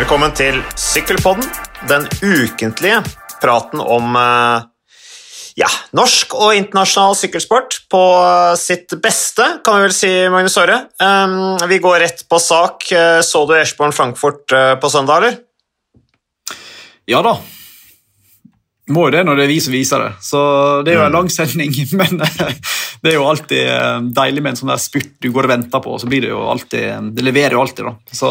Velkommen 0.00 0.32
til 0.32 0.62
Sykkelpodden, 0.80 1.44
den 1.84 2.06
ukentlige 2.24 3.02
praten 3.42 3.82
om 3.84 4.14
eh, 4.16 4.62
ja, 5.60 5.68
norsk 5.92 6.32
og 6.38 6.54
internasjonal 6.56 7.18
sykkelsport 7.18 7.76
på 7.92 8.00
sitt 8.56 8.94
beste, 9.04 9.44
kan 9.60 9.76
vi 9.76 9.84
vel 9.84 9.92
si, 9.92 10.12
Magnus 10.32 10.56
Aare. 10.56 10.78
Vi 11.68 11.80
går 11.84 12.00
rett 12.00 12.24
på 12.32 12.40
sak. 12.40 12.88
Eh, 12.96 13.20
Så 13.20 13.44
du 13.44 13.52
Eschborn 13.58 13.92
Frankfurt 13.92 14.56
eh, 14.56 14.72
på 14.80 14.88
søndag, 14.88 15.20
eller? 15.20 15.36
Ja 17.04 17.20
da. 17.20 17.36
Må 18.90 19.06
jo 19.06 19.14
det 19.14 19.22
når 19.26 19.36
det 19.38 19.44
er 19.46 19.52
vi 19.52 19.60
som 19.62 19.72
viser 19.74 20.02
det. 20.02 20.10
Så 20.26 20.40
det 20.84 20.92
er 20.92 20.98
jo 21.00 21.06
en 21.06 21.12
Mm. 21.12 21.18
lang 21.20 21.28
sending, 21.30 21.72
men 22.00 22.20
eh, 22.26 22.52
det 23.02 23.12
er 23.12 23.16
jo 23.16 23.26
alltid 23.30 23.62
eh, 23.70 24.00
deilig 24.20 24.42
med 24.42 24.50
en 24.52 24.60
sånn 24.60 24.72
der 24.74 24.82
spurt 24.82 25.12
du 25.22 25.30
går 25.32 25.46
og 25.46 25.52
venter 25.54 25.82
på, 25.84 25.94
og 25.94 26.00
så 26.02 26.10
blir 26.10 26.24
det 26.26 26.32
jo 26.32 26.42
alltid 26.50 27.14
Det 27.16 27.24
leverer 27.24 27.54
jo 27.56 27.62
alltid, 27.62 27.84
da. 27.86 27.94
Så 28.12 28.30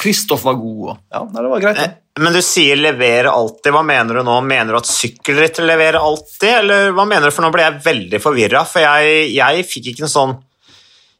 Kristoff 0.00 0.44
var 0.48 0.54
god, 0.58 0.82
og 0.88 0.96
ja, 1.12 1.22
det 1.36 1.48
var 1.52 1.60
greit. 1.66 1.78
Eh, 1.84 1.88
det. 1.92 2.22
Men 2.24 2.32
du 2.34 2.40
sier 2.42 2.74
'levere 2.76 3.30
alltid'. 3.30 3.70
Hva 3.70 3.84
mener 3.86 4.14
du 4.18 4.22
nå? 4.26 4.40
Mener 4.42 4.72
du 4.72 4.78
at 4.80 4.88
sykkelrytter 4.90 5.62
leverer 5.68 6.00
alltid, 6.02 6.48
eller 6.64 6.90
hva 6.96 7.04
mener 7.06 7.28
du? 7.28 7.30
For 7.30 7.42
nå 7.46 7.52
ble 7.54 7.62
jeg 7.62 7.82
veldig 7.84 8.20
forvirra, 8.20 8.64
for 8.66 8.80
jeg, 8.82 9.34
jeg 9.36 9.64
fikk 9.70 9.92
ikke 9.92 10.02
en 10.08 10.16
sånn 10.16 10.36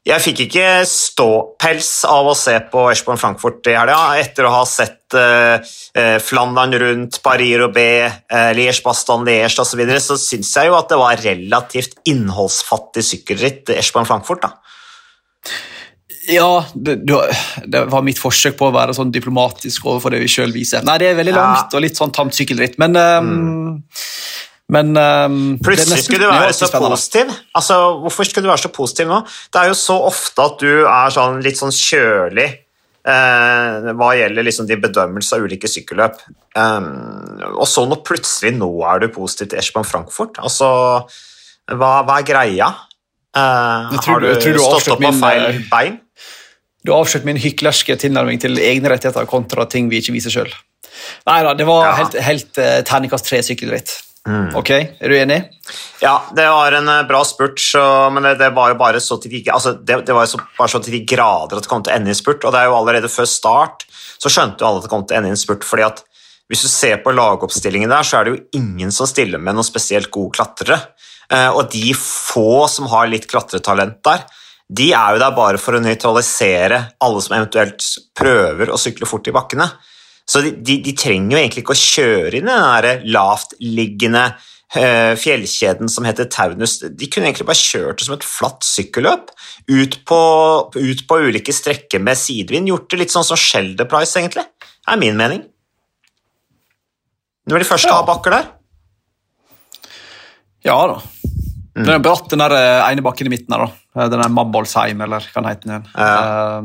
jeg 0.09 0.23
fikk 0.23 0.43
ikke 0.47 0.67
ståpels 0.89 1.89
av 2.09 2.29
å 2.31 2.35
se 2.37 2.55
på 2.71 2.85
Eschborn 2.91 3.19
Frankfurt 3.21 3.69
i 3.69 3.75
helga, 3.77 4.17
etter 4.21 4.47
å 4.47 4.53
ha 4.53 4.63
sett 4.67 5.17
uh, 5.17 5.59
Flandern 6.23 6.75
rundt, 6.81 7.19
Paris-Roubais, 7.25 8.21
uh, 8.33 8.51
Liège-Bastan-Liège 8.57 9.61
osv., 9.61 9.73
så, 9.73 9.79
videre, 9.79 10.03
så 10.03 10.17
syns 10.19 10.53
jeg 10.57 10.71
jo 10.71 10.77
at 10.79 10.89
det 10.91 10.99
var 11.01 11.25
relativt 11.25 11.99
innholdsfattig 12.09 13.05
sykkelritt, 13.11 13.75
Eschborn 13.77 14.09
Frankfurt. 14.09 14.47
da. 14.47 14.55
Ja, 16.29 16.65
det, 16.75 16.99
det 17.65 17.85
var 17.89 18.03
mitt 18.05 18.19
forsøk 18.21 18.57
på 18.59 18.67
å 18.69 18.73
være 18.75 18.93
sånn 18.97 19.13
diplomatisk 19.13 19.87
overfor 19.87 20.13
det 20.13 20.21
vi 20.23 20.29
sjøl 20.29 20.53
viser. 20.53 20.83
Nei, 20.85 20.99
det 21.01 21.09
er 21.09 21.17
veldig 21.17 21.33
langt 21.35 21.73
og 21.73 21.83
litt 21.85 21.97
sånn 21.97 22.13
tamt 22.13 22.37
sykkelritt, 22.37 22.77
men 22.81 22.97
um, 22.97 23.79
Men 24.69 24.91
um, 24.97 25.37
Plutselig 25.65 26.03
skulle 26.05 26.27
du 26.27 26.31
være 26.31 26.53
så 26.53 26.67
spennende. 26.69 26.93
positiv. 26.93 27.31
Altså, 27.57 27.75
Hvorfor 28.03 28.27
skulle 28.29 28.45
du 28.45 28.51
være 28.51 28.61
så 28.67 28.69
positiv 28.75 29.07
nå? 29.09 29.21
Det 29.53 29.61
er 29.63 29.67
jo 29.71 29.77
så 29.79 29.95
ofte 30.05 30.43
at 30.45 30.59
du 30.61 30.71
er 30.85 31.13
sånn 31.15 31.39
litt 31.41 31.57
sånn 31.57 31.73
kjølig 31.73 32.45
eh, 33.09 33.87
hva 33.97 34.09
gjelder 34.19 34.45
liksom 34.45 34.67
din 34.69 34.81
bedømmelse 34.83 35.37
av 35.39 35.47
ulike 35.47 35.69
sykkelløp. 35.71 36.19
Um, 36.53 36.91
og 37.55 37.65
så 37.71 37.85
nå 37.89 37.97
plutselig 38.05 38.51
nå 38.59 38.69
er 38.91 39.01
du 39.01 39.07
positiv 39.15 39.49
til 39.49 39.61
Eschborn 39.63 39.87
Frankfurt. 39.89 40.37
Altså, 40.43 40.69
hva, 41.73 41.89
hva 42.05 42.19
er 42.19 42.27
greia? 42.29 42.67
Uh, 43.33 43.89
Jeg 43.95 44.03
tror 44.05 44.13
har 44.13 44.19
du- 44.21 44.27
du, 44.27 44.33
jeg 44.33 44.43
tror 44.43 44.53
du 44.53 44.59
stått 44.67 44.93
opp 44.93 45.01
på 45.05 45.11
feil 45.21 45.45
eh, 45.49 45.59
bein? 45.71 45.97
Du 46.85 46.91
har 46.93 47.01
avslørt 47.03 47.25
min 47.27 47.37
hyklerske 47.41 47.97
tilnærming 47.99 48.39
til 48.41 48.55
egne 48.61 48.89
rettigheter 48.93 49.25
kontra 49.29 49.65
ting 49.69 49.89
vi 49.91 49.99
ikke 50.01 50.13
viser 50.15 50.31
sjøl. 50.33 50.53
Nei 51.27 51.41
da, 51.43 51.53
det 51.57 51.65
var 51.67 51.85
Ja. 51.89 51.95
helt, 52.03 52.15
helt 52.25 52.57
uh, 52.61 52.79
terningkast 52.87 53.25
tre 53.27 53.41
sykkelritt. 53.45 53.91
Ok, 54.59 54.71
er 54.75 55.11
du 55.11 55.15
enig? 55.17 55.39
Ja, 56.03 56.15
det 56.35 56.45
var 56.51 56.77
en 56.77 56.91
eh, 56.91 57.05
bra 57.09 57.23
spurt, 57.27 57.59
så, 57.61 57.83
men 58.13 58.25
det, 58.27 58.35
det 58.41 58.51
var 58.55 58.73
jo 58.73 58.79
bare 58.79 59.01
så 59.03 59.19
til 59.21 59.33
de, 59.33 59.43
altså, 59.53 59.75
det, 59.79 60.01
det 60.07 60.15
var 60.15 60.29
så, 60.29 60.41
bare 60.57 60.71
så 60.71 60.81
til 60.85 60.97
de 60.97 61.03
grader 61.09 61.59
at 61.59 61.65
det 61.65 61.71
kom 61.71 61.83
til 61.85 61.93
å 61.93 61.97
ende 61.97 62.11
i 62.11 62.15
en 62.15 62.21
spurt, 62.21 62.45
og 62.45 62.55
det 62.55 62.61
er 62.61 62.69
jo 62.69 62.77
allerede 62.77 63.11
før 63.11 63.27
start 63.29 63.87
så 64.19 64.31
skjønte 64.31 64.63
jo 64.63 64.69
alle 64.69 64.83
at 64.83 64.87
det 64.87 64.93
kom 64.93 65.05
til 65.07 65.17
å 65.17 65.21
ende 65.21 65.31
i 65.31 65.35
en 65.35 65.41
spurt, 65.41 65.67
fordi 65.67 65.87
at 65.87 66.03
hvis 66.49 66.65
du 66.65 66.69
ser 66.71 67.01
på 67.03 67.13
lagoppstillingen 67.13 67.91
der, 67.91 68.07
så 68.07 68.17
er 68.17 68.25
det 68.25 68.31
jo 68.33 68.61
ingen 68.61 68.93
som 68.93 69.09
stiller 69.09 69.41
med 69.41 69.53
noen 69.53 69.67
spesielt 69.67 70.09
gode 70.13 70.33
klatrere, 70.39 70.79
Eh, 71.29 71.49
og 71.53 71.69
de 71.73 71.93
få 71.97 72.65
som 72.71 72.89
har 72.89 73.09
litt 73.09 73.27
klatretalent 73.29 73.99
der, 74.05 74.25
de 74.69 74.91
er 74.93 75.15
jo 75.15 75.21
der 75.21 75.35
bare 75.37 75.61
for 75.61 75.77
å 75.77 75.81
nøytralisere 75.81 76.81
alle 77.01 77.21
som 77.25 77.35
eventuelt 77.37 77.85
prøver 78.17 78.69
å 78.69 78.77
sykle 78.81 79.09
fort 79.09 79.29
i 79.29 79.33
bakkene. 79.33 79.65
Så 80.29 80.43
de, 80.45 80.51
de, 80.61 80.75
de 80.85 80.93
trenger 80.93 81.33
jo 81.33 81.41
egentlig 81.41 81.63
ikke 81.63 81.73
å 81.73 81.81
kjøre 81.81 82.37
inn 82.37 82.45
i 82.49 82.53
den 82.53 82.83
der 82.85 83.05
lavtliggende 83.15 84.23
eh, 84.77 85.15
fjellkjeden 85.17 85.89
som 85.89 86.05
heter 86.05 86.27
Taunus. 86.29 86.75
De 86.85 87.07
kunne 87.09 87.31
egentlig 87.31 87.47
bare 87.49 87.57
kjørt 87.57 87.97
det 87.97 88.05
som 88.05 88.13
et 88.17 88.27
flatt 88.27 88.67
sykkelløp 88.67 89.31
ut 89.73 89.97
på, 90.09 90.19
ut 90.77 91.01
på 91.09 91.17
ulike 91.25 91.55
strekker 91.55 92.03
med 92.05 92.19
sidevind. 92.21 92.69
Gjort 92.69 92.91
det 92.93 93.01
litt 93.01 93.15
sånn 93.15 93.25
som 93.25 93.39
Shelder 93.41 93.89
Price, 93.89 94.13
egentlig. 94.21 94.45
Det 94.85 94.93
er 94.93 95.01
min 95.01 95.17
mening. 95.17 95.41
Når 97.49 97.63
de 97.63 97.69
først 97.71 97.89
Ja. 97.89 97.95
har 97.97 98.05
bakker 98.05 98.35
der. 98.37 98.47
Ja 100.67 100.77
da. 100.91 100.99
Den 101.79 101.89
er 101.95 102.01
bratt, 102.03 102.25
den 102.29 102.41
der 102.43 102.53
eh, 102.57 102.85
ene 102.91 103.01
bakken 103.05 103.29
i 103.29 103.31
midten 103.33 103.55
her, 103.55 103.65
da. 103.65 104.01
Eh, 104.03 104.09
Den 104.11 104.21
er 104.25 104.29
Mabbolsheim, 104.33 105.01
eller 105.05 105.23
hva 105.31 105.41
den 105.41 105.49
heter 105.49 105.69
den 105.71 105.85
Ja. 105.95 106.07
Eh, 106.59 106.61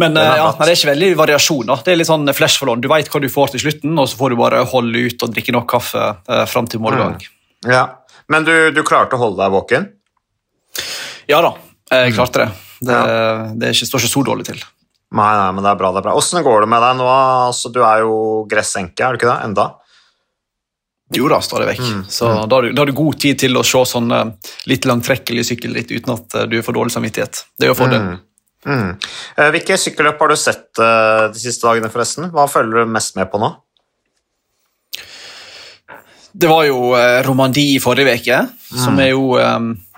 Men 0.00 0.16
eh, 0.16 0.32
ja, 0.40 0.48
det 0.56 0.66
er 0.66 0.78
ikke 0.78 0.90
veldig 0.92 1.10
variasjon. 1.18 1.66
da. 1.68 1.76
Det 1.84 1.92
er 1.92 2.00
litt 2.00 2.08
sånn 2.08 2.28
flash 2.36 2.60
for 2.60 2.70
lån. 2.70 2.82
Du 2.84 2.88
veit 2.90 3.10
hva 3.12 3.20
du 3.22 3.28
får 3.32 3.54
til 3.54 3.64
slutten, 3.66 3.94
og 4.00 4.08
så 4.08 4.18
får 4.20 4.32
du 4.32 4.40
bare 4.40 4.62
holde 4.70 5.04
ut 5.06 5.26
og 5.26 5.34
drikke 5.34 5.54
nok 5.56 5.68
kaffe 5.70 6.04
uh, 6.16 6.44
fram 6.48 6.68
til 6.70 6.82
morgendag. 6.84 7.26
Ja. 7.68 7.84
Men 8.30 8.46
du, 8.46 8.54
du 8.72 8.82
klarte 8.86 9.18
å 9.18 9.24
holde 9.24 9.42
deg 9.42 9.52
våken? 9.52 9.88
Ja 11.30 11.40
da, 11.44 11.54
jeg 11.90 12.14
klarte 12.14 12.44
det. 12.44 12.50
Det, 12.80 12.98
det 13.60 13.68
er 13.68 13.74
ikke, 13.74 13.88
står 13.90 14.04
ikke 14.04 14.12
så 14.14 14.22
dårlig 14.30 14.46
til. 14.48 14.62
Nei, 15.10 15.30
nei, 15.34 15.50
men 15.52 15.66
det 15.66 15.72
er 15.72 15.78
bra. 15.80 15.90
det 15.92 16.00
er 16.00 16.06
bra. 16.06 16.14
Åssen 16.16 16.44
går 16.46 16.64
det 16.64 16.70
med 16.70 16.82
deg 16.84 16.96
nå? 17.00 17.06
Altså, 17.10 17.72
du 17.74 17.80
er 17.82 18.04
jo 18.06 18.14
gressenke, 18.50 19.02
er 19.02 19.14
du 19.14 19.20
ikke 19.20 19.28
det? 19.28 19.36
Enda? 19.48 19.66
Jo 21.10 21.26
da, 21.30 21.40
stadig 21.42 21.66
vekk. 21.72 21.82
Så 22.06 22.30
da 22.30 22.56
har, 22.56 22.62
du, 22.62 22.70
da 22.70 22.84
har 22.84 22.90
du 22.90 22.94
god 22.94 23.18
tid 23.20 23.40
til 23.42 23.58
å 23.58 23.64
se 23.66 23.82
sånn 23.92 24.14
litt 24.70 24.86
langtrekkelige 24.86 25.48
sykkelritt 25.50 25.90
uten 25.90 26.14
at 26.14 26.36
eh, 26.38 26.46
du 26.50 26.60
får 26.62 26.76
dårlig 26.76 26.94
samvittighet. 26.94 27.40
Det 27.58 27.66
er 27.66 27.72
jo 27.72 27.78
fordelen. 27.78 28.12
Mm. 28.14 28.26
Eh, 28.66 29.50
Hvilke 29.54 29.78
sykkelløp 29.80 30.20
har 30.20 30.32
du 30.32 30.36
sett 30.38 30.80
eh, 30.82 31.26
de 31.32 31.40
siste 31.40 31.66
dagene, 31.66 31.90
forresten? 31.92 32.28
Hva 32.34 32.46
følger 32.50 32.84
du 32.84 32.92
mest 32.92 33.16
med 33.16 33.30
på 33.32 33.40
nå? 33.40 33.54
Det 36.30 36.46
var 36.46 36.66
jo 36.68 36.92
eh, 36.94 37.20
Romandie 37.26 37.76
i 37.76 37.82
forrige 37.82 38.18
uke, 38.20 38.42
som 38.78 39.00
er 39.02 39.10
jo 39.10 39.32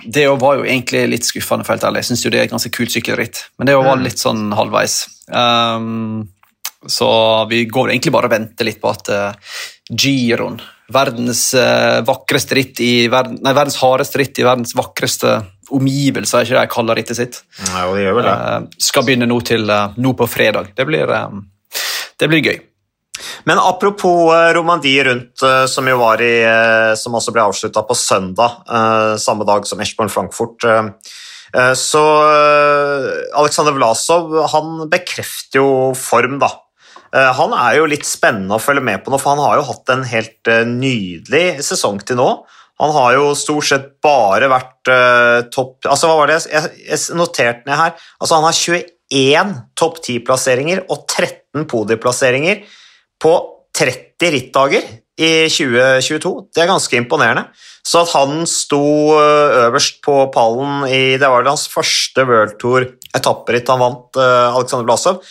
Det 0.03 0.25
var 0.41 0.57
jo 0.57 0.65
egentlig 0.65 1.03
litt 1.11 1.27
skuffende, 1.29 1.67
for 1.67 1.77
helt 1.77 1.85
ærlig. 1.85 2.05
Jeg 2.05 2.13
syns 2.13 2.23
det 2.25 2.39
er 2.39 2.47
et 2.47 2.55
ganske 2.55 2.73
kult 2.73 2.95
sykkelritt, 2.95 3.43
men 3.59 3.69
det 3.69 3.77
var 3.77 4.01
litt 4.01 4.23
sånn 4.23 4.49
halvveis. 4.57 5.03
Um, 5.29 6.31
så 6.87 7.09
vi 7.51 7.65
går 7.71 7.93
egentlig 7.93 8.13
bare 8.15 8.27
og 8.27 8.35
venter 8.35 8.67
litt 8.67 8.81
på 8.83 8.91
at 8.91 9.11
uh, 9.13 9.53
Giron, 9.93 10.57
verdens 10.93 11.53
uh, 11.55 12.03
vakreste 12.07 12.59
ritt 12.59 12.81
i 12.83 13.07
verden, 13.13 13.39
nei, 13.45 13.55
verdens 13.55 13.79
hardeste 13.83 14.19
ritt 14.19 14.41
i 14.43 14.47
verdens 14.47 14.75
vakreste 14.75 15.37
omgivelser, 15.71 16.41
er 16.41 16.45
ikke 16.47 16.57
det 16.57 16.65
jeg 16.67 16.73
kaller 16.75 16.99
rittet 16.99 17.17
sitt, 17.19 17.43
Ja, 17.69 17.87
det 17.95 18.03
gjør 18.03 18.17
vel 18.19 18.25
det. 18.27 18.33
eh, 18.35 18.61
skal 18.79 19.05
begynne 19.07 19.29
nå, 19.29 19.41
til, 19.45 19.71
eh, 19.71 19.89
nå 19.97 20.13
på 20.19 20.29
fredag. 20.29 20.75
Det 20.77 20.87
blir, 20.87 21.11
eh, 21.11 21.29
det 22.19 22.29
blir 22.29 22.43
gøy. 22.43 22.61
Men 23.45 23.59
apropos 23.59 24.33
eh, 24.35 24.53
Romandie 24.55 25.05
rundt, 25.05 25.39
som 25.69 25.89
i 25.89 25.93
Som 26.97 27.15
også 27.15 27.33
ble 27.33 27.43
avslutta 27.43 27.87
på 27.87 27.95
søndag, 27.95 28.65
samme 29.19 29.45
dag 29.45 29.67
som 29.67 29.81
Eschborn 29.81 30.11
Frankfurt. 30.11 30.59
Så 31.77 32.03
Aleksandr 33.35 33.75
Vlasov 33.77 34.49
han 34.51 34.89
bekrefter 34.89 35.61
jo 35.61 35.93
form, 35.95 36.39
da. 36.39 36.49
Han 37.13 37.53
er 37.53 37.77
jo 37.77 37.85
litt 37.87 38.07
spennende 38.09 38.57
å 38.57 38.63
følge 38.63 38.81
med 38.83 39.05
på 39.05 39.13
nå, 39.13 39.21
for 39.21 39.35
han 39.35 39.45
har 39.45 39.59
jo 39.61 39.67
hatt 39.69 39.93
en 39.93 40.03
helt 40.09 40.49
nydelig 40.67 41.63
sesong 41.63 42.01
til 42.07 42.17
nå. 42.17 42.31
Han 42.83 42.93
har 42.97 43.17
jo 43.17 43.27
stort 43.39 43.69
sett 43.69 43.89
bare 44.03 44.49
vært 44.51 44.91
uh, 44.91 45.45
topp 45.55 45.87
Altså, 45.87 46.11
hva 46.11 46.19
var 46.19 46.33
det 46.33 46.41
jeg, 46.43 46.73
jeg 46.89 47.19
noterte 47.19 47.69
ned 47.69 47.79
her? 47.79 47.95
Altså, 48.19 48.39
han 48.39 48.47
har 48.49 48.59
21 48.59 49.55
topp 49.79 50.01
10-plasseringer 50.03 50.85
og 50.89 51.05
13 51.07 51.69
podieplasseringer 51.71 52.65
på 53.23 53.37
30 53.79 54.35
rittdager 54.35 54.89
i 55.23 55.31
2022. 55.53 56.33
Det 56.55 56.63
er 56.63 56.71
ganske 56.71 56.99
imponerende. 56.99 57.47
Så 57.87 58.03
at 58.03 58.13
han 58.15 58.45
sto 58.49 58.83
ø, 59.19 59.23
øverst 59.67 59.99
på 60.05 60.15
pallen 60.35 60.87
i 60.87 61.19
Det 61.19 61.29
var 61.29 61.43
vel 61.43 61.51
hans 61.51 61.67
første 61.71 62.25
World 62.29 62.59
Tour-etapperitt 62.63 63.71
han 63.73 63.83
vant, 63.83 64.19
uh, 64.19 64.55
Aleksandr 64.57 64.87
Blasov. 64.89 65.23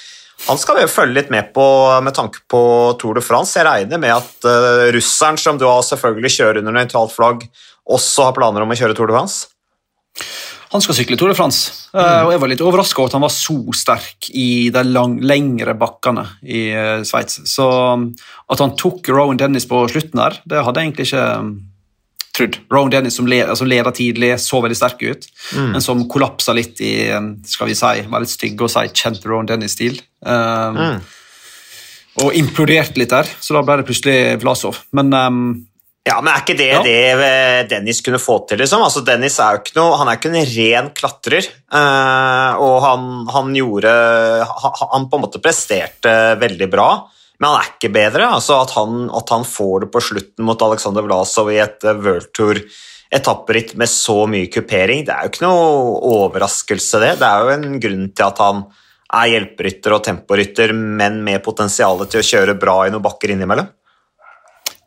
Han 0.47 0.57
skal 0.57 0.79
vi 0.79 0.87
følge 0.89 1.19
litt 1.19 1.31
med 1.33 1.51
på 1.55 1.65
med 2.03 2.15
tanke 2.17 2.41
på 2.49 2.61
Tour 3.01 3.17
de 3.19 3.23
France. 3.23 3.53
Jeg 3.59 3.67
regner 3.67 4.01
med 4.01 4.15
at 4.15 4.47
uh, 4.47 4.89
russeren, 4.95 5.37
som 5.37 5.59
du 5.61 5.67
har 5.69 5.83
selvfølgelig 5.85 6.33
kjører 6.37 6.61
under 6.63 6.75
nøytralt 6.75 7.13
flagg, 7.13 7.45
også 7.91 8.29
har 8.29 8.37
planer 8.37 8.65
om 8.65 8.73
å 8.73 8.77
kjøre 8.77 8.97
Tour 8.97 9.11
de 9.11 9.17
France. 9.17 9.51
Han 10.71 10.83
skal 10.83 10.95
sykle 10.95 11.17
Tour 11.19 11.33
de 11.33 11.35
France, 11.35 11.89
eh, 11.91 12.21
og 12.23 12.29
jeg 12.31 12.39
var 12.39 12.47
litt 12.47 12.61
overraska 12.63 13.01
over 13.01 13.09
at 13.09 13.15
han 13.17 13.25
var 13.25 13.33
så 13.35 13.55
sterk 13.75 14.29
i 14.39 14.69
de 14.71 14.83
lang, 14.87 15.17
lengre 15.19 15.73
bakkene 15.75 16.23
i 16.47 16.61
uh, 16.71 17.01
Sveits. 17.07 17.41
Så 17.51 17.65
um, 17.67 18.05
at 18.47 18.63
han 18.63 18.77
tok 18.79 19.09
Rowan 19.11 19.39
Dennis 19.39 19.67
på 19.67 19.81
slutten 19.91 20.21
der, 20.21 20.39
det 20.47 20.63
hadde 20.63 20.79
jeg 20.79 20.91
egentlig 20.91 21.09
ikke 21.09 21.25
trodd. 22.41 22.59
Rowan 22.73 22.91
Dennis 22.97 23.15
som, 23.21 23.29
le, 23.29 23.39
som 23.55 23.69
leder 23.69 23.95
tidlig, 23.95 24.33
så 24.43 24.59
veldig 24.65 24.77
sterk 24.81 25.01
ut, 25.05 25.25
men 25.71 25.81
som 25.85 26.03
kollapsa 26.11 26.57
litt 26.57 26.81
i 26.83 26.93
um, 27.15 27.33
skal 27.47 27.69
vi 27.71 27.77
si, 27.79 28.05
var 28.11 28.25
litt 28.25 28.33
stygg 28.35 28.61
å 28.65 28.69
si 28.71 28.87
kjent 28.91 29.25
Rowan 29.29 29.49
Dennis-stil. 29.49 30.01
Um, 30.25 30.99
Og 32.21 32.35
imploderte 32.35 32.99
litt 32.99 33.13
der, 33.13 33.29
så 33.39 33.55
da 33.55 33.61
ble 33.63 33.77
det 33.79 33.85
plutselig 33.87 34.15
Vlasov. 34.41 34.81
Men 34.97 35.13
um, 35.15 35.37
Ja, 36.03 36.17
men 36.19 36.33
er 36.33 36.41
ikke 36.41 36.57
det 36.59 36.67
Ja. 36.73 36.81
det 36.83 36.95
eh, 37.13 37.61
Dennis 37.69 38.01
kunne 38.03 38.19
få 38.19 38.39
til, 38.49 38.59
liksom? 38.59 38.81
Altså, 38.83 39.03
Dennis 39.05 39.37
er 39.39 39.53
jo 39.55 39.61
ikke 39.61 39.77
noe, 39.77 39.95
han 40.01 40.09
er 40.09 40.17
ikke 40.17 40.31
en 40.33 40.49
ren 40.49 40.89
klatrer, 40.97 41.45
eh, 41.47 42.51
og 42.57 42.75
han, 42.83 43.07
han 43.31 43.55
gjorde 43.55 43.91
han, 44.49 44.73
han 44.95 45.05
på 45.11 45.19
en 45.19 45.23
måte 45.27 45.41
presterte 45.43 46.15
veldig 46.41 46.69
bra, 46.73 46.89
men 47.41 47.49
han 47.49 47.57
er 47.63 47.71
ikke 47.71 47.89
bedre. 47.93 48.29
Altså, 48.37 48.59
at, 48.61 48.71
han, 48.77 49.07
at 49.17 49.33
han 49.33 49.43
får 49.47 49.85
det 49.85 49.91
på 49.95 50.03
slutten 50.11 50.45
mot 50.45 50.61
Alexander 50.61 51.05
Vlasov 51.07 51.49
i 51.49 51.57
et 51.63 51.87
eh, 51.89 51.97
World 51.97 52.29
Tour 52.37 52.61
etapperitt 53.11 53.73
med 53.75 53.89
så 53.91 54.21
mye 54.29 54.47
kupering, 54.47 55.01
det 55.03 55.11
er 55.11 55.25
jo 55.25 55.31
ikke 55.33 55.43
noe 55.43 55.97
overraskelse, 56.13 57.01
det. 57.03 57.09
Det 57.19 57.27
er 57.27 57.41
jo 57.43 57.55
en 57.57 57.81
grunn 57.83 58.05
til 58.15 58.23
at 58.23 58.39
han 58.39 58.61
er 59.11 59.31
hjelperytter 59.33 59.97
og 59.97 60.05
temporytter, 60.05 60.71
men 60.71 61.19
med 61.25 61.43
potensial 61.43 62.05
til 62.05 62.21
å 62.21 62.27
kjøre 62.29 62.55
bra 62.61 62.77
i 62.85 62.93
noen 62.93 63.03
bakker 63.03 63.33
innimellom. 63.33 63.67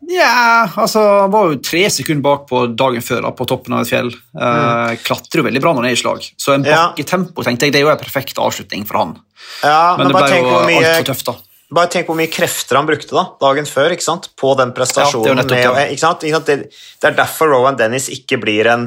Ja, 0.08 0.68
altså 0.76 1.00
Han 1.22 1.30
var 1.32 1.48
jo 1.48 1.60
tre 1.64 1.86
sekunder 1.92 2.24
bak 2.24 2.42
på 2.50 2.66
dagen 2.76 3.04
før 3.04 3.24
på 3.36 3.46
toppen 3.48 3.76
av 3.76 3.84
et 3.84 3.92
fjell. 3.92 4.10
Eh, 4.12 4.96
klatrer 5.04 5.40
jo 5.40 5.46
veldig 5.46 5.62
bra 5.64 5.72
når 5.72 5.84
han 5.84 5.90
er 5.90 5.96
i 5.96 6.00
slag. 6.00 6.26
Så 6.36 6.54
en 6.54 6.64
Ja. 6.64 6.92
bakketempo 6.92 7.44
tenkte 7.44 7.66
jeg, 7.66 7.72
det 7.72 7.80
er 7.80 7.86
jo 7.88 7.92
en 7.92 8.00
perfekt 8.00 8.40
avslutning 8.40 8.84
for 8.86 9.00
han. 9.00 9.16
Ja, 9.62 9.96
Men, 9.96 10.08
men, 10.08 10.12
det 10.12 10.22
ble 10.22 10.40
jo 10.40 10.66
mye 10.68 10.84
altfor 10.84 11.08
tøft, 11.12 11.26
da. 11.26 11.36
Bare 11.74 11.90
tenk 11.90 12.10
hvor 12.10 12.18
mye 12.18 12.30
krefter 12.32 12.78
han 12.78 12.88
brukte 12.88 13.16
da, 13.16 13.24
dagen 13.42 13.66
før 13.68 13.94
ikke 13.94 14.06
sant? 14.06 14.30
på 14.38 14.52
den 14.58 14.74
prestasjonen. 14.76 15.40
Ja, 15.42 15.46
det 15.48 15.62
med, 15.64 15.94
ikke 15.94 16.04
sant? 16.04 16.26
Ikke 16.26 16.38
sant? 16.38 16.50
Det, 16.50 16.84
det 17.02 17.10
er 17.10 17.16
derfor 17.18 17.50
Rowan 17.50 17.78
Dennis 17.78 18.10
ikke 18.12 18.38
blir 18.42 18.70
en 18.70 18.86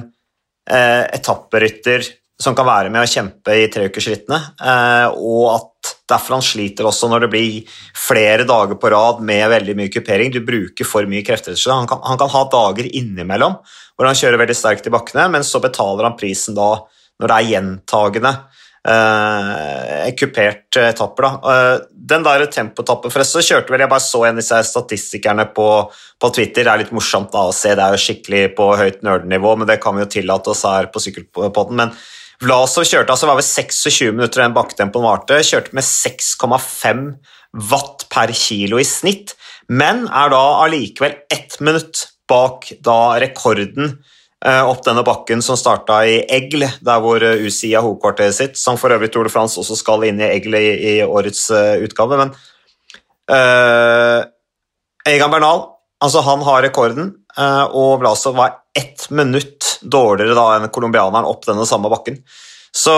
eh, 0.69 1.03
etapperytter 1.17 2.07
som 2.37 2.53
kan 2.57 2.67
være 2.67 2.91
med 2.93 3.01
å 3.01 3.09
kjempe 3.09 3.55
i 3.57 3.65
treukersrittene, 3.73 4.37
eh, 4.61 5.07
og 5.09 5.45
at 5.55 5.93
derfor 6.11 6.37
han 6.37 6.45
sliter 6.45 6.85
også 6.85 7.09
når 7.09 7.25
det 7.25 7.31
blir 7.33 7.79
flere 7.97 8.45
dager 8.47 8.77
på 8.79 8.91
rad 8.93 9.23
med 9.25 9.47
veldig 9.51 9.75
mye 9.79 9.91
kupering. 9.91 10.29
Du 10.31 10.43
bruker 10.45 10.87
for 10.87 11.07
mye 11.09 11.25
krefter. 11.25 11.57
Han, 11.71 11.89
kan, 11.89 12.03
han 12.05 12.19
kan 12.21 12.31
ha 12.31 12.43
dager 12.53 12.87
innimellom 12.87 13.57
hvor 13.97 14.05
han 14.05 14.17
kjører 14.17 14.43
veldig 14.43 14.55
sterkt 14.55 14.87
i 14.87 14.93
bakkene, 14.93 15.25
men 15.33 15.45
så 15.47 15.59
betaler 15.63 16.05
han 16.05 16.17
prisen 16.19 16.55
da 16.57 16.75
når 17.17 17.31
det 17.31 17.37
er 17.37 17.51
gjentagende 17.55 18.33
eh, 18.91 20.09
kupert 20.17 20.79
etapper. 20.81 21.27
Da. 21.27 21.53
Eh, 21.53 21.85
den 22.11 22.25
der 22.25 22.45
tempotappen 22.51 23.13
forresten 23.13 23.45
kjørte 23.45 23.73
vel 23.73 23.83
Jeg 23.83 23.91
bare 23.91 24.03
så 24.03 24.23
en 24.25 24.37
av 24.37 24.41
disse 24.41 24.61
statistikerne 24.71 25.47
på, 25.55 25.69
på 26.19 26.33
Twitter. 26.35 26.63
Det 26.65 26.73
er 26.73 26.83
litt 26.83 26.93
morsomt 26.95 27.33
da, 27.33 27.47
å 27.49 27.55
se, 27.55 27.73
det 27.75 27.83
er 27.83 27.95
jo 27.95 28.03
skikkelig 28.05 28.43
på 28.57 28.69
høyt 28.79 29.03
nerdenivå, 29.07 29.55
men 29.59 29.69
det 29.69 29.79
kan 29.83 29.97
vi 29.97 30.05
jo 30.05 30.13
tillate 30.19 30.53
oss 30.53 30.65
her 30.67 30.91
på 30.93 31.03
Sykkelpodden. 31.03 31.83
men 31.83 31.97
Vlasov 32.45 32.85
kjørte 32.85 33.09
altså 33.09 33.25
var 33.25 33.39
vel 33.39 33.47
26 33.47 34.11
minutter 34.13 34.43
den 34.43 34.53
bakketempoen 34.53 35.07
varte. 35.07 35.39
Kjørte 35.41 35.73
med 35.73 35.85
6,5 35.87 37.07
watt 37.71 38.05
per 38.13 38.33
kilo 38.37 38.77
i 38.77 38.85
snitt, 38.85 39.33
men 39.73 40.05
er 40.05 40.29
da 40.33 40.43
allikevel 40.61 41.15
ett 41.33 41.57
minutt 41.65 42.05
bak 42.29 42.67
da 42.83 43.17
rekorden 43.23 43.89
eh, 43.89 44.16
opp 44.45 44.83
denne 44.85 45.01
bakken 45.01 45.41
som 45.41 45.57
starta 45.57 46.03
i 46.05 46.19
Egle, 46.29 46.69
der 46.85 47.01
hvor 47.01 47.23
eh, 47.25 47.41
UCI 47.41 47.73
har 47.73 47.85
hovedkvarteret 47.85 48.35
sitt, 48.37 48.59
som 48.59 48.77
for 48.77 48.93
øvrig 48.93 49.09
Tour 49.13 49.25
de 49.25 49.33
France 49.33 49.57
også 49.57 49.79
skal 49.79 50.05
inn 50.05 50.21
i 50.21 50.29
Egle 50.29 50.61
i, 50.61 50.75
i 50.91 50.93
årets 51.05 51.47
uh, 51.49 51.73
utgave. 51.81 52.19
Men 52.21 52.35
uh, 53.33 54.21
Egan 55.09 55.33
Bernal, 55.33 55.63
altså 56.03 56.21
han 56.27 56.45
har 56.45 56.61
rekorden, 56.67 57.15
uh, 57.33 57.65
og 57.73 57.97
Vlasov 58.03 58.37
var 58.37 58.61
ett 58.77 59.07
minutt 59.09 59.79
dårligere 59.81 60.37
da 60.37 60.45
enn 60.59 60.69
colombianeren 60.73 61.25
opp 61.25 61.47
denne 61.47 61.65
samme 61.65 61.89
bakken. 61.89 62.21
Så 62.75 62.93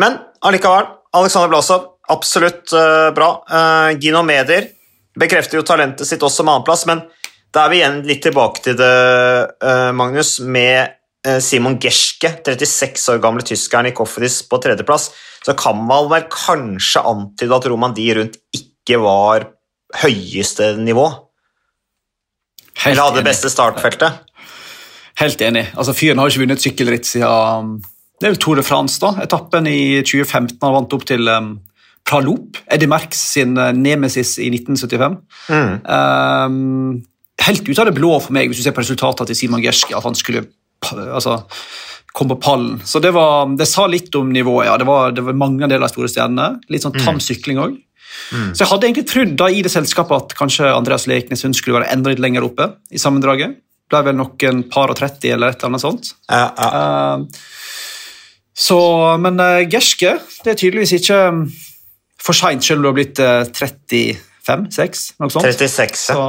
Men 0.00 0.16
allikevel, 0.42 0.88
Alexander 1.14 1.50
Vlasov, 1.52 1.82
absolutt 2.10 2.72
eh, 2.72 3.10
bra. 3.14 3.28
Gino 4.00 4.22
Medier 4.24 4.64
bekrefter 5.20 5.58
jo 5.58 5.64
talentet 5.68 6.08
sitt 6.08 6.24
også 6.24 6.42
med 6.42 6.54
annenplass, 6.54 6.86
men 6.88 7.02
da 7.52 7.66
er 7.66 7.72
vi 7.72 7.80
igjen 7.82 8.00
litt 8.08 8.22
tilbake 8.24 8.64
til 8.64 8.76
det, 8.80 8.92
eh, 9.60 9.90
Magnus, 9.96 10.38
med 10.40 10.94
eh, 11.26 11.38
Simon 11.44 11.76
Gerske, 11.82 12.30
36 12.46 13.12
år 13.12 13.20
gamle 13.22 13.44
tyskeren 13.44 13.90
i 13.90 13.94
Kofferis 13.96 14.40
på 14.48 14.60
tredjeplass, 14.62 15.10
så 15.44 15.54
kan 15.58 15.76
man 15.84 16.08
vel 16.12 16.24
kanskje 16.32 17.04
antyde 17.04 17.58
at 17.58 17.68
Romandie 17.68 18.16
rundt 18.16 18.40
ikke 18.56 19.02
var 19.02 19.50
høyeste 20.02 20.74
nivå, 20.80 21.10
Helt 22.82 22.94
eller 22.94 23.04
hadde 23.04 23.20
det 23.20 23.28
beste 23.28 23.50
startfeltet. 23.52 24.22
Helt 25.20 25.42
enig. 25.44 25.66
Altså, 25.76 25.92
Fyren 25.94 26.18
har 26.18 26.30
ikke 26.30 26.46
vunnet 26.46 26.62
sykkelritt 26.64 27.06
siden 27.06 27.76
det 28.18 28.28
er 28.28 28.32
vel 28.32 28.40
Tour 28.40 28.56
de 28.56 28.62
France. 28.64 28.96
da. 29.02 29.12
Etappen 29.22 29.66
i 29.66 30.00
2015 30.06 30.56
han 30.62 30.74
vant 30.76 30.92
opp 30.94 31.04
til 31.06 31.26
um, 31.28 31.56
Pralop, 32.06 32.58
Eddie 32.70 32.88
Merckx 32.90 33.18
sin 33.34 33.56
nemesis 33.76 34.36
i 34.38 34.48
1975. 34.54 35.16
Mm. 35.50 35.72
Um, 35.82 37.02
helt 37.46 37.68
ut 37.68 37.78
av 37.78 37.88
det 37.88 37.96
blå 37.96 38.16
for 38.22 38.34
meg, 38.34 38.50
hvis 38.50 38.60
du 38.60 38.66
ser 38.66 38.74
på 38.76 38.84
resultatet 38.84 39.30
til 39.30 39.38
Simon 39.38 39.62
Gerski, 39.62 39.94
at 39.96 40.06
han 40.06 40.18
skulle 40.18 40.44
altså, 40.90 41.40
komme 42.12 42.36
på 42.36 42.42
pallen. 42.48 42.80
Så 42.86 43.00
det, 43.02 43.14
var, 43.16 43.48
det 43.58 43.68
sa 43.70 43.86
litt 43.90 44.14
om 44.18 44.32
nivået. 44.34 44.68
ja. 44.68 44.76
Det 44.80 44.88
var, 44.88 45.14
det 45.16 45.24
var 45.26 45.38
mange 45.38 45.66
deler 45.66 45.86
av 45.86 45.92
store 45.92 46.10
stjernene. 46.12 46.62
Litt 46.72 46.86
sånn 46.86 46.98
tam 47.00 47.20
sykling 47.22 47.62
òg. 47.62 47.80
Så 48.32 48.62
jeg 48.62 48.68
hadde 48.70 48.88
egentlig 48.88 49.08
trodd 49.08 49.34
da 49.40 49.48
i 49.52 49.62
det 49.64 49.72
selskapet 49.72 50.14
at 50.16 50.34
kanskje 50.36 50.68
Andreas 50.72 51.06
Leknessund 51.08 51.56
skulle 51.56 51.80
være 51.80 51.92
enda 51.92 52.12
litt 52.12 52.20
lenger 52.22 52.46
oppe 52.46 52.68
i 52.92 53.00
sammendraget. 53.00 53.58
Ble 53.92 54.00
vel 54.06 54.16
nok 54.18 54.44
en 54.48 54.62
par 54.72 54.92
og 54.92 54.98
30 55.00 55.34
eller 55.34 55.52
et 55.52 55.58
eller 55.58 55.72
annet 55.72 55.84
sånt. 55.84 56.12
Ja, 56.30 56.46
ja. 56.56 56.70
Uh, 56.72 57.26
så, 58.52 58.78
men 59.20 59.40
uh, 59.40 59.64
Gerske 59.64 60.18
det 60.44 60.52
er 60.52 60.58
tydeligvis 60.60 60.94
ikke 60.98 61.18
um, 61.32 61.44
for 62.22 62.36
seint, 62.36 62.64
selv 62.64 62.80
om 62.80 62.84
du 62.84 62.90
har 62.90 62.98
blitt 63.00 63.20
uh, 63.20 63.42
35-6, 63.48 65.06
noe 65.20 65.32
sånt. 65.32 65.48
36, 65.48 66.04
ja. 66.12 66.16
Så, 66.16 66.26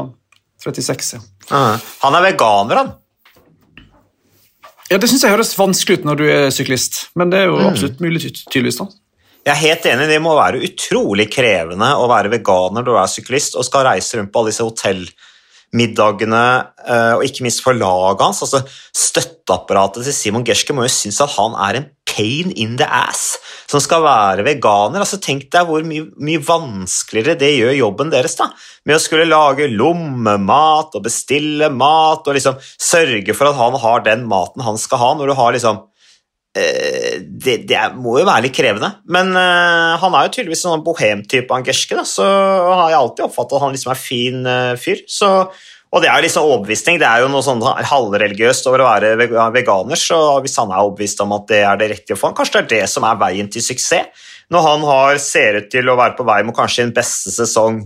36, 0.64 1.14
ja. 1.14 1.20
Mhm. 1.52 1.82
Han 2.04 2.16
er 2.16 2.22
veganer, 2.32 2.76
han. 2.84 2.94
Ja, 4.92 4.98
Det 5.00 5.10
syns 5.10 5.24
jeg 5.24 5.32
høres 5.34 5.56
vanskelig 5.58 6.00
ut 6.00 6.06
når 6.06 6.16
du 6.20 6.26
er 6.30 6.50
syklist, 6.54 7.08
men 7.16 7.30
det 7.32 7.40
er 7.40 7.48
Mm. 7.48 7.56
jo 7.62 7.70
absolutt 7.70 8.00
mulig, 8.04 8.22
tydeligvis. 8.52 8.78
da. 8.78 8.86
Jeg 9.46 9.52
er 9.56 9.60
helt 9.68 9.84
enig, 9.86 10.08
det 10.08 10.22
må 10.22 10.36
være 10.38 10.62
utrolig 10.64 11.30
krevende 11.32 11.90
å 12.00 12.08
være 12.08 12.30
veganer 12.32 12.80
når 12.80 12.86
du 12.86 12.96
er 12.96 13.08
syklist 13.12 13.56
og 13.58 13.66
skal 13.66 13.84
reise 13.86 14.16
rundt 14.18 14.32
på 14.32 14.40
alle 14.40 14.52
disse 14.52 14.64
hotellmiddagene, 15.74 16.68
eh, 16.88 17.14
og 17.18 17.24
ikke 17.26 17.42
minst 17.44 17.62
for 17.62 17.74
laget 17.74 18.22
hans. 18.22 18.42
Altså, 18.42 18.62
støtteapparatet 18.94 20.04
til 20.06 20.14
Simon 20.14 20.46
Gerske 20.46 20.74
må 20.76 20.84
jo 20.86 20.94
synes 20.94 21.20
at 21.22 21.30
han 21.36 21.56
er 21.56 21.76
en 21.82 21.90
pain 22.14 22.52
in 22.54 22.76
the 22.80 22.88
ass 22.88 23.40
som 23.70 23.82
skal 23.82 24.04
være 24.06 24.46
veganer. 24.46 25.02
Altså, 25.02 25.20
tenk 25.22 25.48
deg 25.54 25.70
hvor 25.70 25.86
mye, 25.88 26.08
mye 26.22 26.42
vanskeligere 26.46 27.38
det 27.40 27.54
gjør 27.56 27.80
jobben 27.80 28.14
deres 28.14 28.38
da, 28.40 28.52
med 28.86 29.00
å 29.00 29.02
skulle 29.02 29.30
lage 29.30 29.72
lommemat 29.72 30.94
og 30.94 31.08
bestille 31.08 31.72
mat 31.74 32.28
og 32.28 32.38
liksom 32.38 32.60
sørge 32.62 33.34
for 33.38 33.50
at 33.50 33.60
han 33.60 33.80
har 33.82 34.06
den 34.06 34.28
maten 34.30 34.66
han 34.66 34.78
skal 34.80 35.02
ha, 35.02 35.12
når 35.18 35.34
du 35.34 35.38
har 35.40 35.58
liksom 35.58 35.82
Eh, 36.54 37.18
det, 37.26 37.64
det 37.66 37.80
må 37.98 38.20
jo 38.20 38.28
være 38.28 38.46
litt 38.46 38.56
krevende. 38.56 38.92
Men 39.10 39.32
eh, 39.34 39.94
han 40.02 40.14
er 40.14 40.28
jo 40.28 40.34
tydeligvis 40.36 40.64
en 40.68 40.76
sånn 40.76 40.86
bohemtype, 40.86 41.50
han 41.50 41.66
Gerske, 41.66 41.98
da, 41.98 42.06
så 42.06 42.26
har 42.26 42.92
jeg 42.92 43.00
alltid 43.00 43.26
oppfattet 43.26 43.58
at 43.58 43.66
han 43.66 43.74
liksom 43.74 43.94
er 43.94 44.02
fin 44.02 44.50
eh, 44.50 44.74
fyr. 44.80 45.02
Så, 45.10 45.32
og 45.94 46.02
det 46.02 46.10
er 46.10 46.18
jo 46.18 46.26
liksom 46.26 46.48
overbevisning. 46.50 46.98
Det 46.98 47.06
er 47.06 47.22
jo 47.22 47.28
noe 47.30 47.46
sånn 47.46 47.62
halvreligiøst 47.62 48.66
over 48.72 48.82
å 48.82 48.88
være 48.88 49.12
veganer, 49.54 50.00
så 50.00 50.18
hvis 50.42 50.58
han 50.58 50.72
er 50.74 50.82
overbevist 50.82 51.22
om 51.22 51.36
at 51.38 51.46
det 51.52 51.60
er 51.70 51.78
det 51.78 51.90
riktige 51.92 52.18
for 52.18 52.32
han, 52.32 52.38
kanskje 52.40 52.64
det 52.64 52.64
er 52.64 52.72
det 52.72 52.90
som 52.90 53.06
er 53.06 53.20
veien 53.22 53.52
til 53.54 53.62
suksess. 53.62 54.26
Når 54.54 54.66
han 54.66 54.88
har, 54.90 55.20
ser 55.22 55.60
ut 55.62 55.70
til 55.72 55.88
å 55.90 55.96
være 56.00 56.18
på 56.18 56.26
vei 56.28 56.40
mot 56.46 56.58
kanskje 56.58 56.82
sin 56.84 56.96
beste 56.98 57.32
sesong 57.34 57.84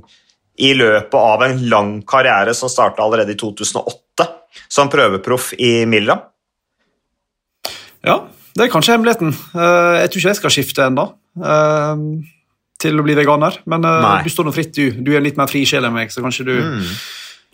i 0.57 0.71
løpet 0.73 1.19
av 1.19 1.43
en 1.45 1.59
lang 1.69 1.91
karriere 2.07 2.55
som 2.57 2.71
starta 2.71 3.03
allerede 3.05 3.35
i 3.35 3.37
2008 3.39 4.25
som 4.73 4.89
prøveproff 4.89 5.51
i 5.59 5.83
Milram. 5.85 6.23
Ja, 8.07 8.21
det 8.57 8.65
er 8.65 8.71
kanskje 8.73 8.95
hemmeligheten. 8.95 9.35
Eh, 9.35 9.93
jeg 10.01 10.09
tror 10.09 10.21
ikke 10.23 10.31
jeg 10.31 10.39
skal 10.39 10.53
skifte 10.55 10.87
ennå 10.87 11.05
eh, 11.43 12.01
til 12.81 12.97
å 12.97 13.05
bli 13.05 13.15
veganer, 13.19 13.59
men 13.69 13.85
eh, 13.85 14.01
Nei. 14.07 14.17
du 14.25 14.31
står 14.33 14.47
nå 14.47 14.55
fritt, 14.55 14.73
du. 14.77 14.97
Du 15.03 15.13
er 15.13 15.23
litt 15.23 15.37
mer 15.37 15.51
fri 15.51 15.61
sjel 15.67 15.85
enn 15.87 15.95
meg, 15.95 16.13
så 16.13 16.23
kanskje 16.25 16.47
du, 16.49 16.55
Mm. 16.57 16.91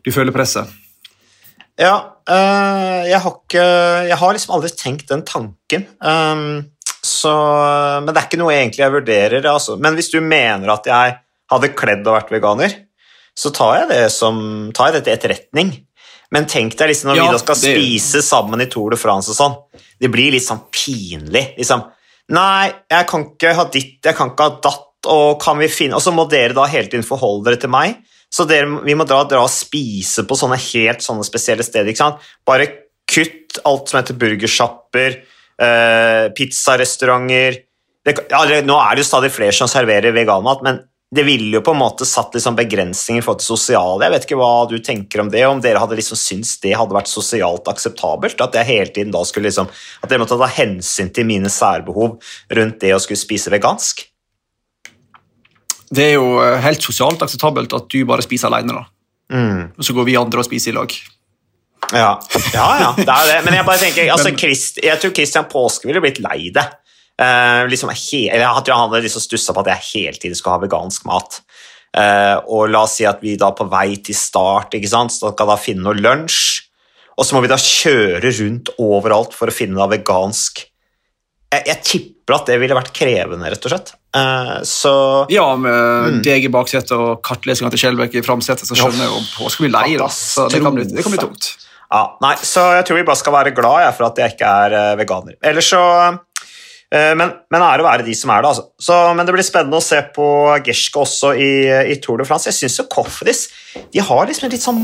Du 0.03 0.11
føler 0.11 0.35
presset. 0.35 0.69
Ja, 1.79 1.95
øh, 2.29 3.01
jeg 3.09 3.19
har 3.23 3.33
ikke 3.33 3.63
Jeg 4.07 4.17
har 4.21 4.33
liksom 4.35 4.53
aldri 4.55 4.69
tenkt 4.77 5.09
den 5.09 5.23
tanken. 5.25 5.87
Um, 5.99 6.69
så, 7.03 7.33
men 8.03 8.13
det 8.13 8.19
er 8.21 8.27
ikke 8.29 8.39
noe 8.39 8.53
egentlig 8.53 8.83
jeg 8.83 8.93
vurderer. 8.93 9.47
Altså. 9.49 9.75
Men 9.81 9.97
hvis 9.97 10.11
du 10.13 10.19
mener 10.21 10.69
at 10.75 10.85
jeg 10.87 11.17
hadde 11.51 11.73
kledd 11.75 12.05
og 12.07 12.15
vært 12.15 12.31
veganer, 12.31 12.75
så 13.35 13.49
tar 13.53 13.81
jeg 13.81 13.89
det, 13.89 14.03
som, 14.13 14.37
tar 14.75 14.91
jeg 14.91 14.99
det 14.99 15.03
til 15.07 15.15
etterretning. 15.17 15.73
Men 16.33 16.47
tenk 16.49 16.77
deg 16.77 16.89
liksom 16.89 17.11
når 17.11 17.19
Ja, 17.19 17.25
vi 17.25 17.35
da 17.35 17.41
skal 17.41 17.59
det- 17.59 17.73
spise 17.75 18.21
sammen 18.25 18.61
i 18.61 18.69
Tour 18.69 18.93
de 18.93 18.97
France 18.97 19.29
og 19.33 19.37
sånn. 19.37 19.57
Det 19.99 20.09
blir 20.13 20.31
litt 20.31 20.45
sånn 20.45 20.63
pinlig. 20.71 21.57
Liksom. 21.57 21.83
Nei, 22.33 22.71
jeg 22.89 23.07
kan 23.07 23.25
ikke 23.27 23.53
ha 23.57 23.65
ditt, 23.65 23.99
jeg 24.03 24.15
kan 24.15 24.31
ikke 24.31 24.47
ha 24.47 24.59
datt, 24.63 24.89
og 25.11 25.41
kan 25.41 25.57
vi 25.59 25.67
finne 25.67 25.95
Og 25.95 26.01
så 26.01 26.13
må 26.15 26.23
dere 26.29 26.53
da 26.55 26.63
hele 26.63 26.87
tiden 26.87 27.03
forholde 27.03 27.43
dere 27.49 27.59
til 27.59 27.69
meg. 27.69 27.97
Så 28.33 28.47
dere, 28.49 28.81
vi 28.85 28.95
må 28.97 29.05
dra, 29.05 29.21
dra 29.29 29.43
og 29.45 29.51
spise 29.53 30.25
på 30.25 30.37
sånne 30.37 30.57
helt 30.71 31.05
sånne 31.05 31.25
spesielle 31.27 31.65
steder. 31.65 31.91
ikke 31.91 32.01
sant? 32.01 32.23
Bare 32.45 32.69
kutt 33.09 33.59
alt 33.69 33.91
som 33.91 33.99
heter 33.99 34.17
burgersjapper, 34.17 35.19
eh, 35.61 36.31
pizzarestauranter 36.33 37.61
ja, 38.03 38.61
Nå 38.65 38.75
er 38.75 38.95
det 38.95 39.03
jo 39.03 39.07
stadig 39.07 39.29
flere 39.31 39.55
som 39.55 39.69
serverer 39.71 40.11
veganmat, 40.11 40.63
men 40.65 40.81
det 41.13 41.23
ville 41.27 41.59
jo 41.59 41.61
på 41.63 41.71
en 41.75 41.79
måte 41.79 42.07
satt 42.09 42.33
liksom 42.33 42.55
begrensninger 42.57 43.23
for 43.23 43.37
det 43.37 43.45
sosiale. 43.45 44.01
Jeg 44.03 44.13
vet 44.15 44.25
ikke 44.25 44.39
hva 44.39 44.65
du 44.67 44.79
tenker 44.83 45.21
om 45.21 45.29
det, 45.31 45.43
om 45.45 45.61
dere 45.61 45.79
hadde 45.79 45.97
liksom 45.99 46.17
syntes 46.19 46.55
det 46.63 46.73
hadde 46.75 46.95
vært 46.95 47.11
sosialt 47.11 47.69
akseptabelt? 47.69 48.41
At 48.41 48.57
jeg 48.57 48.69
hele 48.71 48.89
tiden 48.95 49.13
da 49.13 49.21
skulle 49.27 49.51
liksom, 49.51 49.69
at 49.69 50.09
dere 50.09 50.23
måtte 50.23 50.39
ta 50.41 50.49
hensyn 50.49 51.13
til 51.13 51.29
mine 51.29 51.51
særbehov 51.53 52.17
rundt 52.57 52.81
det 52.81 52.95
å 52.95 52.99
skulle 53.03 53.21
spise 53.21 53.53
vegansk? 53.53 54.07
Det 55.93 56.05
er 56.09 56.15
jo 56.17 56.37
eh, 56.41 56.59
helt 56.63 56.83
sosialt 56.83 57.21
akseptabelt 57.25 57.73
at 57.77 57.89
du 57.91 57.99
bare 58.09 58.25
spiser 58.25 58.49
alene, 58.49 58.79
da. 58.79 58.85
Mm. 59.33 59.73
Og 59.77 59.85
så 59.85 59.95
går 59.95 60.07
vi 60.09 60.19
andre 60.19 60.41
og 60.41 60.47
spiser 60.47 60.73
i 60.73 60.77
lag. 60.77 60.95
Ja, 61.91 62.13
ja, 62.53 62.67
ja 62.79 62.89
det 62.97 63.09
er 63.09 63.27
det. 63.29 63.39
Men 63.45 63.57
jeg 63.57 63.67
bare 63.67 63.81
tenker, 63.81 64.09
altså, 64.13 64.31
Christ, 64.37 64.79
jeg 64.83 65.01
tror 65.01 65.13
Christian 65.15 65.49
Påske 65.51 65.89
ville 65.89 66.01
blitt 66.03 66.21
lei 66.23 66.49
det. 66.53 66.65
Uh, 67.21 67.69
liksom 67.69 67.91
he, 67.93 68.25
eller 68.31 68.47
Jeg 68.47 68.65
tror 68.65 68.73
han 68.73 68.87
hadde 68.89 69.03
liksom 69.05 69.21
stussa 69.21 69.53
på 69.53 69.61
at 69.61 69.69
jeg 69.69 69.89
hele 69.91 70.17
tiden 70.17 70.37
skulle 70.37 70.57
ha 70.57 70.63
vegansk 70.63 71.05
mat. 71.05 71.41
Uh, 71.93 72.39
og 72.49 72.71
la 72.73 72.85
oss 72.87 72.97
si 72.97 73.05
at 73.05 73.21
vi 73.21 73.35
da 73.37 73.51
på 73.53 73.67
vei 73.69 73.99
til 74.01 74.17
start 74.17 74.73
ikke 74.73 74.89
sant? 74.89 75.13
så 75.13 75.29
skal 75.29 75.51
da 75.51 75.59
finne 75.61 75.85
noe 75.85 75.99
lunsj, 75.99 76.63
og 77.13 77.27
så 77.27 77.35
må 77.35 77.43
vi 77.43 77.51
da 77.51 77.59
kjøre 77.61 78.31
rundt 78.39 78.71
overalt 78.81 79.35
for 79.37 79.51
å 79.51 79.53
finne 79.53 79.77
noe 79.77 79.91
vegansk. 79.91 80.63
Jeg, 81.53 81.67
jeg 81.69 81.83
tipper 81.85 82.39
at 82.39 82.49
det 82.49 82.57
ville 82.63 82.77
vært 82.79 82.95
krevende, 82.97 83.51
rett 83.53 83.69
og 83.69 83.75
slett. 83.75 83.93
Uh, 84.13 84.59
så 84.67 84.93
Ja, 85.33 85.47
med 85.57 86.19
mm. 86.19 86.19
deg 86.25 86.45
i 86.45 86.51
baksetet 86.53 86.93
og 86.93 87.23
kartlesinga 87.25 87.71
til 87.73 87.81
Skjelbæk 87.81 88.19
i 88.19 88.25
framsetet, 88.25 88.69
så 88.69 88.77
skjønner 88.77 89.07
jeg 89.07 89.13
jo 89.13 89.23
på 89.33 89.49
skal 89.49 89.67
bli 89.67 89.73
lei, 89.73 89.87
da. 89.97 90.09
Så 90.13 90.45
det 90.53 90.61
kan 90.61 90.75
bli, 90.75 90.85
det 90.89 91.05
kan 91.05 91.15
bli 91.15 91.23
tungt. 91.23 91.55
Ja, 91.93 92.03
nei, 92.21 92.35
så 92.41 92.67
jeg 92.77 92.85
tror 92.87 92.97
vi 93.01 93.07
bare 93.07 93.21
skal 93.21 93.35
være 93.35 93.55
glad 93.57 93.83
jeg, 93.85 93.95
for 93.97 94.09
at 94.09 94.21
jeg 94.21 94.35
ikke 94.35 94.53
er 94.65 95.01
veganer. 95.01 95.37
Ellers 95.45 95.73
så 95.73 95.81
Eh, 96.93 97.13
men, 97.17 97.31
men 97.49 97.65
ære 97.65 97.85
være 97.85 98.05
de 98.05 98.13
som 98.17 98.31
er 98.33 98.43
det. 98.43 98.51
Altså. 98.53 98.67
Så, 98.81 98.97
men 99.17 99.25
det 99.25 99.35
blir 99.35 99.45
spennende 99.45 99.79
å 99.79 99.85
se 99.85 99.99
på 100.15 100.27
Gerske 100.65 101.01
også 101.01 101.33
i, 101.39 101.53
i 101.89 101.97
Tour 102.03 102.21
de 102.21 102.27
France. 102.29 102.49
Jeg 102.51 102.59
syns 102.59 102.81
jo 102.81 102.89
Coffedis 102.91 103.47
de 103.93 104.03
har 104.03 104.27
liksom 104.29 104.49
et 104.49 104.57
litt 104.57 104.65
sånn, 104.65 104.83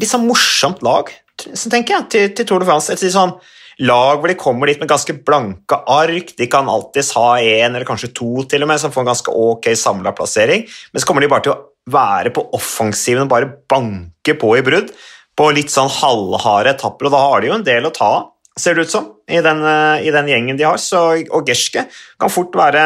litt 0.00 0.10
sånn 0.10 0.26
morsomt 0.28 0.84
lag, 0.84 1.10
tenker 1.38 1.94
jeg, 1.94 2.08
til, 2.12 2.28
til, 2.36 2.48
Tour 2.50 2.64
de 2.64 2.68
France. 2.68 2.92
Et 2.92 3.06
litt 3.06 3.16
sånn 3.16 3.32
lag 3.78 4.18
hvor 4.18 4.30
de 4.30 4.38
kommer 4.38 4.70
dit 4.70 4.80
med 4.80 4.90
ganske 4.90 5.14
blanke 5.26 5.78
ark. 5.90 6.32
De 6.38 6.48
kan 6.50 6.70
alltids 6.70 7.12
ha 7.18 7.36
én 7.38 7.70
eller 7.70 7.86
kanskje 7.88 8.12
to 8.16 8.44
til 8.50 8.64
og 8.64 8.72
med, 8.72 8.80
som 8.82 8.94
får 8.94 9.04
en 9.04 9.12
ganske 9.12 9.34
ok 9.34 9.70
samla 9.78 10.14
plassering. 10.18 10.66
Men 10.92 11.02
så 11.02 11.08
kommer 11.08 11.24
de 11.24 11.30
bare 11.30 11.46
til 11.46 11.54
å 11.54 11.60
være 11.88 12.34
på 12.34 12.48
offensiven 12.56 13.26
og 13.26 13.32
bare 13.32 13.52
banke 13.70 14.34
på 14.38 14.56
i 14.58 14.64
brudd 14.66 14.90
på 15.38 15.52
litt 15.54 15.70
sånn 15.70 15.90
halvharde 16.00 16.74
etapper, 16.74 17.06
og 17.06 17.14
da 17.14 17.20
har 17.22 17.40
de 17.40 17.48
jo 17.48 17.54
en 17.54 17.64
del 17.66 17.86
å 17.86 17.94
ta 17.94 18.08
av 18.16 18.26
ser 18.58 18.74
det 18.74 18.88
ut 18.88 18.92
som, 18.92 19.06
i 19.30 19.40
den, 19.44 19.62
eh, 19.64 20.06
i 20.08 20.10
den 20.10 20.28
gjengen 20.28 20.58
de 20.58 20.66
har. 20.66 20.80
Så, 20.82 21.00
og 21.30 21.48
Gerske 21.48 21.86
kan 22.20 22.32
fort 22.32 22.56
være 22.58 22.84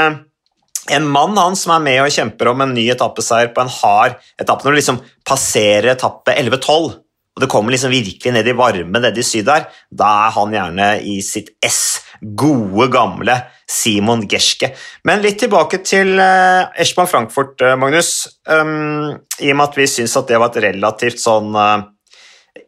en 0.90 1.06
mann 1.08 1.38
han 1.38 1.56
som 1.58 1.76
er 1.76 1.84
med 1.84 2.00
og 2.02 2.12
kjemper 2.12 2.50
om 2.50 2.64
en 2.64 2.74
ny 2.74 2.88
etappeseier 2.92 3.52
på 3.54 3.62
en 3.62 3.72
hard 3.72 4.18
etappe. 4.40 4.64
Når 4.64 4.74
du 4.74 4.80
liksom 4.80 5.00
passerer 5.28 5.92
etappe 5.94 6.34
11-12, 6.34 6.92
og 7.32 7.42
det 7.42 7.48
kommer 7.48 7.72
liksom 7.72 7.92
virkelig 7.94 8.32
ned 8.34 8.48
i 8.48 8.56
varme 8.56 9.00
nede 9.00 9.22
i 9.22 9.24
syd 9.24 9.46
der, 9.48 9.68
da 9.88 10.08
er 10.26 10.34
han 10.34 10.52
gjerne 10.52 10.88
i 11.08 11.16
sitt 11.24 11.54
ess. 11.64 12.02
Gode, 12.22 12.86
gamle 12.92 13.34
Simon 13.66 14.26
Gerske. 14.30 14.68
Men 15.08 15.24
litt 15.24 15.40
tilbake 15.42 15.80
til 15.82 16.12
uh, 16.20 16.68
Eschmann 16.78 17.08
Frankfurt, 17.10 17.56
uh, 17.64 17.72
Magnus. 17.80 18.28
Um, 18.46 19.16
I 19.40 19.50
og 19.50 19.58
med 19.58 19.64
at 19.64 19.80
vi 19.80 19.88
syns 19.90 20.14
at 20.20 20.28
det 20.28 20.38
var 20.38 20.52
et 20.52 20.60
relativt 20.68 21.18
sånn 21.24 21.56
uh, 21.56 21.88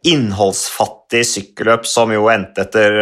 innholdsfattig 0.05 1.23
sykkelløp 1.29 1.87
som 1.87 2.11
jo 2.11 2.27
endte 2.33 2.65
etter 2.65 2.99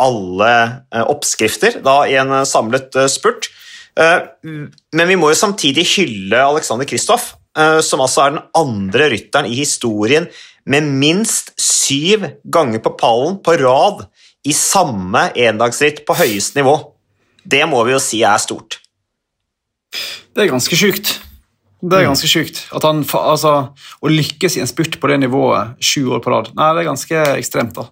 alle 0.00 0.52
uh, 0.94 1.04
oppskrifter 1.10 1.78
da, 1.84 2.02
i 2.10 2.16
en 2.18 2.32
eh, 2.40 2.48
samlet 2.48 2.96
eh, 2.98 3.10
spurt. 3.10 3.50
Men 3.94 5.06
vi 5.06 5.14
må 5.14 5.28
jo 5.30 5.36
samtidig 5.38 5.84
hylle 5.92 6.40
Alexander 6.42 6.88
Kristoff, 6.90 7.28
som 7.54 8.00
altså 8.02 8.24
er 8.24 8.32
den 8.34 8.44
andre 8.58 9.06
rytteren 9.12 9.46
i 9.46 9.54
historien 9.60 10.26
med 10.66 10.88
minst 11.00 11.52
syv 11.60 12.24
ganger 12.44 12.82
på 12.82 12.94
pallen 12.98 13.36
på 13.44 13.54
rad 13.60 14.06
i 14.44 14.54
samme 14.56 15.28
endagsritt 15.38 16.02
på 16.08 16.16
høyeste 16.18 16.60
nivå. 16.60 16.76
Det 17.44 17.62
må 17.68 17.84
vi 17.84 17.94
jo 17.94 18.00
si 18.02 18.24
er 18.24 18.40
stort. 18.42 18.80
Det 20.34 20.44
er 20.44 20.50
ganske 20.50 20.76
sjukt. 20.76 21.18
Det 21.84 21.98
er 21.98 22.06
mm. 22.06 22.14
ganske 22.14 22.28
sjukt. 22.30 22.60
At 22.72 22.84
han, 22.86 23.02
altså, 23.18 23.52
Å 23.74 24.10
lykkes 24.10 24.56
i 24.56 24.62
en 24.62 24.70
spurt 24.70 24.96
på 25.00 25.10
det 25.10 25.18
nivået 25.20 25.76
sju 25.84 26.06
år 26.16 26.22
på 26.24 26.32
rad, 26.32 26.48
nei, 26.56 26.70
det 26.72 26.80
er 26.82 26.88
ganske 26.88 27.24
ekstremt. 27.34 27.76
da. 27.76 27.84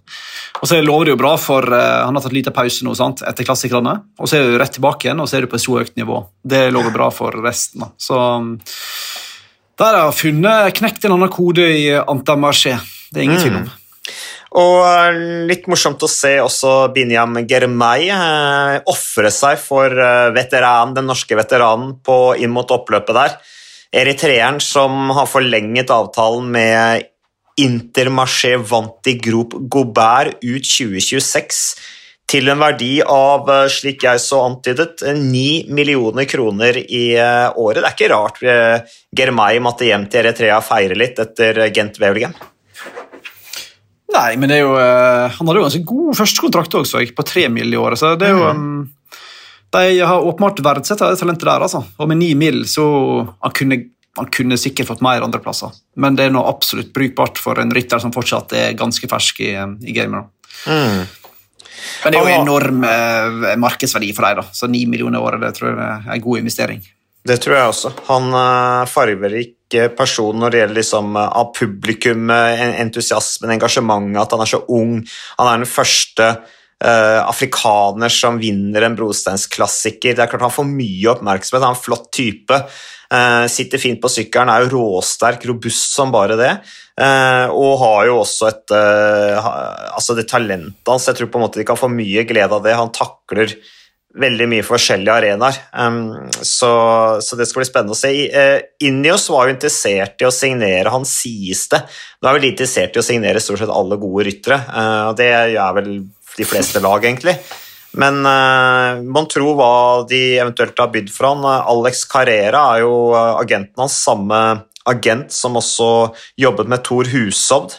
Og 0.62 0.70
så 0.70 0.80
lover 0.80 1.10
det 1.10 1.12
jo 1.12 1.20
bra, 1.20 1.34
for 1.40 1.66
uh, 1.68 2.06
han 2.06 2.16
har 2.16 2.24
tatt 2.24 2.36
lite 2.36 2.54
pause 2.56 2.86
nå, 2.86 2.94
sant, 2.96 3.20
etter 3.28 3.46
klassikerne. 3.46 3.98
Og 4.16 4.30
så 4.30 4.38
er 4.38 4.48
du 4.48 4.56
rett 4.60 4.72
tilbake 4.78 5.08
igjen, 5.08 5.20
og 5.20 5.28
så 5.28 5.38
er 5.38 5.44
du 5.44 5.50
på 5.52 5.60
et 5.60 5.64
så 5.64 5.76
høyt 5.76 5.92
nivå. 6.00 6.22
Det 6.40 6.64
lover 6.72 6.94
bra 6.94 7.10
for 7.12 7.36
resten. 7.44 7.84
da. 7.84 7.92
Så 8.00 8.16
der 9.82 9.98
har 9.98 10.16
funnet 10.16 10.74
knekt 10.78 11.06
en 11.06 11.16
annen 11.16 11.32
kode 11.32 11.66
i 11.66 11.86
Antamarché. 11.98 12.76
Det 13.10 13.20
er 13.20 13.26
ingen 13.26 13.42
tvil 13.42 13.56
om. 13.60 13.64
Mm. 13.68 13.78
Og 14.62 14.76
eh, 14.84 15.22
litt 15.48 15.64
morsomt 15.70 16.02
å 16.04 16.10
se 16.10 16.34
også 16.42 16.92
Binyam 16.94 17.40
Germay 17.48 18.10
eh, 18.12 18.76
ofre 18.92 19.32
seg 19.32 19.60
for 19.60 19.92
eh, 19.92 20.28
veteran, 20.36 20.92
den 20.96 21.08
norske 21.08 21.38
veteranen 21.38 21.96
på, 22.04 22.18
inn 22.36 22.52
mot 22.52 22.70
oppløpet 22.76 23.16
der 23.16 23.40
eritreeren 23.92 24.60
som 24.60 25.10
har 25.12 25.28
forlenget 25.28 25.92
avtalen 25.92 26.48
med 26.52 27.08
Intermarché 27.60 28.56
Vanti 28.56 29.18
Group 29.20 29.54
Gobert 29.68 30.38
ut 30.40 30.64
2026 30.64 31.58
til 32.32 32.48
en 32.48 32.62
verdi 32.62 32.94
av, 33.04 33.48
eh, 33.50 33.68
slik 33.72 34.06
jeg 34.06 34.20
så 34.22 34.40
antydet, 34.46 35.04
9 35.18 35.72
millioner 35.74 36.28
kroner 36.28 36.78
i 36.80 37.04
eh, 37.18 37.48
året. 37.60 37.82
Det 37.82 37.90
er 37.90 37.96
ikke 37.96 38.12
rart 38.14 38.40
eh, 38.46 38.96
Germay 39.16 39.60
måtte 39.64 39.88
hjem 39.88 40.08
til 40.08 40.22
Eritrea 40.22 40.56
og 40.60 40.66
feire 40.66 40.96
litt 40.98 41.20
etter 41.20 41.66
Gent 41.74 42.00
Wevelgem. 42.00 42.34
Nei, 44.12 44.30
men 44.36 44.50
det 44.50 44.58
er 44.58 44.66
jo, 44.66 44.72
han 44.76 45.48
hadde 45.48 45.56
jo 45.56 45.64
ganske 45.64 45.86
god 45.88 46.16
førstekontrakt 46.18 46.74
også, 46.82 47.00
på 47.16 47.24
tre 47.24 47.46
mill. 47.48 47.72
i 47.72 47.80
året. 47.80 48.00
så 48.00 48.12
det 48.20 48.28
er 48.28 48.36
jo... 48.36 48.50
Mm. 48.52 48.82
De 49.72 50.02
har 50.04 50.20
åpenbart 50.28 50.60
verdsatt 50.60 51.00
det 51.00 51.16
talentet 51.16 51.46
der, 51.48 51.62
altså. 51.64 51.80
Og 51.96 52.08
med 52.10 52.18
ni 52.20 52.34
mil 52.36 52.66
så 52.68 52.84
han 53.24 53.54
kunne 53.56 53.78
han 54.20 54.28
kunne 54.28 54.58
sikkert 54.60 54.90
fått 54.90 55.00
mer 55.00 55.24
andreplasser, 55.24 55.72
men 55.96 56.18
det 56.18 56.26
er 56.26 56.34
nå 56.34 56.42
absolutt 56.44 56.90
brukbart 56.92 57.40
for 57.40 57.56
en 57.56 57.72
rytter 57.72 58.02
som 58.02 58.12
fortsatt 58.12 58.52
er 58.52 58.74
ganske 58.76 59.08
fersk 59.08 59.40
i, 59.40 59.54
i 59.56 59.94
gamet. 59.96 60.28
Mm. 60.68 61.06
Men 62.04 62.14
det 62.14 62.20
er 62.20 62.28
jo 62.28 62.40
enorm 62.42 62.86
eh, 62.88 63.52
markedsverdi 63.60 64.12
for 64.16 64.28
dem, 64.28 64.50
så 64.54 64.70
ni 64.70 64.84
millioner 64.90 65.20
i 65.20 65.22
året 65.22 65.42
det 65.42 65.54
tror 65.58 65.72
jeg 65.72 65.82
er 65.82 66.16
en 66.16 66.24
god 66.24 66.42
investering. 66.42 66.82
Det 67.22 67.36
tror 67.38 67.54
jeg 67.54 67.70
også. 67.70 67.92
Han 68.08 68.32
uh, 68.34 68.88
fargerik 68.90 69.58
person 69.96 70.36
når 70.36 70.52
det 70.52 70.58
gjelder 70.58 70.78
liksom, 70.80 71.12
uh, 71.14 71.28
av 71.38 71.52
publikum, 71.54 72.32
entusiasmen, 72.32 73.54
engasjementet, 73.54 74.18
at 74.24 74.34
han 74.34 74.42
er 74.42 74.50
så 74.50 74.60
ung. 74.74 74.96
Han 75.38 75.50
er 75.50 75.62
den 75.62 75.70
første 75.70 76.26
uh, 76.82 77.20
afrikaner 77.22 78.12
som 78.12 78.40
vinner 78.42 78.88
en 78.88 78.98
brosteinsklassiker. 78.98 80.16
Det 80.16 80.24
er 80.24 80.32
klart 80.32 80.48
Han 80.48 80.56
får 80.58 80.68
mye 80.72 81.14
oppmerksomhet, 81.14 81.62
han 81.62 81.76
er 81.76 81.78
en 81.78 81.84
flott 81.84 82.10
type. 82.14 82.58
Uh, 83.12 83.46
sitter 83.52 83.80
fint 83.80 84.02
på 84.02 84.10
sykkelen, 84.10 84.50
er 84.50 84.66
jo 84.66 84.74
råsterk, 84.74 85.46
robust 85.50 85.94
som 85.94 86.12
bare 86.14 86.38
det. 86.40 86.52
Uh, 86.92 87.48
og 87.56 87.78
har 87.80 88.08
jo 88.10 88.18
også 88.20 88.50
et 88.50 88.74
altså 88.74 90.16
det 90.18 90.26
talentet 90.28 90.90
hans. 90.90 91.08
Jeg 91.08 91.18
tror 91.18 91.30
på 91.32 91.40
en 91.40 91.46
måte 91.46 91.60
de 91.60 91.68
kan 91.68 91.80
få 91.80 91.88
mye 91.92 92.26
glede 92.28 92.52
av 92.52 92.66
det. 92.66 92.76
Han 92.76 92.92
takler 92.94 93.56
veldig 94.18 94.48
mye 94.50 94.64
forskjellige 94.66 95.14
arenaer. 95.14 95.58
Um, 95.72 96.28
så, 96.44 96.70
så, 97.24 97.38
det 97.38 97.48
skal 97.48 97.62
bli 97.62 97.68
spennende 97.68 97.96
å 97.96 97.98
se. 97.98 98.12
Uh, 98.32 98.60
Inios 98.84 99.28
var 99.32 99.48
jo 99.48 99.56
interessert 99.56 100.22
i 100.22 100.28
å 100.28 100.34
signere, 100.34 100.92
han 100.92 101.06
sies 101.08 101.66
det. 101.72 101.82
Nå 102.20 102.28
er 102.28 102.38
vel 102.38 102.50
interessert 102.50 102.96
i 102.96 103.02
å 103.02 103.06
signere 103.06 103.42
stort 103.42 103.62
sett 103.62 103.72
alle 103.72 104.00
gode 104.00 104.28
ryttere, 104.28 104.60
uh, 104.68 105.12
det 105.18 105.30
er 105.32 105.76
vel 105.78 105.92
de 106.32 106.48
fleste 106.48 106.80
lag, 106.84 107.04
egentlig. 107.04 107.36
Men 108.00 108.22
uh, 108.24 109.00
man 109.04 109.28
tror 109.28 109.56
hva 109.56 109.72
de 110.08 110.20
eventuelt 110.40 110.78
har 110.80 110.92
bydd 110.92 111.10
for 111.12 111.32
han. 111.32 111.48
Alex 111.74 112.06
Carrera 112.08 112.66
er 112.74 112.86
jo 112.86 112.94
agenten 113.16 113.84
hans, 113.84 113.98
samme 114.00 114.42
agent 114.90 115.34
som 115.34 115.58
også 115.60 115.88
jobbet 116.40 116.70
med 116.72 116.84
Thor 116.86 117.08
Hushovd 117.12 117.78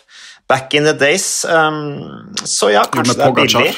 back 0.50 0.74
in 0.74 0.84
the 0.84 0.94
days. 0.94 1.46
Um, 1.46 2.36
så 2.44 2.70
ja, 2.74 2.86
kanskje 2.92 3.18
det 3.18 3.28
er 3.28 3.36
billig. 3.38 3.74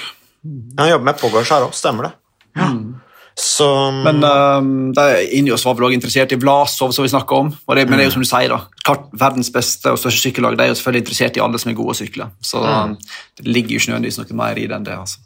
Han 0.78 0.90
jobber 0.90 1.10
med 1.10 1.20
Pogacar 1.20 1.66
òg, 1.66 1.74
stemmer 1.78 2.10
det. 2.10 2.14
Ja. 2.56 2.70
Mm. 2.74 2.94
Så, 3.36 3.68
men 3.92 4.24
um, 4.24 4.94
Injos 5.36 5.66
var 5.68 5.76
vel 5.76 5.90
også 5.90 5.98
interessert 5.98 6.32
i 6.32 6.38
Vlasov, 6.40 6.94
som 6.96 7.04
vi 7.04 7.12
snakka 7.12 7.36
om. 7.36 7.50
Det, 7.52 7.84
men 7.84 8.00
det 8.00 8.06
er 8.06 8.08
jo 8.08 8.14
som 8.14 8.24
du 8.24 8.30
sier, 8.30 8.48
da, 8.48 8.62
klart 8.88 9.10
verdens 9.12 9.52
beste 9.52 9.92
og 9.92 10.00
største 10.00 10.30
sykkellag 10.30 10.56
de 10.56 10.64
er 10.64 10.72
jo 10.72 10.78
selvfølgelig 10.80 11.04
interessert 11.04 11.40
i 11.40 11.44
alle 11.44 11.60
som 11.60 11.74
er 11.74 11.76
gode 11.76 11.98
å 11.98 12.00
sykle. 12.00 12.30
Så 12.40 12.64
mm. 12.64 12.96
det 13.42 13.48
ligger 13.50 13.76
jo 13.76 13.82
ikke 13.82 13.92
nødvendigvis 13.92 14.22
noe 14.22 14.40
mer 14.40 14.62
i 14.62 14.68
det 14.70 14.78
enn 14.78 14.88
det. 14.88 14.96
altså. 15.04 15.20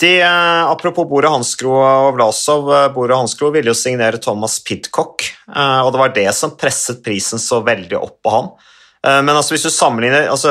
De, 0.00 0.22
uh, 0.24 0.70
apropos 0.70 1.04
Bore 1.04 1.28
Hanskro 1.28 1.74
og 1.76 2.14
Vlasov. 2.16 2.70
Uh, 2.72 2.88
Bore 2.94 3.18
Hanskro 3.18 3.50
ville 3.52 3.68
jo 3.68 3.76
signere 3.76 4.20
Thomas 4.22 4.56
Pidcock, 4.64 5.26
uh, 5.52 5.82
og 5.84 5.92
det 5.92 6.00
var 6.00 6.14
det 6.16 6.28
som 6.36 6.54
presset 6.56 7.02
prisen 7.04 7.42
så 7.42 7.60
veldig 7.66 7.98
opp 8.00 8.20
på 8.24 8.34
han. 8.34 8.52
Men 9.00 9.32
altså, 9.32 9.54
hvis 9.54 9.62
du 9.64 9.70
sammenligner 9.72 10.26
altså, 10.28 10.50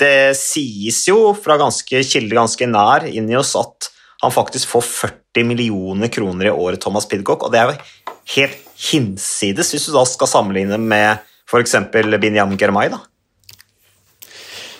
Det 0.00 0.32
sies 0.40 1.02
jo 1.10 1.34
fra 1.36 1.58
ganske 1.60 1.98
kilde 2.08 2.32
ganske 2.32 2.64
nær 2.70 3.04
inni 3.04 3.36
oss 3.36 3.50
at 3.60 3.90
han 4.22 4.32
faktisk 4.32 4.70
får 4.70 4.86
40 4.86 5.44
millioner 5.44 6.08
kroner 6.08 6.48
i 6.48 6.54
året, 6.54 6.80
Thomas 6.80 7.04
Pidcock, 7.04 7.44
og 7.44 7.52
det 7.52 7.60
er 7.60 7.68
jo 7.68 8.14
helt 8.32 8.64
hinsides, 8.80 9.74
hvis 9.74 9.90
du 9.90 9.92
da 9.92 10.06
skal 10.08 10.30
sammenligne 10.30 10.80
med 10.80 11.20
f.eks. 11.44 11.76
Binyam 11.92 12.56
Germay. 12.56 12.88
da. 12.94 13.02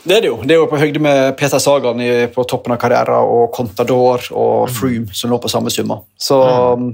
Det 0.06 0.14
er 0.14 0.22
det 0.22 0.30
jo. 0.30 0.36
Det 0.46 0.54
er 0.54 0.60
jo 0.60 0.68
på 0.70 0.78
høyde 0.78 1.02
med 1.02 1.32
Peter 1.38 1.58
Sagan 1.62 2.00
i, 2.02 2.10
på 2.30 2.44
toppen 2.46 2.76
av 2.76 2.78
karrieren 2.78 3.26
og 3.26 3.48
Contador 3.54 4.22
og 4.38 4.68
Froome, 4.70 5.10
som 5.10 5.32
lå 5.32 5.40
på 5.42 5.50
samme 5.50 5.72
summa. 5.74 5.98
Så 6.14 6.38
mm. 6.78 6.86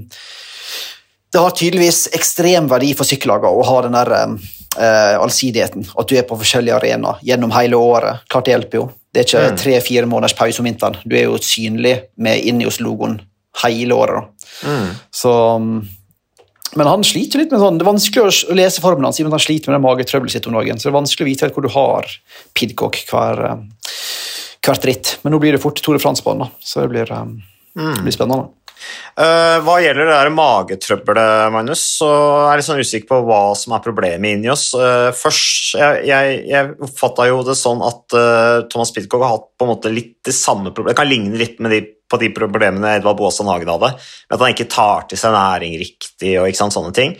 det 1.33 1.43
har 1.43 1.53
tydeligvis 1.59 2.07
ekstrem 2.17 2.69
verdi 2.71 2.93
for 2.97 3.05
sykkellagene 3.05 3.53
å 3.53 3.67
ha 3.69 3.77
den 3.85 3.97
der 3.99 4.13
eh, 4.17 5.13
allsidigheten. 5.21 5.85
At 5.93 6.09
du 6.09 6.17
er 6.17 6.25
på 6.25 6.39
forskjellige 6.41 6.79
arenaer 6.79 7.21
gjennom 7.27 7.53
hele 7.53 7.77
året. 7.77 8.25
Klart 8.33 8.49
det 8.49 8.55
hjelper 8.55 8.81
jo. 8.81 8.87
Det 9.13 9.21
er 9.21 9.29
ikke 9.29 9.45
mm. 9.45 9.59
tre-fire 9.61 10.09
måneders 10.09 10.37
pause 10.39 10.63
om 10.63 10.71
vinteren. 10.71 10.97
Du 11.05 11.13
er 11.13 11.27
jo 11.27 11.37
synlig 11.37 11.99
med 12.17 12.41
Innios-logoen 12.49 13.19
hele 13.61 13.93
året. 13.93 14.49
Mm. 14.65 14.89
Så 15.13 15.35
men 16.75 16.89
han 16.89 17.05
sliter 17.05 17.41
litt 17.41 17.53
med 17.53 17.61
sånn, 17.61 17.77
det 17.77 17.85
er 17.85 17.91
vanskelig 17.91 18.23
å 18.23 18.57
lese 18.57 18.81
formelen 18.83 19.09
hans, 19.09 19.21
han 19.21 19.45
sliter 19.45 19.71
med 19.71 19.77
det 19.77 19.85
magetrøbbelet 19.85 20.35
sitt 20.35 20.49
om 20.49 20.57
dagen. 20.57 20.79
Så 20.79 20.87
det 20.87 20.93
er 20.93 20.99
vanskelig 20.99 21.25
å 21.25 21.29
vite 21.29 21.51
hvor 21.53 21.65
du 21.65 21.71
har 21.73 22.09
Pidcock 22.57 22.99
hver, 23.11 23.43
eh, 23.49 23.93
hvert 24.65 24.89
ritt. 24.89 25.15
Men 25.23 25.35
nå 25.35 25.41
blir 25.43 25.55
det 25.55 25.61
fort 25.63 25.81
Tore 25.83 26.01
Frans-banen, 26.01 26.51
så 26.63 26.83
det 26.83 26.93
blir, 26.95 27.11
eh, 27.11 27.31
mm. 27.77 28.03
blir 28.03 28.15
spennende. 28.15 28.49
Uh, 29.13 29.61
hva 29.63 29.77
gjelder 29.79 30.07
det 30.09 30.15
der 30.15 30.31
magetrøbbelet, 30.33 31.51
Magnus, 31.53 31.83
så 31.99 32.09
er 32.09 32.55
jeg 32.55 32.59
litt 32.59 32.67
sånn 32.67 32.81
usikker 32.81 33.09
på 33.11 33.19
hva 33.27 33.41
som 33.55 33.75
er 33.75 33.83
problemet 33.85 34.33
inni 34.33 34.49
oss. 34.51 34.71
Uh, 34.73 35.13
først, 35.15 35.75
Jeg, 35.77 36.01
jeg, 36.09 36.39
jeg 36.49 36.73
oppfatta 36.83 37.27
jo 37.29 37.43
det 37.45 37.55
sånn 37.59 37.83
at 37.85 38.17
uh, 38.17 38.65
Thomas 38.73 38.91
Pidcock 38.95 39.23
har 39.23 39.35
hatt 39.37 39.47
på 39.55 39.67
en 39.67 39.71
måte 39.75 39.93
litt 39.93 40.17
det 40.25 40.35
samme 40.35 40.73
problemet. 40.73 40.95
Det 40.95 41.01
kan 41.03 41.11
ligne 41.11 41.39
litt 41.39 41.61
med 41.63 41.75
de, 41.75 41.81
på 42.13 42.19
de 42.21 42.29
problemene 42.35 42.99
Edvard 42.99 43.17
Baasan 43.17 43.49
Hagen 43.49 43.73
hadde, 43.73 43.89
med 43.97 44.37
at 44.37 44.45
han 44.45 44.53
ikke 44.53 44.69
tar 44.69 45.09
til 45.09 45.19
seg 45.19 45.33
næring 45.33 45.75
riktig 45.81 46.37
og 46.37 46.47
ikke 46.47 46.61
sant, 46.61 46.77
sånne 46.77 46.93
ting. 46.93 47.17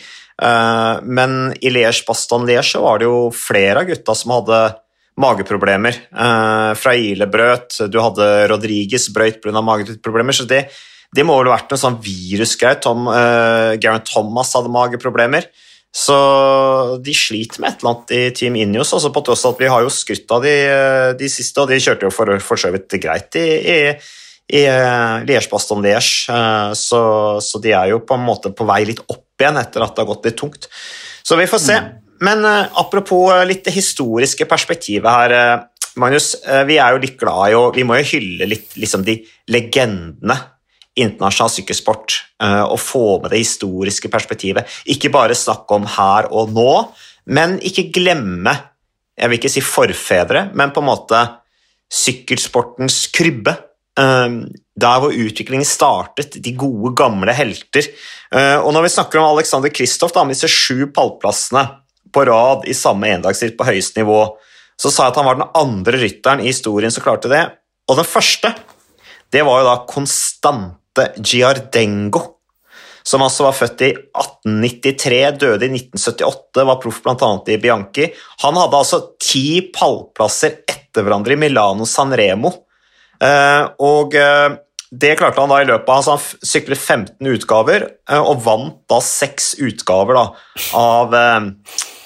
men 1.18 1.36
i 1.62 1.74
Liège-Baston-Liège 1.74 2.82
var 2.82 3.02
det 3.02 3.10
jo 3.10 3.28
flere 3.34 3.82
av 3.82 3.90
gutta 3.90 4.16
som 4.18 4.34
hadde 4.38 4.62
mageproblemer. 5.22 6.00
fra 6.78 6.96
Ile 6.98 7.28
brøt, 7.30 7.78
du 7.90 8.00
hadde 8.02 8.30
Rodriges 8.50 9.10
brøyt 9.14 9.42
pga. 9.42 9.62
mageproblemer. 9.62 10.34
så 10.34 10.46
det 10.50 10.68
det 11.14 11.26
må 11.28 11.36
vel 11.38 11.52
ha 11.52 11.60
vært 11.60 11.74
noe 11.74 11.82
sånn 11.82 12.00
virusgreier. 12.04 12.80
Tom, 12.82 13.06
uh, 13.06 13.76
Garen 13.82 14.06
Thomas 14.08 14.54
hadde 14.58 14.74
mageproblemer. 14.74 15.48
Så 15.94 16.16
de 17.06 17.14
sliter 17.14 17.62
med 17.62 17.70
et 17.70 17.84
eller 17.84 17.92
annet 17.92 18.14
i 18.18 18.22
Team 18.34 18.56
Inios, 18.58 18.96
altså 18.98 19.12
på 19.14 19.22
tross 19.22 19.44
av 19.46 19.54
at 19.54 19.60
vi 19.62 19.70
har 19.70 19.84
jo 19.86 19.92
skrytt 19.94 20.32
av 20.34 20.42
de, 20.42 20.54
eh, 20.66 21.10
de 21.20 21.28
siste, 21.30 21.62
og 21.62 21.70
de 21.70 21.78
kjørte 21.78 22.08
jo 22.08 22.10
for, 22.10 22.32
for 22.42 22.58
så 22.58 22.72
vidt 22.74 22.96
greit 22.98 23.38
i, 23.38 23.44
i, 23.62 23.76
i 24.52 24.64
uh, 24.68 25.24
Liège-Baston-Liège, 25.24 26.32
uh, 26.34 26.72
så, 26.78 27.02
så, 27.42 27.62
de 27.64 27.72
er 27.72 27.94
jo 27.94 28.02
på 28.04 28.18
en 28.18 28.26
måte 28.26 28.52
på 28.54 28.68
vei 28.68 28.84
litt 28.90 29.04
opp 29.08 29.40
igjen 29.40 29.60
etter 29.62 29.86
at 29.86 29.96
det 29.96 30.04
har 30.04 30.10
gått 30.10 30.28
litt 30.28 30.40
tungt. 30.40 30.68
Så 31.24 31.40
vi 31.40 31.48
får 31.50 31.62
se. 31.64 31.78
Mm. 31.80 31.94
Men 32.28 32.48
uh, 32.48 32.80
apropos 32.84 33.32
litt 33.48 33.64
det 33.68 33.76
historiske 33.76 34.48
perspektivet 34.50 35.08
her, 35.10 35.68
Magnus. 36.00 36.32
vi 36.66 36.80
er 36.82 36.96
jo 36.96 37.02
litt 37.04 37.20
glad 37.22 37.52
i 37.52 37.54
å 37.54 37.68
Vi 37.70 37.84
må 37.86 38.00
jo 38.00 38.08
hylle 38.16 38.48
litt 38.50 38.72
liksom 38.82 39.04
de 39.06 39.20
legendene 39.54 40.40
internasjonal 41.00 41.52
sykkelsport 41.54 42.18
eh, 42.44 42.64
og 42.64 42.80
få 42.82 43.06
med 43.24 43.34
det 43.34 43.42
historiske 43.42 44.10
perspektivet. 44.14 44.70
Ikke 44.90 45.12
bare 45.14 45.38
snakke 45.38 45.78
om 45.80 45.88
her 45.90 46.30
og 46.34 46.54
nå, 46.54 46.72
men 47.34 47.58
ikke 47.66 47.90
glemme 47.94 48.56
jeg 49.14 49.30
vil 49.30 49.38
ikke 49.38 49.52
si 49.54 49.62
forfedre, 49.62 50.48
men 50.58 50.72
på 50.74 50.82
en 50.82 50.88
måte 50.88 51.20
sykkelsportens 51.94 53.12
krybbe. 53.14 53.54
Eh, 54.00 54.30
der 54.74 55.02
hvor 55.02 55.14
utviklingen 55.14 55.68
startet, 55.68 56.40
de 56.42 56.56
gode, 56.58 56.96
gamle 56.98 57.34
helter. 57.38 57.86
Eh, 58.34 58.58
og 58.58 58.74
når 58.74 58.88
vi 58.88 58.94
snakker 58.96 59.22
om 59.22 59.30
Alexander 59.36 59.74
Kristoff, 59.74 60.16
med 60.18 60.34
disse 60.34 60.50
sju 60.50 60.88
pallplassene 60.94 61.68
på 62.14 62.26
rad 62.30 62.66
i 62.70 62.76
samme 62.78 63.12
endagsritt 63.14 63.58
på 63.58 63.68
høyeste 63.68 64.02
nivå, 64.02 64.22
så 64.80 64.90
sa 64.90 65.06
jeg 65.06 65.14
at 65.14 65.20
han 65.22 65.28
var 65.30 65.40
den 65.40 65.52
andre 65.58 66.00
rytteren 66.02 66.42
i 66.42 66.50
historien 66.50 66.94
som 66.94 67.06
klarte 67.06 67.30
det. 67.32 67.44
Og 67.90 68.00
den 68.00 68.08
første, 68.08 68.54
det 69.34 69.44
var 69.46 69.62
jo 69.62 69.70
da 69.70 69.76
Constante 69.90 71.10
Giardengo, 71.22 72.24
som 73.04 73.22
altså 73.26 73.46
var 73.46 73.58
født 73.58 73.82
i 73.84 73.92
1893, 73.92 75.22
døde 75.42 75.68
i 75.68 75.74
1978, 75.76 76.66
var 76.66 76.80
proff 76.82 77.02
bl.a. 77.04 77.32
i 77.52 77.60
Bianchi. 77.62 78.08
Han 78.46 78.58
hadde 78.58 78.80
altså 78.80 79.02
ti 79.22 79.60
pallplasser 79.76 80.62
etter 80.64 81.04
hverandre 81.04 81.36
i 81.36 81.42
Milano 81.42 81.86
San 81.90 82.16
Remo. 82.16 82.54
Eh, 83.24 83.64
og 83.84 84.16
eh, 84.20 84.60
det 84.94 85.16
klarte 85.18 85.42
han 85.42 85.52
da 85.52 85.62
i 85.64 85.68
løpet 85.70 85.90
av 85.90 86.02
altså 86.02 86.18
Han 86.18 86.46
syklet 86.46 86.80
15 86.80 87.32
utgaver 87.34 87.88
eh, 87.88 88.20
og 88.20 88.44
vant 88.46 88.82
da 88.92 89.00
seks 89.04 89.54
utgaver 89.64 90.20
da, 90.20 90.26
av, 90.78 91.16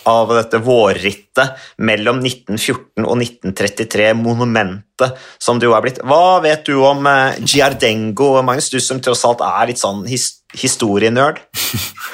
av 0.08 0.34
dette 0.38 0.62
vårrittet 0.64 1.68
mellom 1.84 2.22
1914 2.24 3.04
og 3.04 3.16
1933, 3.18 4.12
monumentet 4.20 5.18
som 5.42 5.60
det 5.60 5.68
jo 5.68 5.76
er 5.78 5.84
blitt. 5.86 6.02
Hva 6.06 6.40
vet 6.46 6.64
du 6.70 6.78
om 6.80 7.06
Giardengo, 7.44 8.36
Magnus, 8.42 8.72
du 8.74 8.80
som 8.84 9.02
tross 9.04 9.26
alt 9.28 9.44
er 9.46 9.72
litt 9.74 9.82
sånn 9.84 10.06
his 10.10 10.37
historienerd? 10.56 11.40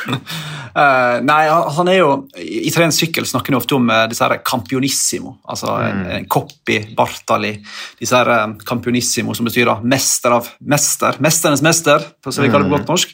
uh, 0.10 1.20
nei, 1.30 1.42
han 1.50 1.90
er 1.92 2.00
jo 2.00 2.10
I 2.42 2.64
italiensk 2.70 3.04
sykkel 3.06 3.28
snakker 3.30 3.54
han 3.54 3.60
ofte 3.60 3.78
om 3.78 3.90
uh, 3.92 4.06
disse 4.10 4.26
her 4.26 4.40
campionissimo, 4.46 5.36
altså 5.46 5.76
mm. 5.76 5.84
en, 5.90 6.06
en 6.18 6.30
copy, 6.32 6.80
Bartali 6.98 7.54
Disse 8.00 8.18
her 8.18 8.32
um, 8.44 8.56
campionissimo 8.58 9.36
som 9.38 9.50
betyr 9.50 9.70
da 9.70 9.78
mester 9.86 10.38
av 10.40 10.50
mester, 10.60 11.20
mesternes 11.24 11.62
mester, 11.66 12.08
for 12.24 12.34
så 12.34 12.46
vi 12.46 12.50
kaller 12.50 12.66
det 12.66 12.74
på 12.74 12.80
godt 12.80 12.96
norsk. 12.96 13.14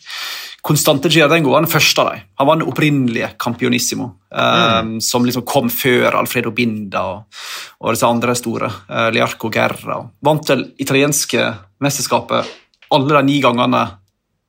Constante 0.61 1.07
Giardengo 1.11 1.53
var 1.53 1.63
den 1.63 1.71
første 1.71 2.03
av 2.03 2.09
dem. 2.11 2.23
Han 2.39 2.47
var 2.47 2.57
den 2.59 2.67
opprinnelige 2.67 3.29
Campionissimo, 3.39 4.09
mm. 4.35 4.97
som 5.01 5.23
liksom 5.23 5.45
kom 5.47 5.69
før 5.71 6.17
Alfredo 6.19 6.51
Binda 6.51 7.03
og, 7.13 7.43
og 7.79 7.95
disse 7.95 8.07
andre 8.07 8.35
store. 8.35 8.67
Uh, 8.89 9.07
Liarco 9.15 9.51
Guerra. 9.53 10.01
Vant 10.25 10.43
til 10.51 10.65
italienske 10.83 11.45
mesterskapet 11.79 12.51
alle 12.89 13.15
de 13.15 13.23
ni 13.27 13.39
gangene 13.43 13.83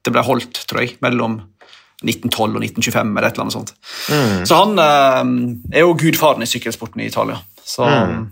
det 0.04 0.12
ble 0.14 0.24
holdt, 0.24 0.62
tror 0.68 0.84
jeg, 0.84 0.96
mellom 1.04 1.40
1912 2.00 2.56
og 2.56 2.62
1925 2.64 3.10
eller 3.10 3.28
et 3.28 3.34
eller 3.34 3.46
annet 3.46 3.56
sånt. 3.56 3.72
Mm. 4.08 4.36
Så 4.48 4.60
han 4.60 4.84
eh, 4.84 5.78
er 5.78 5.84
jo 5.84 5.96
gudfaren 6.00 6.44
i 6.44 6.48
sykkelsporten 6.48 7.02
i 7.04 7.10
Italia. 7.10 7.40
Så 7.60 7.84
mm. 7.84 8.22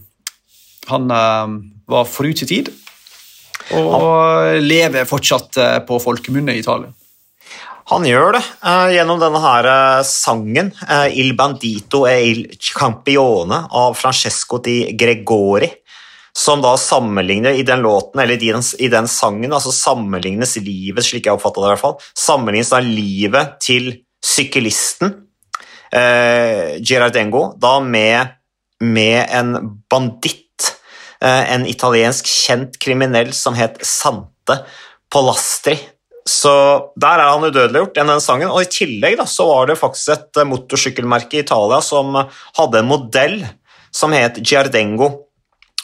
han 0.92 1.10
eh, 1.18 1.56
var 1.92 2.08
forut 2.08 2.40
sin 2.40 2.50
tid 2.50 2.72
og 3.76 4.62
lever 4.64 5.04
fortsatt 5.04 5.58
på 5.84 5.98
folkemunne 6.00 6.54
i 6.56 6.62
Italia. 6.62 6.88
Han 7.88 8.04
gjør 8.04 8.36
det 8.36 8.42
uh, 8.60 8.88
gjennom 8.92 9.20
denne 9.20 9.40
her 9.40 9.66
uh, 9.68 10.04
sangen, 10.04 10.70
uh, 10.84 11.08
Il 11.08 11.32
bandito 11.36 12.04
e 12.08 12.16
il 12.28 12.42
campione 12.76 13.62
av 13.70 13.96
Francesco 13.96 14.58
di 14.60 14.92
Gregori, 14.92 15.70
som 16.38 16.62
da 16.62 16.76
sammenligner 16.78 17.58
i 17.58 17.64
den 17.66 17.82
låten, 17.82 18.20
eller 18.22 18.38
i 18.38 18.52
den, 18.52 18.62
i 18.78 18.90
den 18.92 19.08
sangen, 19.10 19.52
altså 19.52 19.72
sammenlignes 19.74 20.56
livet, 20.62 21.06
slik 21.06 21.26
jeg 21.26 21.34
oppfatta 21.34 21.64
det 21.64 21.66
i 21.66 21.72
hvert 21.72 21.82
fall, 21.82 21.96
sammenlignes 22.14 22.70
da 22.74 22.82
livet 22.84 23.56
til 23.64 23.90
syklisten 24.24 25.24
Girardengo 25.88 27.54
da 27.56 27.78
med, 27.80 28.34
med 28.84 29.22
en 29.32 29.54
banditt, 29.88 30.74
en 31.24 31.64
italiensk 31.66 32.28
kjent 32.28 32.76
kriminell 32.82 33.32
som 33.32 33.56
het 33.56 33.80
Sante 33.88 34.60
Polastri 35.08 35.78
så 36.28 36.52
der 37.00 37.22
er 37.22 37.30
han 37.32 37.46
udødeliggjort 37.46 37.96
gjennom 37.96 38.18
den 38.18 38.24
sangen. 38.24 38.52
Og 38.52 38.62
i 38.62 38.70
tillegg 38.72 39.16
da, 39.18 39.26
så 39.28 39.46
var 39.48 39.70
det 39.70 39.78
faktisk 39.80 40.12
et 40.14 40.40
eh, 40.40 40.48
motorsykkelmerke 40.48 41.38
i 41.38 41.44
Italia 41.44 41.80
som 41.84 42.12
hadde 42.58 42.82
en 42.82 42.90
modell 42.90 43.40
som 43.94 44.12
het 44.12 44.40
Giardengo. 44.44 45.10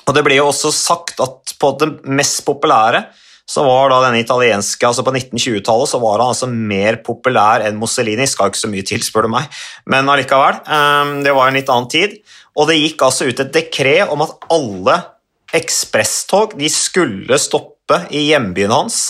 Og 0.05 0.17
det 0.17 0.25
ble 0.27 0.39
jo 0.39 0.49
også 0.51 0.73
sagt 0.75 1.21
at 1.25 1.55
på 1.61 1.71
det 1.81 1.91
mest 2.05 2.43
populære 2.47 3.07
så 3.45 3.61
var 3.67 3.91
da 3.93 3.99
denne 4.07 4.23
italienske, 4.23 4.87
altså 4.89 5.05
På 5.05 5.13
1920-tallet 5.13 5.91
så 5.91 5.99
var 6.01 6.23
han 6.23 6.33
altså 6.33 6.49
mer 6.49 6.97
populær 7.05 7.65
enn 7.67 7.77
Mussolini. 7.77 8.25
Skal 8.29 8.49
ikke 8.49 8.63
så 8.63 8.71
mye 8.73 8.87
til, 8.89 9.05
spør 9.05 9.29
du 9.29 9.35
meg, 9.35 9.51
men 9.91 10.09
allikevel. 10.09 10.63
Ehm, 10.65 11.19
det 11.27 11.35
var 11.37 11.51
en 11.51 11.59
litt 11.59 11.69
annen 11.69 11.91
tid. 11.93 12.17
Og 12.57 12.71
det 12.71 12.79
gikk 12.79 13.05
altså 13.05 13.29
ut 13.29 13.43
et 13.45 13.53
dekret 13.53 14.13
om 14.15 14.25
at 14.25 14.49
alle 14.55 14.97
ekspresstog 15.55 16.57
de 16.59 16.71
skulle 16.73 17.37
stoppe 17.39 18.01
i 18.17 18.31
hjembyen 18.31 18.73
hans 18.73 19.03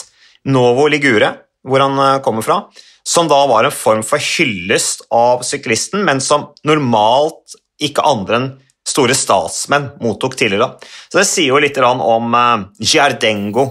Novo 0.50 0.88
Ligure, 0.90 1.30
hvor 1.64 1.84
han 1.84 2.00
eh, 2.02 2.20
kommer 2.24 2.44
fra, 2.44 2.58
som 3.06 3.28
da 3.30 3.38
var 3.48 3.68
en 3.68 3.74
form 3.74 4.02
for 4.04 4.20
hyllest 4.20 5.06
av 5.14 5.44
syklisten, 5.46 6.02
men 6.04 6.20
som 6.24 6.50
normalt 6.66 7.54
ikke 7.84 8.04
andre 8.06 8.40
enn 8.40 8.50
store 8.94 9.16
statsmenn 9.18 9.90
mottok 10.02 10.36
tidligere. 10.38 10.76
Så 11.10 11.18
Det 11.18 11.26
sier 11.28 11.50
jo 11.50 11.62
litt 11.62 11.78
om 11.82 12.36
eh, 12.38 12.66
Giardengo, 12.78 13.70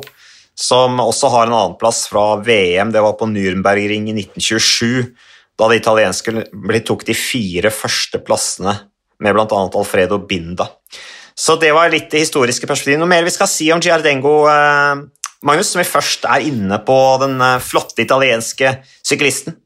som 0.53 0.99
også 1.01 1.31
har 1.33 1.47
en 1.47 1.57
annenplass 1.57 2.05
fra 2.11 2.35
VM. 2.43 2.91
Det 2.93 3.01
var 3.01 3.15
på 3.17 3.29
Nürnbergring 3.31 4.09
i 4.11 4.17
1927, 4.19 5.13
da 5.57 5.69
det 5.69 5.81
italienske 5.81 6.33
tok 6.85 7.05
de 7.07 7.15
fire 7.17 7.71
første 7.73 8.19
plassene 8.25 8.75
med 9.23 9.35
bl.a. 9.35 9.47
Alfredo 9.47 10.19
Binda. 10.27 10.67
Så 11.33 11.55
det 11.61 11.71
var 11.73 11.89
litt 11.89 12.11
det 12.11 12.25
historiske 12.27 12.67
perspektivet. 12.69 12.99
Noe 13.01 13.09
mer 13.09 13.25
vi 13.25 13.33
skal 13.33 13.49
si 13.49 13.71
om 13.73 13.81
Giardengo, 13.81 14.43
eh, 14.51 15.01
Magnus, 15.43 15.73
som 15.73 15.81
vi 15.81 15.87
først 15.87 16.27
er 16.29 16.45
inne 16.45 16.79
på 16.85 16.97
den 17.23 17.39
eh, 17.41 17.61
flotte 17.63 18.03
italienske 18.03 18.77
syklisten? 19.05 19.57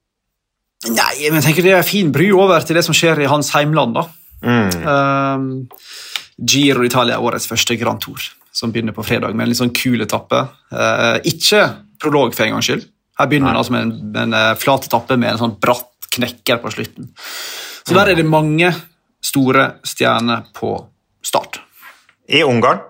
Nei, 0.88 1.26
men 1.26 1.39
jeg 1.39 1.48
tenker 1.48 1.65
det 1.65 1.74
er 1.74 1.88
fin 1.88 2.12
bru 2.13 2.28
over 2.38 2.62
til 2.63 2.78
det 2.78 2.86
som 2.86 2.96
skjer 2.96 3.24
i 3.24 3.30
hans 3.32 3.50
heimland. 3.56 3.98
da. 3.98 4.06
Mm. 4.43 4.69
Um, 4.86 5.47
Giro 6.38 6.86
Italia 6.86 7.17
er 7.17 7.26
årets 7.26 7.47
første 7.50 7.78
Grand 7.80 8.02
Tour, 8.04 8.21
som 8.54 8.73
begynner 8.73 8.95
på 8.95 9.06
fredag 9.06 9.34
med 9.34 9.47
en 9.47 9.52
litt 9.54 9.62
sånn 9.62 9.73
kul 9.76 10.04
etappe. 10.06 10.43
Uh, 10.73 11.17
ikke 11.28 11.63
prolog, 12.02 12.36
for 12.38 12.45
en 12.45 12.58
gangs 12.58 12.69
skyld. 12.69 12.86
Her 13.17 13.30
begynner 13.30 13.54
den 13.54 13.62
altså 13.62 13.73
med 13.73 13.88
en, 13.88 13.95
en 14.23 14.36
uh, 14.38 14.52
flat 14.60 14.86
etappe 14.86 15.17
med 15.17 15.34
en 15.34 15.41
sånn 15.41 15.56
bratt 15.62 16.10
knekker 16.13 16.62
på 16.62 16.73
slutten. 16.73 17.10
Så 17.88 17.95
der 17.95 18.12
er 18.12 18.19
det 18.19 18.28
mange 18.28 18.69
store 19.23 19.78
stjerner 19.88 20.45
på 20.56 20.76
start. 21.26 21.62
I 22.30 22.43
Ungarn. 22.43 22.84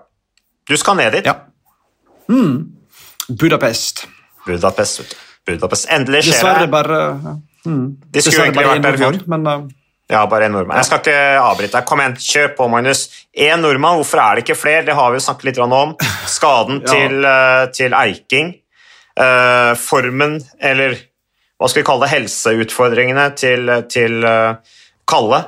Du 0.68 0.76
skal 0.76 0.98
ned 0.98 1.14
dit. 1.16 1.28
Ja. 1.28 1.36
Mm. 2.28 2.74
Budapest. 3.28 4.06
Budapest. 4.46 5.16
Budapest. 5.46 5.88
Endelig 5.94 6.26
skjer 6.26 6.32
det. 6.32 6.40
Dessverre 6.40 6.68
bare 6.72 6.98
bare 6.98 7.36
mm. 7.64 7.84
De 8.12 8.22
skulle 8.24 8.48
egentlig 8.48 8.66
vært 8.66 8.84
der 8.84 8.98
i 8.98 9.02
fjor. 9.02 9.20
men 9.32 9.46
uh, 9.48 9.68
Ja, 10.08 10.22
bare 10.26 10.46
en 10.48 10.54
nordmann. 10.56 10.78
Jeg 10.80 10.88
skal 10.88 11.02
ikke 11.02 11.16
avbryte 11.42 11.74
deg. 11.74 11.84
Kom 11.88 12.00
igjen, 12.00 12.14
kjør 12.24 12.54
på, 12.56 12.68
Magnus. 12.72 13.02
Én 13.36 13.60
nordmann, 13.60 13.98
hvorfor 14.00 14.22
er 14.22 14.38
det 14.38 14.46
ikke 14.46 14.56
flere? 14.56 14.86
Det 14.86 14.94
har 14.96 15.12
vi 15.12 15.18
jo 15.20 15.24
snakket 15.26 15.50
litt 15.50 15.60
om. 15.60 15.92
Skaden 16.32 16.80
Ja. 16.86 16.94
til, 16.94 17.18
eh, 17.28 17.64
til 17.76 17.96
Eiking. 17.98 18.54
Eh, 19.18 19.72
formen, 19.76 20.38
eller 20.64 20.96
hva 21.58 21.68
skal 21.68 21.82
vi 21.82 21.86
kalle 21.90 22.06
det, 22.06 22.12
helseutfordringene 22.14 23.26
til, 23.36 23.72
til 23.92 24.24
eh, 24.24 24.76
Kalle. 25.08 25.38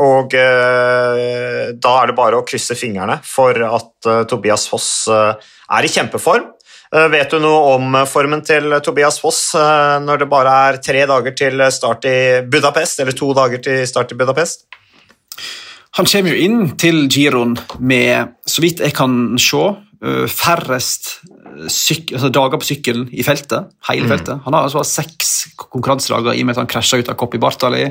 Og 0.00 0.32
da 0.32 1.90
er 2.00 2.08
det 2.08 2.14
bare 2.16 2.38
å 2.40 2.44
krysse 2.48 2.72
fingrene 2.80 3.18
for 3.28 3.52
at 3.66 4.08
Tobias 4.30 4.64
Foss 4.72 4.86
er 5.12 5.84
i 5.84 5.90
kjempeform. 5.92 6.46
Eh, 6.92 7.08
Vet 7.08 7.32
du 7.32 7.40
noe 7.40 7.76
om 7.76 7.94
eh, 7.96 8.08
formen 8.08 8.42
til 8.44 8.68
Tobias 8.84 9.18
Foss 9.22 9.54
eh, 9.56 9.96
når 10.04 10.22
det 10.22 10.30
bare 10.32 10.56
er 10.68 10.80
tre 10.84 11.06
dager 11.08 11.36
til 11.36 11.64
start 11.72 12.08
i 12.08 12.16
Budapest, 12.52 13.00
eller 13.00 13.16
to 13.16 13.32
dager 13.36 13.62
til 13.64 13.86
start 13.88 14.12
i 14.12 14.18
Budapest? 14.20 14.66
Han 15.96 16.08
kommer 16.08 16.32
jo 16.32 16.44
inn 16.44 16.60
til 16.80 17.06
giroen 17.12 17.56
med, 17.80 18.36
så 18.48 18.64
vidt 18.64 18.80
jeg 18.80 18.94
kan 18.96 19.36
se, 19.40 19.60
færrest 20.32 21.10
altså 21.62 22.30
dager 22.32 22.58
på 22.58 22.66
sykkelen 22.66 23.04
i 23.12 23.22
feltet. 23.22 23.68
hele 23.90 24.08
feltet. 24.08 24.40
Han 24.46 24.56
har 24.56 24.64
altså 24.64 24.80
seks 24.88 25.52
konkurransedager 25.60 26.32
i 26.32 26.40
og 26.40 26.48
med 26.48 26.56
at 26.56 26.62
han 26.62 26.70
krasja 26.72 26.98
ut 26.98 27.10
av 27.12 27.18
Coppi 27.20 27.38
Bartali. 27.38 27.84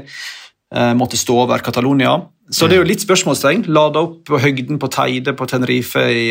måtte 0.97 1.19
stå 1.19 1.37
over 1.45 1.61
Catalonia. 1.61 2.17
Så 2.49 2.67
det 2.67 2.75
er 2.75 2.81
jo 2.81 2.89
litt 2.89 3.05
spørsmålstegn. 3.05 3.69
Lada 3.69 4.01
opp 4.01 4.25
på 4.27 4.41
høgden 4.41 4.81
på 4.81 4.89
Teide 4.89 5.37
på 5.37 5.45
Tenerife 5.45 6.03
i 6.09 6.25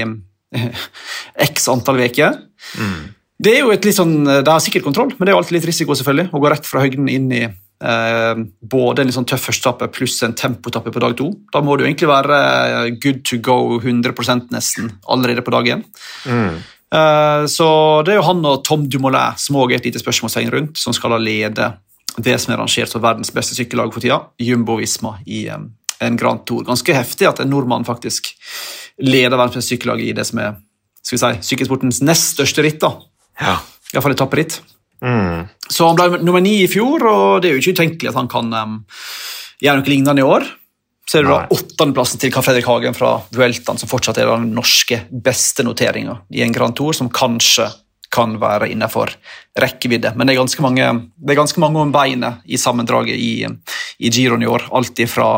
x 1.51 1.69
antall 1.73 2.03
uker. 2.05 2.39
Det 3.41 3.57
er 3.57 3.63
jo 3.63 3.73
et 3.73 3.87
litt 3.89 3.97
sånn, 3.97 4.19
det 4.27 4.51
har 4.51 4.61
sikkert 4.61 4.85
kontroll, 4.85 5.15
men 5.17 5.25
det 5.25 5.33
er 5.33 5.37
jo 5.37 5.41
alltid 5.41 5.57
litt 5.57 5.71
risiko 5.71 5.97
selvfølgelig, 5.97 6.29
å 6.37 6.41
gå 6.43 6.51
rett 6.53 6.67
fra 6.69 6.83
høyden 6.85 7.09
inn 7.09 7.31
i 7.33 7.45
eh, 7.47 8.43
både 8.61 9.03
en 9.03 9.09
litt 9.09 9.17
sånn 9.17 9.29
tøff 9.29 9.47
førstetappe 9.49 9.89
pluss 9.97 10.19
en 10.27 10.37
tempotappe 10.37 10.93
på 10.93 11.03
dag 11.03 11.17
to. 11.17 11.31
Da 11.55 11.63
må 11.65 11.79
du 11.79 11.87
egentlig 11.87 12.11
være 12.11 12.41
eh, 12.41 12.91
good 13.01 13.23
to 13.29 13.41
go 13.41 13.79
100% 13.79 14.53
nesten 14.53 14.93
allerede 15.09 15.45
på 15.47 15.55
dag 15.55 15.73
én. 15.77 15.87
Eh, 16.91 17.45
så 17.47 17.69
det 18.05 18.15
er 18.15 18.21
jo 18.21 18.27
han 18.27 18.45
og 18.51 18.65
Tom 18.67 18.89
Dumoulin 18.91 19.39
som 19.39 19.61
også 19.61 19.77
er 19.77 19.81
et 19.81 19.91
lite 19.91 20.03
spørsmålstegn 20.03 20.53
rundt, 20.55 20.81
som 20.81 20.97
skal 20.97 21.17
lede 21.23 21.73
det 22.19 22.37
som 22.43 22.53
er 22.53 22.59
rangert 22.59 22.91
som 22.91 23.03
verdens 23.03 23.31
beste 23.33 23.55
sykkellag 23.55 23.93
for 23.95 24.03
tida, 24.03 24.19
Jumbo 24.43 24.77
Visma 24.81 25.17
i 25.27 25.45
eh, 25.49 25.69
en 26.01 26.17
Grand 26.17 26.43
Tour. 26.49 26.65
Ganske 26.69 26.95
heftig 26.97 27.29
at 27.29 27.43
en 27.43 27.51
nordmann 27.53 27.87
faktisk 27.89 28.33
leder 29.01 29.41
verdens 29.41 29.71
i 29.73 30.13
det 30.13 30.27
som 30.27 30.43
er 30.43 30.59
skal 31.01 31.17
vi 31.17 31.21
si, 31.21 31.49
sykkelsportens 31.53 32.03
nest 32.05 32.37
største 32.37 32.63
ritt. 32.63 32.81
da. 32.81 32.93
Ja. 33.41 33.57
Iallfall 33.95 34.15
etapperitt. 34.15 34.61
Mm. 35.01 35.49
Så 35.69 35.87
han 35.89 35.97
ble 35.97 36.21
nummer 36.21 36.43
ni 36.45 36.61
i 36.63 36.69
fjor, 36.69 37.05
og 37.09 37.43
det 37.43 37.51
er 37.51 37.57
jo 37.57 37.63
ikke 37.63 37.77
utenkelig 37.79 38.11
at 38.11 38.19
han 38.19 38.29
kan 38.31 38.53
um, 38.53 38.81
gjøre 39.63 39.81
noe 39.81 39.89
lignende 39.89 40.23
i 40.23 40.27
år. 40.27 40.45
Så 41.09 41.19
er 41.19 41.27
det 41.27 41.33
da 41.33 41.57
åttendeplassen 41.57 42.21
til 42.23 42.31
Karl 42.31 42.45
Fredrik 42.47 42.69
Hagen 42.71 42.95
fra 42.95 43.17
Vueltaen, 43.35 43.81
som 43.81 43.91
fortsatt 43.91 44.21
er 44.21 44.29
den 44.31 44.53
norske 44.55 45.01
beste 45.11 45.65
noteringa 45.67 46.21
i 46.31 46.45
en 46.45 46.55
Grand 46.55 46.77
Tour, 46.79 46.95
som 46.95 47.11
kanskje 47.11 47.67
kan 48.15 48.37
være 48.43 48.69
innenfor 48.71 49.11
rekkevidde. 49.59 50.13
Men 50.15 50.27
det 50.27 50.35
er 50.35 50.41
ganske 50.43 50.63
mange, 50.63 50.87
det 51.19 51.35
er 51.35 51.41
ganske 51.41 51.63
mange 51.63 51.83
om 51.83 51.93
beinet 51.95 52.47
i 52.47 52.59
sammendraget 52.59 53.19
i, 53.19 53.47
i 53.47 54.11
Giron 54.11 54.43
i 54.43 54.51
år. 54.51 54.69
Alt 54.75 55.03
ifra 55.03 55.29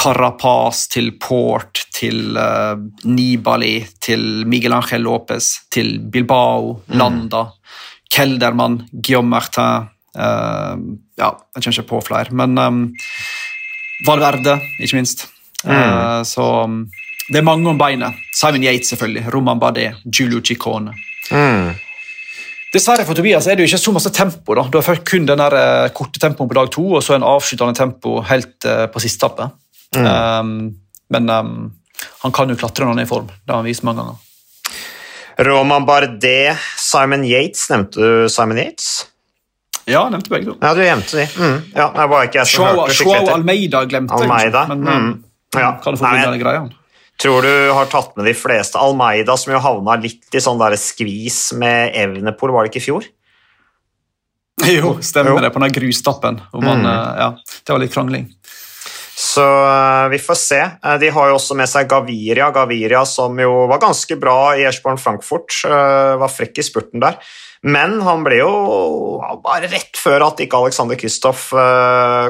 Carapaz 0.00 0.86
til 0.88 1.10
Port 1.20 1.82
til 1.92 2.36
uh, 2.38 2.78
Nibali 3.04 3.82
til 4.00 4.46
Miguel 4.48 4.72
Ángel 4.72 5.04
Lopez 5.04 5.52
til 5.72 5.98
Bilbao, 6.00 6.78
Landa, 6.88 7.44
Kelderman, 8.10 8.80
Guillaume 8.92 9.28
Martin 9.28 9.90
uh, 10.16 10.80
Ja, 11.20 11.34
jeg 11.52 11.62
kommer 11.62 11.76
ikke 11.76 11.88
på 11.90 12.00
flere, 12.06 12.32
men 12.32 12.56
um, 12.58 12.80
Valverde, 14.06 14.56
ikke 14.80 14.96
minst. 14.96 15.26
Eh, 15.68 16.22
så 16.24 16.44
det 17.28 17.36
er 17.36 17.44
mange 17.44 17.68
om 17.68 17.76
beinet. 17.76 18.16
Simon 18.32 18.64
Yates, 18.64 18.88
selvfølgelig. 18.94 19.26
Roman 19.34 19.60
Bardet, 19.60 19.98
Giulio 20.08 20.40
Ciccone. 20.40 20.94
Mm. 21.30 21.74
Dessverre 22.72 23.04
for 23.04 23.18
Tobias 23.18 23.44
er 23.44 23.58
det 23.58 23.66
jo 23.66 23.74
ikke 23.74 23.82
så 23.82 23.92
masse 23.92 24.12
tempo. 24.16 24.54
da. 24.54 24.64
Du 24.72 24.78
har 24.78 24.86
først 24.86 25.04
kun 25.04 25.28
den 25.28 25.42
der, 25.44 25.88
korte 25.92 26.22
tempoen 26.22 26.48
på 26.48 26.56
dag 26.56 26.72
to, 26.72 26.86
og 26.96 27.04
så 27.04 27.18
en 27.18 27.26
avsluttende 27.26 27.76
tempo 27.76 28.22
helt 28.24 28.64
på 28.64 29.04
siste 29.04 29.28
etappe. 29.92 30.40
Um, 30.40 30.76
men 31.10 31.30
um, 31.30 31.54
han 32.22 32.32
kan 32.32 32.48
jo 32.52 32.56
klatre 32.60 32.84
når 32.84 32.94
han 32.94 33.02
er 33.02 33.08
i 33.08 33.10
form. 33.10 33.26
Det 33.28 33.50
har 33.50 33.60
han 33.62 33.68
vist 33.68 33.82
mange 33.86 34.02
ganger. 34.04 34.26
Roman 35.50 35.86
Bardet, 35.88 36.56
Simon 36.78 37.24
Yates. 37.24 37.66
Nevnte 37.72 37.96
du 38.00 38.28
Simon 38.28 38.58
Yates? 38.60 39.06
Ja, 39.88 40.04
jeg 40.04 40.12
nevnte 40.12 40.30
begge 40.30 40.50
to. 40.50 40.56
Ja, 40.60 40.74
du 40.76 40.82
gjemte 40.84 41.16
de. 41.16 41.24
Mm. 41.40 41.56
Ja, 41.74 41.86
det 41.96 42.04
var 42.12 42.26
ikke 42.28 42.38
jeg 42.42 42.50
som 42.52 42.66
Joao 42.66 42.82
hørte 42.84 42.94
skikkelig 42.98 43.22
etter. 43.22 43.34
Almeida 43.38 43.80
glemte 43.90 44.18
jeg, 44.20 44.28
Almeida, 44.28 44.66
Men 44.70 44.84
mm. 44.84 44.90
um, 45.08 45.24
Ja. 45.58 45.70
kan 45.82 45.96
du 45.96 45.98
få 45.98 46.04
Nei, 46.10 46.20
jeg- 46.22 46.42
greia? 46.44 46.68
Tror 47.20 47.42
du 47.44 47.72
har 47.76 47.84
tatt 47.92 48.14
med 48.16 48.24
de 48.30 48.32
fleste. 48.32 48.78
Almeida, 48.80 49.34
som 49.36 49.52
jo 49.52 49.58
havna 49.60 49.96
litt 50.00 50.32
i 50.32 50.40
sånn 50.40 50.60
der 50.60 50.76
skvis 50.80 51.52
med 51.58 51.92
Evnepol, 52.00 52.52
var 52.54 52.64
det 52.64 52.70
ikke 52.72 52.80
i 52.80 52.86
fjor? 52.86 53.08
Jo, 54.70 54.94
stemmer 55.00 55.32
Jo. 55.34 55.40
det, 55.40 55.50
på 55.54 55.60
den 55.64 55.72
grustappen. 55.72 56.40
Hvor 56.52 56.62
man, 56.64 56.82
Mm. 56.84 56.86
eh, 56.86 57.20
ja, 57.24 57.30
det 57.64 57.72
var 57.74 57.80
litt 57.80 57.92
krangling. 57.94 58.26
Så 59.20 59.44
eh, 59.44 60.08
vi 60.14 60.18
får 60.22 60.38
se. 60.38 60.60
Eh, 60.64 60.96
De 61.02 61.10
har 61.12 61.28
jo 61.28 61.36
også 61.36 61.56
med 61.58 61.68
seg 61.68 61.88
Gaviria, 61.90 62.48
Gaviria 62.54 63.02
som 63.08 63.36
jo 63.40 63.66
var 63.68 63.82
ganske 63.82 64.16
bra 64.20 64.54
i 64.56 64.64
Eschborn 64.68 65.00
Frankfurt. 65.00 65.52
eh, 65.68 66.14
Var 66.22 66.32
frekk 66.32 66.60
i 66.62 66.64
spurten 66.64 67.02
der. 67.04 67.18
Men 67.60 67.98
han 68.00 68.22
ble 68.24 68.38
jo 68.38 68.52
bare 69.44 69.68
rett 69.68 69.98
før 70.00 70.22
at 70.30 70.38
ikke 70.40 70.56
Alexander 70.56 70.96
Kristoff 70.96 71.50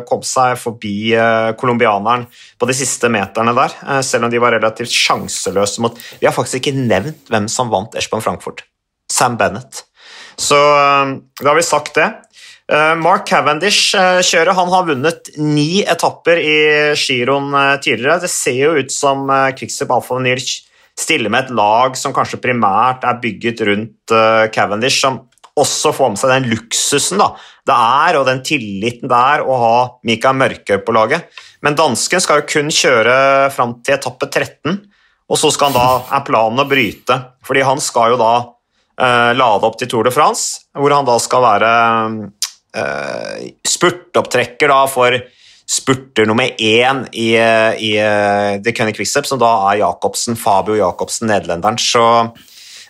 kom 0.08 0.24
seg 0.26 0.56
forbi 0.58 1.12
colombianeren 1.60 2.24
på 2.58 2.66
de 2.66 2.74
siste 2.74 3.06
meterne 3.14 3.54
der, 3.54 3.76
selv 4.02 4.26
om 4.26 4.32
de 4.34 4.40
var 4.42 4.56
relativt 4.56 4.90
sjanseløse 4.90 5.84
mot 5.86 5.94
Vi 6.18 6.26
har 6.26 6.34
faktisk 6.34 6.58
ikke 6.58 6.74
nevnt 6.74 7.30
hvem 7.30 7.46
som 7.46 7.70
vant 7.70 7.94
Eschborn 7.94 8.26
Frankfurt. 8.26 8.64
Sam 9.06 9.38
Bennett. 9.38 9.84
Så 10.34 10.58
da 10.58 11.46
har 11.52 11.54
vi 11.60 11.62
sagt 11.62 11.94
det. 11.94 12.10
Eh, 12.70 12.92
Mark 13.02 13.24
Cavendish-kjøret 13.26 14.54
han 14.54 14.68
har 14.70 14.86
vunnet 14.86 15.32
ni 15.42 15.82
etapper 15.82 16.38
i 16.38 16.58
giroen 16.94 17.50
eh, 17.58 17.76
tidligere. 17.82 18.20
Det 18.22 18.30
ser 18.30 18.60
jo 18.60 18.76
ut 18.78 18.94
som 18.94 19.24
eh, 19.26 19.48
Quickstep 19.58 19.90
Alfa 19.90 20.18
Vinyl 20.20 20.42
stiller 21.00 21.32
med 21.32 21.48
et 21.48 21.56
lag 21.56 21.98
som 21.98 22.14
kanskje 22.14 22.38
primært 22.42 23.02
er 23.08 23.18
bygget 23.22 23.64
rundt 23.66 24.14
eh, 24.14 24.46
Cavendish, 24.54 25.00
som 25.02 25.24
også 25.58 25.90
får 25.96 26.12
med 26.12 26.20
seg 26.20 26.32
den 26.32 26.48
luksusen 26.52 27.20
da. 27.20 27.32
det 27.66 27.74
er, 27.74 28.20
og 28.20 28.28
den 28.28 28.44
tilliten 28.46 29.10
det 29.10 29.18
er 29.18 29.42
å 29.42 29.58
ha 29.58 29.76
Mikael 30.06 30.38
Mørkøy 30.38 30.78
på 30.86 30.94
laget. 30.94 31.26
Men 31.66 31.76
dansken 31.76 32.22
skal 32.22 32.40
jo 32.40 32.48
kun 32.54 32.70
kjøre 32.70 33.50
fram 33.54 33.80
til 33.82 33.98
etappe 33.98 34.30
13, 34.30 34.78
og 35.30 35.38
så 35.38 35.50
skal 35.54 35.72
han 35.72 35.78
da, 35.78 35.88
er 36.16 36.26
planen 36.26 36.62
å 36.62 36.70
bryte. 36.70 37.18
Fordi 37.46 37.66
han 37.66 37.82
skal 37.82 38.14
jo 38.14 38.20
da 38.22 38.34
eh, 38.38 39.32
lade 39.34 39.66
opp 39.66 39.78
til 39.80 39.90
Tour 39.90 40.06
de 40.06 40.14
France, 40.14 40.68
hvor 40.78 40.94
han 40.94 41.08
da 41.08 41.18
skal 41.22 41.44
være 41.44 41.72
eh, 42.76 43.50
spurtopptrekker 43.66 44.70
da 44.72 44.84
for 44.90 45.16
spurter 45.70 46.26
nummer 46.26 46.50
én 46.58 47.04
i, 47.14 47.28
eh, 47.38 47.78
i 47.78 47.90
eh, 48.02 48.58
The 48.62 48.72
Cunning 48.74 48.96
Quickstep, 48.96 49.28
som 49.28 49.38
da 49.38 49.50
er 49.70 49.80
Jacobsen, 49.84 50.38
Fabio 50.38 50.74
Jacobsen, 50.80 51.30
nederlenderen. 51.30 51.78
Så 51.78 52.02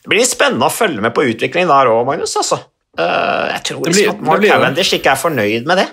det 0.00 0.08
blir 0.08 0.22
litt 0.22 0.32
spennende 0.32 0.68
å 0.68 0.72
følge 0.72 1.04
med 1.04 1.12
på 1.16 1.26
utviklingen 1.28 1.68
der 1.68 1.90
òg, 1.92 2.06
Magnus. 2.08 2.32
Altså. 2.40 2.62
Uh, 2.98 3.52
jeg 3.52 3.62
tror 3.68 3.84
Det 3.84 3.92
blir- 3.92 4.06
liksom 4.08 4.16
at 4.16 4.26
Mark 4.26 4.40
blir. 4.40 4.50
Cavendish 4.50 4.94
ikke 4.96 5.12
er 5.12 5.20
fornøyd 5.20 5.68
med 5.68 5.78
det. 5.78 5.88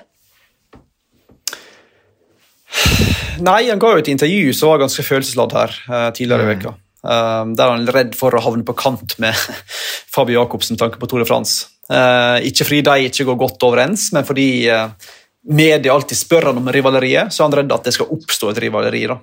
Nei, 3.43 3.69
han 3.69 3.79
ga 3.79 3.91
jo 3.93 4.01
et 4.01 4.09
intervju 4.09 4.53
som 4.55 4.71
var 4.71 4.81
ganske 4.81 5.03
følelsesladd 5.05 5.53
her 5.53 5.75
uh, 5.91 6.09
tidligere 6.15 6.47
i 6.47 6.51
veka. 6.55 6.73
Um, 7.03 7.53
der 7.55 7.69
han 7.69 7.85
er 7.85 7.93
redd 7.93 8.15
for 8.17 8.33
å 8.33 8.41
havne 8.41 8.65
på 8.65 8.73
kant 8.79 9.13
med 9.21 9.35
Fabio 10.13 10.39
Jacobsen 10.41 10.75
med 10.75 10.81
tanke 10.81 10.99
på 10.99 11.09
Tour 11.09 11.21
de 11.21 11.27
France. 11.29 11.67
Eh, 11.87 12.47
ikke 12.49 12.67
fordi 12.67 12.83
de 12.83 13.07
ikke 13.07 13.25
går 13.29 13.39
godt 13.39 13.65
overens, 13.67 14.09
men 14.15 14.27
fordi 14.27 14.49
eh, 14.71 15.11
media 15.47 15.93
alltid 15.93 16.19
spør 16.19 16.49
han 16.49 16.59
om 16.59 16.71
rivaleriet, 16.73 17.31
så 17.31 17.43
er 17.43 17.49
han 17.49 17.59
redd 17.61 17.75
at 17.75 17.87
det 17.87 17.95
skal 17.95 18.11
oppstå 18.13 18.51
et 18.51 18.63
rivaleri. 18.65 19.05
da. 19.07 19.19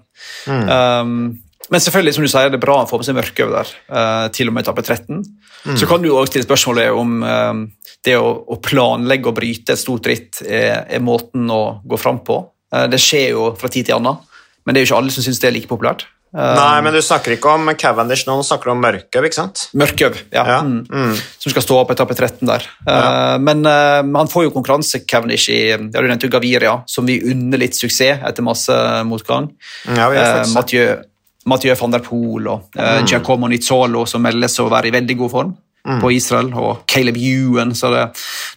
Um, 0.49 1.41
Men 1.73 1.81
selvfølgelig, 1.81 2.15
som 2.15 2.25
du 2.25 2.29
sier, 2.29 2.51
det 2.53 2.59
er 2.59 2.65
bra 2.65 2.83
å 2.83 2.89
få 2.89 2.99
med 3.01 3.07
seg 3.07 3.17
mørke 3.17 3.45
over 3.47 3.63
der, 3.63 3.71
uh, 3.89 4.27
til 4.37 4.51
og 4.51 4.57
med 4.57 4.67
etappe 4.67 4.83
13. 4.85 5.23
Mm. 5.65 5.77
Så 5.81 5.89
kan 5.89 6.03
du 6.03 6.11
også 6.11 6.35
stille 6.35 6.45
spørsmålet 6.45 6.93
om 6.93 7.23
um, 7.25 7.63
det 8.05 8.19
å, 8.21 8.27
å, 8.45 8.59
planlegge 8.61 9.31
å 9.31 9.37
bryte 9.37 9.73
et 9.73 9.81
stort 9.81 10.05
ritt 10.11 10.43
er, 10.45 10.85
er 10.85 11.01
måten 11.01 11.49
å 11.49 11.81
gå 11.89 11.97
fram 12.01 12.21
på. 12.25 12.37
Uh, 12.69 12.85
det 12.93 13.01
skjer 13.01 13.33
jo 13.33 13.47
fra 13.57 13.73
tid 13.73 13.89
til 13.89 13.97
annen, 13.97 14.21
men 14.65 14.77
det 14.77 14.83
er 14.83 14.85
jo 14.85 14.93
ikke 14.93 15.01
alle 15.01 15.17
som 15.17 15.25
syns 15.25 15.41
det 15.41 15.49
er 15.49 15.57
like 15.57 15.73
populært. 15.73 16.05
Nei, 16.35 16.83
men 16.83 16.91
du 16.91 16.99
snakker 17.05 17.37
ikke 17.37 17.53
om 17.55 17.69
Cavendish 17.79 18.27
nå, 18.27 18.35
du 18.41 18.47
snakker 18.47 18.73
om 18.73 18.81
Mørkøv, 18.83 19.29
ikke 19.29 19.39
sant? 19.39 19.69
Mørkøv, 19.79 20.19
ja. 20.35 20.43
ja. 20.51 20.59
Mm. 20.67 20.81
Mm. 20.91 21.15
Som 21.39 21.55
skal 21.55 21.63
stå 21.63 21.79
på 21.87 21.95
etappe 21.95 22.17
13 22.19 22.43
der. 22.51 22.67
Ja. 22.89 23.39
Men 23.39 23.63
han 23.65 24.31
får 24.33 24.49
jo 24.49 24.55
konkurranse, 24.57 25.05
Cavendish, 25.07 25.47
i 25.55 25.61
ja, 25.71 25.79
du 25.79 26.09
nevnte 26.09 26.33
Gaviria, 26.33 26.81
som 26.91 27.07
vi 27.07 27.21
unner 27.31 27.63
litt 27.63 27.79
suksess 27.79 28.27
etter 28.27 28.47
masse 28.47 28.75
motgang. 29.07 29.53
Ja, 29.87 30.11
vi 30.11 30.19
har 30.19 30.43
Mathieu 30.57 31.05
Mathieu 31.45 31.77
van 31.77 31.93
der 31.93 32.03
Poel 32.05 32.49
og 32.49 32.79
uh, 32.79 33.05
Giacomo 33.05 33.49
Nizzolo, 33.51 34.05
som 34.09 34.25
meldes 34.25 34.57
å 34.63 34.69
være 34.73 34.89
i 34.89 34.95
veldig 34.95 35.17
god 35.21 35.33
form 35.33 35.53
mm. 35.53 36.01
på 36.01 36.13
Israel, 36.17 36.51
og 36.57 36.85
Caleb 36.91 37.19
Ewan. 37.21 37.75
Så 37.77 37.93
det, 37.93 38.05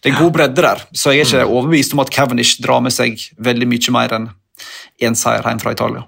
det 0.04 0.14
er 0.14 0.22
god 0.22 0.36
bredde 0.38 0.64
der. 0.64 0.84
Så 0.94 1.14
jeg 1.14 1.26
er 1.26 1.30
ikke 1.30 1.48
mm. 1.48 1.56
overbevist 1.58 1.96
om 1.98 2.04
at 2.04 2.14
Cavendish 2.16 2.62
drar 2.64 2.84
med 2.84 2.96
seg 2.96 3.20
veldig 3.44 3.70
mye 3.70 3.96
mer 3.96 4.20
enn 4.20 4.30
én 5.04 5.20
seier 5.20 5.46
hjem 5.46 5.62
fra 5.62 5.76
Italia. 5.76 6.06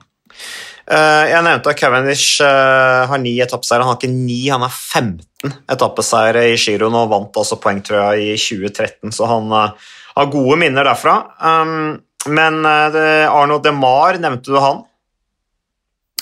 Uh, 0.90 1.26
jeg 1.30 1.46
nevnte 1.46 1.70
at 1.70 1.78
Cavendish 1.78 2.42
uh, 2.42 3.06
har 3.10 3.22
ni 3.22 3.36
etappeseiere. 3.44 3.86
Han 3.86 3.94
har 3.94 4.00
ikke 4.00 4.10
ni, 4.10 4.42
han 4.50 4.66
har 4.66 4.74
15 4.74 5.54
etappeseiere 5.70 6.48
i 6.50 6.58
giroen 6.60 6.98
og 6.98 7.12
vant 7.12 7.40
altså 7.40 7.60
poengtrøya 7.62 8.16
i 8.18 8.34
2013, 8.34 9.14
så 9.14 9.30
han 9.30 9.54
uh, 9.54 9.92
har 10.16 10.32
gode 10.34 10.58
minner 10.62 10.90
derfra. 10.90 11.20
Um, 11.38 12.00
men 12.28 12.66
Arno 12.68 13.62
Demar, 13.64 14.18
nevnte 14.20 14.52
du 14.52 14.58
han? 14.60 14.82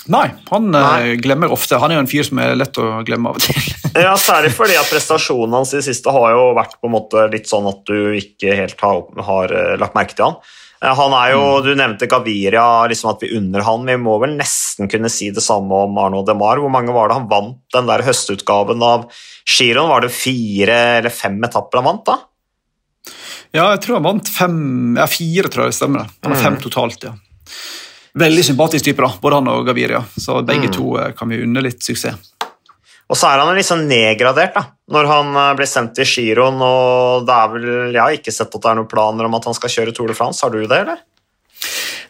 Nei, 0.08 0.28
han 0.48 0.68
eh, 0.74 0.84
Nei. 0.84 1.16
glemmer 1.20 1.52
ofte. 1.52 1.76
Han 1.80 1.92
er 1.92 1.98
jo 1.98 2.04
en 2.04 2.10
fyr 2.10 2.24
som 2.24 2.38
er 2.40 2.54
lett 2.56 2.78
å 2.80 3.02
glemme 3.04 3.32
av 3.32 3.40
og 3.40 3.44
til. 3.44 3.58
ja, 4.06 4.14
Særlig 4.20 4.54
fordi 4.56 4.78
at 4.80 4.88
prestasjonene 4.88 5.60
hans 5.60 5.74
i 5.74 5.80
det 5.80 5.88
siste 5.88 6.14
har 6.14 6.32
jo 6.32 6.46
vært 6.56 6.78
på 6.78 6.88
en 6.88 6.94
måte 6.94 7.26
litt 7.32 7.50
sånn 7.50 7.68
at 7.68 7.82
du 7.88 8.14
ikke 8.16 8.56
helt 8.56 8.80
har, 8.84 9.02
har 9.26 9.54
lagt 9.82 9.98
merke 9.98 10.16
til 10.16 10.30
han. 10.30 10.38
Uh, 10.78 10.92
han 10.94 11.14
er 11.18 11.32
jo, 11.34 11.42
mm. 11.42 11.66
Du 11.66 11.70
nevnte 11.78 12.08
Gaviria, 12.10 12.66
liksom 12.90 13.10
at 13.12 13.24
vi 13.24 13.32
unner 13.38 13.64
han. 13.66 13.86
Vi 13.88 13.96
må 14.00 14.18
vel 14.22 14.36
nesten 14.38 14.90
kunne 14.90 15.10
si 15.12 15.32
det 15.34 15.44
samme 15.44 15.84
om 15.88 15.98
Arno 15.98 16.22
Demar. 16.26 16.62
Hvor 16.62 16.72
mange 16.72 16.94
var 16.94 17.10
det 17.10 17.18
han 17.18 17.28
vant 17.30 17.60
den 17.74 17.90
der 17.90 18.04
høstutgaven 18.06 18.84
av 18.86 19.08
Giron? 19.48 19.90
Var 19.90 20.06
det 20.06 20.14
fire 20.14 20.80
eller 21.00 21.14
fem 21.14 21.40
etapper 21.48 21.82
han 21.82 21.90
vant 21.90 22.06
da? 22.08 22.18
Ja, 23.56 23.70
jeg 23.72 23.82
tror 23.84 23.98
han 23.98 24.06
vant 24.06 24.28
fem, 24.28 24.56
ja, 24.98 25.06
fire, 25.08 25.48
tror 25.48 25.66
jeg 25.66 25.72
det 25.72 25.78
stemmer. 25.80 26.08
Han 26.24 26.34
har 26.34 26.42
fem 26.42 26.58
mm. 26.58 26.62
totalt, 26.66 27.06
ja. 27.08 27.14
Veldig 28.18 28.44
sympatisk 28.44 28.84
type, 28.88 29.04
da, 29.04 29.12
både 29.22 29.38
han 29.38 29.50
og 29.52 29.68
Gaviria. 29.68 30.02
Så 30.18 30.40
begge 30.46 30.68
mm. 30.68 30.74
to 30.74 30.88
eh, 31.00 31.12
kan 31.16 31.30
vi 31.32 31.40
unne 31.44 31.62
litt 31.64 31.80
suksess. 31.84 32.34
Og 33.08 33.16
så 33.16 33.30
er 33.30 33.40
han 33.40 33.62
sånn 33.64 33.86
nedgradert 33.88 34.56
da, 34.56 34.64
når 34.92 35.10
han 35.10 35.36
eh, 35.36 35.52
ble 35.58 35.68
sendt 35.68 35.94
til 35.98 36.08
giroen. 36.08 36.60
og 36.64 37.28
det 37.28 37.36
er 37.36 37.54
vel, 37.54 37.68
Jeg 37.92 38.00
har 38.00 38.16
ikke 38.16 38.34
sett 38.34 38.54
at 38.54 38.62
det 38.62 38.70
er 38.70 38.80
noen 38.80 38.90
planer 38.90 39.28
om 39.28 39.38
at 39.38 39.48
han 39.50 39.56
skal 39.56 39.72
kjøre 39.74 39.94
Tour 39.96 40.10
de 40.10 40.16
France. 40.18 40.44
Har 40.44 40.54
du 40.54 40.60
det, 40.62 40.82
eller? 40.82 41.02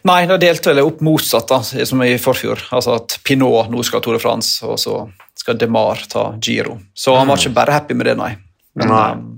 Nei, 0.07 0.21
det 0.29 0.39
delte 0.39 0.71
vel 0.71 0.85
opp 0.85 1.01
motsatt, 1.03 1.49
da, 1.49 1.59
som 1.63 2.03
i 2.05 2.13
forfjor. 2.21 2.69
Altså 2.75 2.95
At 3.01 3.17
Pinot 3.27 3.71
nå 3.71 3.83
skal 3.83 4.03
Tour 4.03 4.15
de 4.15 4.23
France, 4.23 4.63
og 4.65 4.79
så 4.79 5.01
skal 5.39 5.59
Demar 5.59 5.99
ta 6.11 6.29
Giro. 6.39 6.77
Så 6.93 7.15
han 7.15 7.27
var 7.27 7.35
mm. 7.35 7.43
ikke 7.43 7.57
bare 7.57 7.75
happy 7.75 7.97
med 7.99 8.07
det, 8.07 8.15
nei. 8.19 8.31
Men, 8.79 8.93
nei. 8.93 9.11
Um, 9.11 9.35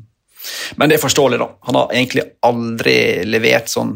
men 0.77 0.89
det 0.89 0.97
er 0.97 1.04
forståelig, 1.04 1.41
da. 1.41 1.49
Han 1.69 1.77
har 1.77 1.93
egentlig 1.95 2.25
aldri 2.45 2.95
levert 3.30 3.69
sånn 3.73 3.95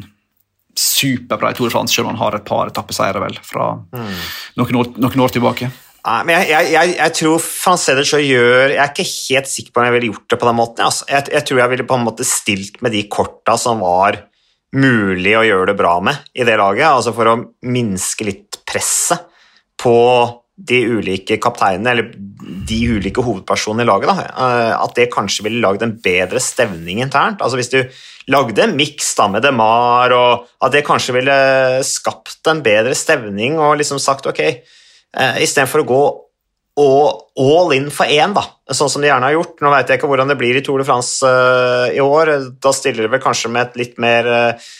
superbra 0.75 1.53
i 1.53 1.58
Tour 1.58 1.69
de 1.69 1.73
France, 1.73 1.95
selv 1.95 2.10
om 2.10 2.15
han 2.15 2.21
har 2.21 2.38
et 2.38 2.47
par 2.47 2.69
etappeseiere 2.69 3.21
vel 3.23 3.38
fra 3.45 3.71
mm. 3.79 4.13
noen, 4.60 4.79
år, 4.81 4.91
noen, 4.99 5.23
år, 5.25 5.34
tilbake. 5.38 5.69
Nei, 6.06 6.20
men 6.28 6.44
jeg, 6.46 6.70
jeg, 6.70 6.94
jeg, 7.00 7.13
tror 7.18 7.39
Franceder 7.41 8.06
så 8.06 8.20
gjør 8.22 8.76
Jeg 8.76 8.82
er 8.84 8.91
ikke 8.91 9.08
helt 9.10 9.50
sikker 9.50 9.74
på 9.74 9.82
om 9.82 9.88
jeg 9.88 9.96
ville 9.96 10.10
gjort 10.12 10.30
det 10.30 10.38
på 10.38 10.50
den 10.50 10.58
måten. 10.60 10.86
Altså. 10.86 11.08
Jeg, 11.10 11.41
tror 11.48 11.62
jeg 11.63 11.72
ville 11.72 11.88
på 11.89 11.98
en 11.98 12.06
måte 12.06 12.28
stilt 12.30 12.78
med 12.86 12.94
de 12.94 13.02
korta 13.10 13.58
som 13.58 13.82
var 13.82 14.20
mulig 14.76 15.34
å 15.39 15.46
gjøre 15.48 15.72
det 15.72 15.78
bra 15.80 15.96
med 16.04 16.34
i 16.36 16.46
det 16.46 16.58
laget, 16.60 16.84
altså 16.89 17.13
for 17.15 17.32
å 17.32 17.36
minske 17.72 18.26
litt 18.28 18.60
presset 18.68 19.24
på 19.80 19.96
de 20.56 20.82
ulike 20.88 21.38
kapteinene, 21.44 21.91
eller 21.91 22.12
de 22.68 22.78
ulike 22.96 23.24
hovedpersonene 23.24 23.84
i 23.84 23.88
laget, 23.88 24.12
da, 24.12 24.28
eh, 24.46 24.74
at 24.76 24.94
det 25.00 25.10
kanskje 25.13 25.48
ville 25.48 25.63
lagd 25.63 25.84
en 25.84 25.96
bedre 26.04 26.41
stevning 26.44 27.02
internt. 27.04 27.44
Altså 27.44 27.60
Hvis 27.60 27.72
du 27.72 27.80
lagde 28.32 28.63
en 28.63 28.76
miks 28.78 29.13
med 29.32 29.44
DeMar, 29.44 30.15
og 30.15 30.48
at 30.63 30.76
det 30.76 30.86
kanskje 30.88 31.18
ville 31.18 31.38
skapt 31.88 32.52
en 32.52 32.63
bedre 32.65 32.96
stevning 32.96 33.60
og 33.60 33.78
liksom 33.80 34.00
sagt 34.02 34.28
ok, 34.32 34.44
uh, 35.15 35.41
istedenfor 35.43 35.84
å 35.84 35.89
gå 35.89 36.06
all 36.75 37.71
in 37.71 37.88
for 37.93 38.10
én, 38.12 38.34
da, 38.36 38.43
sånn 38.75 38.89
som 38.91 39.04
de 39.04 39.08
gjerne 39.08 39.30
har 39.30 39.38
gjort. 39.38 39.62
Nå 39.63 39.71
vet 39.71 39.91
jeg 39.91 39.99
ikke 39.99 40.10
hvordan 40.12 40.32
det 40.32 40.39
blir 40.39 40.58
i 40.60 40.63
Tour 40.65 40.82
de 40.82 40.88
France 40.88 41.23
uh, 41.23 41.88
i 41.88 42.01
år. 42.04 42.34
Da 42.62 42.73
stiller 42.75 43.06
de 43.06 43.13
vel 43.13 43.23
kanskje 43.23 43.51
med 43.51 43.69
et 43.69 43.80
litt 43.80 44.01
mer 44.01 44.28
uh, 44.28 44.73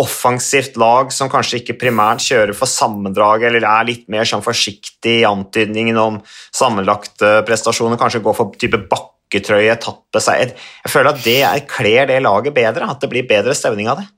offensivt 0.00 0.76
lag 0.80 1.12
som 1.14 1.30
kanskje 1.32 1.62
ikke 1.62 1.78
primært 1.80 2.24
kjører 2.26 2.56
for 2.56 2.68
sammendrag, 2.68 3.46
eller 3.48 3.64
er 3.64 3.88
litt 3.88 4.06
mer 4.12 4.28
sånn 4.28 4.44
forsiktig 4.44 5.20
i 5.22 5.28
antydningen 5.28 6.00
om 6.00 6.20
sammenlagte 6.26 7.40
prestasjoner, 7.48 8.00
kanskje 8.00 8.24
går 8.24 8.36
for 8.36 8.56
type 8.60 8.82
bakketrøye, 8.90 9.78
tappe 9.80 10.20
seg 10.20 10.50
Jeg 10.50 10.92
føler 10.92 11.14
at 11.14 11.24
det 11.24 11.68
kler 11.70 12.10
det 12.10 12.20
laget 12.24 12.56
bedre, 12.56 12.90
at 12.90 13.00
det 13.00 13.12
blir 13.12 13.28
bedre 13.30 13.56
stevning 13.56 13.88
av 13.88 14.02
det. 14.02 14.10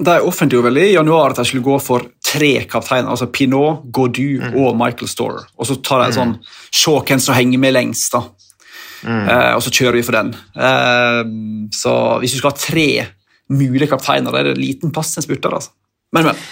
De 0.00 0.16
offentliggjorde 0.24 0.70
vel 0.70 0.82
i 0.82 0.92
januar 0.94 1.34
at 1.34 1.40
de 1.42 1.44
skulle 1.48 1.66
gå 1.66 1.76
for 1.82 2.06
tre 2.24 2.52
kapteiner, 2.70 3.10
altså 3.12 3.28
Pinot, 3.32 3.84
Gaudu 3.92 4.40
mm. 4.40 4.54
og 4.60 4.76
Michael 4.78 5.10
Storer. 5.10 5.48
Og 5.58 5.68
så 5.68 5.76
tar 5.84 6.04
de 6.04 6.10
en 6.10 6.18
sånn 6.18 6.36
Se 6.70 6.94
hvem 6.94 7.20
som 7.20 7.36
henger 7.36 7.60
med 7.60 7.74
lengst, 7.74 8.14
da. 8.14 8.22
Mm. 9.00 9.24
Eh, 9.32 9.52
og 9.56 9.62
så 9.64 9.72
kjører 9.72 9.98
vi 9.98 10.04
for 10.06 10.16
den. 10.16 10.32
Eh, 10.54 11.20
så 11.76 11.94
hvis 12.22 12.36
du 12.36 12.40
skal 12.40 12.54
ha 12.54 12.60
tre 12.60 12.88
mulige 13.50 13.90
kapteiner, 13.90 14.30
da 14.30 14.40
er 14.40 14.50
det 14.50 14.60
liten 14.60 14.92
plass 14.94 15.14
til 15.14 15.22
en 15.22 15.26
spurter. 15.26 15.56
Altså. 15.58 15.74
Men, 16.14 16.30
men. 16.30 16.42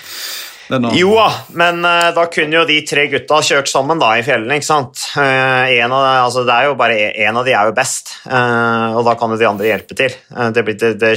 Jo 0.68 1.14
da, 1.16 1.28
men 1.56 1.80
uh, 1.84 2.10
da 2.16 2.26
kunne 2.32 2.58
jo 2.58 2.64
de 2.68 2.76
tre 2.86 3.06
gutta 3.08 3.40
kjørt 3.44 3.70
sammen 3.70 4.00
da 4.00 4.10
i 4.18 4.24
fjellene, 4.26 4.58
ikke 4.58 4.68
sant. 4.68 5.04
Uh, 5.16 5.64
en 5.78 5.94
av, 5.94 6.04
altså, 6.26 6.44
det 6.48 6.54
er 6.54 6.68
jo 6.68 6.76
bare 6.80 6.98
én 7.24 7.40
av 7.40 7.48
de 7.48 7.54
er 7.56 7.70
jo 7.70 7.76
best, 7.76 8.12
uh, 8.28 8.98
og 8.98 9.06
da 9.08 9.16
kan 9.20 9.32
jo 9.32 9.40
de 9.40 9.48
andre 9.48 9.70
hjelpe 9.70 9.96
til. 9.98 10.18
Det, 10.28 10.66
blir, 10.66 10.76
det, 10.76 11.14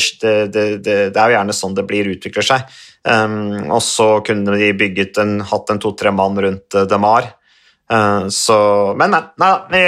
det, 0.54 0.66
det, 0.86 0.96
er 1.12 1.34
jo 1.34 1.38
gjerne 1.38 1.58
sånn 1.58 1.76
det 1.78 1.88
blir 1.90 2.14
utvikler 2.14 2.48
seg. 2.48 2.80
Um, 3.02 3.72
og 3.74 3.82
så 3.84 4.10
kunne 4.26 4.56
de 4.62 4.72
bygget 4.78 5.20
en, 5.24 5.40
hatt 5.52 5.74
en 5.74 5.82
to-tre 5.82 6.14
mann 6.16 6.38
rundt 6.38 6.78
Demar. 6.88 7.32
så 8.32 8.58
Men 8.96 9.18
nei, 9.18 9.24
nei 9.42 9.86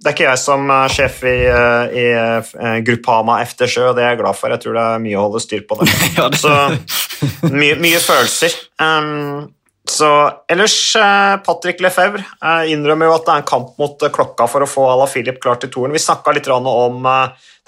det 0.00 0.08
er 0.08 0.14
ikke 0.16 0.28
jeg 0.30 0.40
som 0.40 0.70
er 0.72 0.92
sjef 0.94 1.18
i, 1.28 1.36
eh, 1.44 1.94
i 2.00 2.04
uh, 2.16 2.76
Gruppama 2.86 3.36
Eftersjø, 3.44 3.90
og 3.90 3.98
det 3.98 4.06
er 4.06 4.14
jeg 4.14 4.20
glad 4.22 4.38
for. 4.38 4.52
Jeg 4.54 4.62
tror 4.62 4.78
det 4.78 4.84
er 4.88 5.02
mye 5.04 5.18
å 5.20 5.24
holde 5.26 5.42
styr 5.44 5.66
på 5.68 5.76
det. 5.80 5.88
ja, 6.16 6.28
det. 6.32 6.40
Så 6.40 7.50
mye, 7.52 7.76
mye 7.82 8.00
følelser. 8.00 8.56
Um, 8.80 9.50
så 9.90 10.08
ellers, 10.48 10.78
uh, 10.96 11.36
Patrick 11.44 11.82
Lefebvre 11.84 12.24
innrømmer 12.72 13.10
jo 13.10 13.18
at 13.18 13.26
det 13.26 13.34
er 13.34 13.42
en 13.42 13.50
kamp 13.52 13.76
mot 13.80 14.08
klokka 14.16 14.48
for 14.48 14.64
å 14.64 14.70
få 14.70 14.86
Ala 14.88 15.08
Philip 15.10 15.36
klar 15.42 15.60
til 15.60 15.72
toren. 15.74 15.92
Vi 15.92 16.00
snakka 16.00 16.32
litt 16.32 16.48
om 16.48 17.04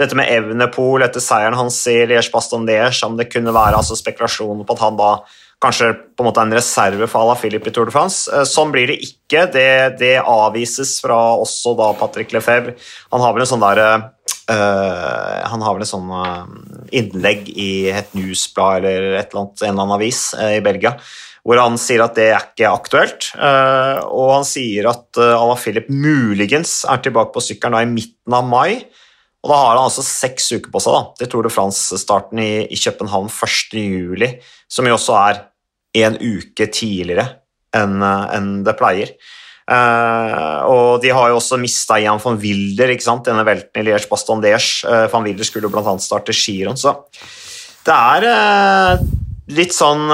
dette 0.00 0.16
med 0.16 0.32
Evnepol 0.32 1.04
etter 1.04 1.20
seieren 1.20 1.58
hans 1.58 1.82
i 1.92 1.98
Liège-Bastogne-Liège, 2.08 3.04
om 3.10 3.20
det 3.20 3.28
kunne 3.28 3.52
være 3.52 3.76
altså, 3.82 3.98
spekulasjoner 3.98 4.64
på 4.64 4.78
at 4.78 4.84
han 4.86 4.96
da 4.96 5.12
kanskje 5.62 5.92
på 6.16 6.24
en 6.24 6.28
måte 6.28 6.42
en 6.42 6.54
reserve 6.54 7.06
for 7.10 7.22
Ala 7.22 7.36
Philip 7.38 7.66
i 7.66 7.72
Tour 7.74 7.88
de 7.88 7.94
France. 7.94 8.26
Eh, 8.32 8.44
sånn 8.48 8.72
blir 8.74 8.90
det 8.90 8.98
ikke. 9.06 9.46
Det, 9.54 9.68
det 10.00 10.16
avvises 10.20 10.98
fra 11.04 11.18
også 11.40 11.76
da 11.78 11.92
Patrick 11.98 12.34
Lefebvre. 12.34 12.76
Han 13.14 13.24
har 13.24 13.34
vel 13.34 13.44
en 13.44 13.52
sånn 13.54 13.62
der 13.62 13.82
uh, 13.82 15.42
Han 15.48 15.62
har 15.64 15.76
vel 15.76 15.84
et 15.84 15.90
sånn 15.90 16.10
innlegg 16.92 17.48
i 17.54 17.72
et 17.92 18.10
newsblad 18.18 18.82
eller 18.82 19.16
et 19.20 19.30
eller 19.30 19.44
annet, 19.44 19.62
en 19.62 19.70
eller 19.70 19.84
annen 19.86 19.96
avis 19.96 20.24
uh, 20.38 20.50
i 20.58 20.64
Belgia 20.64 20.96
hvor 21.42 21.58
han 21.58 21.74
sier 21.80 21.98
at 22.04 22.14
det 22.14 22.28
er 22.30 22.36
ikke 22.38 22.68
aktuelt. 22.70 23.24
Og 23.34 24.28
han 24.30 24.44
sier 24.46 24.86
at 24.86 25.18
Ala 25.18 25.56
Philip 25.58 25.88
muligens 25.90 26.84
er 26.86 27.00
tilbake 27.02 27.34
på 27.34 27.42
sykkelen 27.42 27.80
i 27.82 27.88
midten 27.90 28.36
av 28.38 28.46
mai. 28.46 28.84
Og 29.42 29.50
da 29.50 29.56
har 29.58 29.72
han 29.74 29.88
altså 29.88 30.04
seks 30.06 30.52
uker 30.54 30.70
på 30.70 30.82
seg 30.84 30.94
da, 30.94 31.00
til 31.18 31.32
Tour 31.32 31.48
de 31.48 31.50
France-starten 31.50 32.38
i 32.46 32.78
København 32.78 33.26
1.7, 33.26 34.28
som 34.70 34.86
jo 34.86 34.94
også 34.94 35.16
er 35.18 35.42
en 36.00 36.18
uke 36.20 36.68
tidligere 36.72 37.28
enn 37.76 38.02
en 38.02 38.50
det 38.66 38.76
pleier. 38.78 39.14
Uh, 39.62 40.58
og 40.66 41.02
de 41.04 41.12
har 41.14 41.30
jo 41.30 41.38
også 41.38 41.56
mista 41.60 41.96
Jan 42.02 42.20
van 42.20 42.38
Wilder, 42.42 42.90
ikke 42.92 43.06
sant? 43.06 43.24
denne 43.28 43.44
velten 43.46 43.78
i 43.78 43.86
Liège 43.86 44.10
Bastogne-Liège. 44.10 44.88
Uh, 44.88 45.06
van 45.12 45.26
Wilder 45.26 45.46
skulle 45.46 45.70
bl.a. 45.70 45.94
starte 46.02 46.34
giroen, 46.34 46.78
så 46.78 46.98
det 47.86 47.94
er 47.94 48.26
uh, 48.26 49.04
litt 49.52 49.74
sånn 49.74 50.04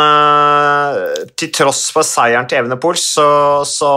Til 1.36 1.50
tross 1.52 1.82
for 1.92 2.06
seieren 2.06 2.48
til 2.48 2.62
Evenepool, 2.62 2.96
så, 2.96 3.26
så, 3.68 3.90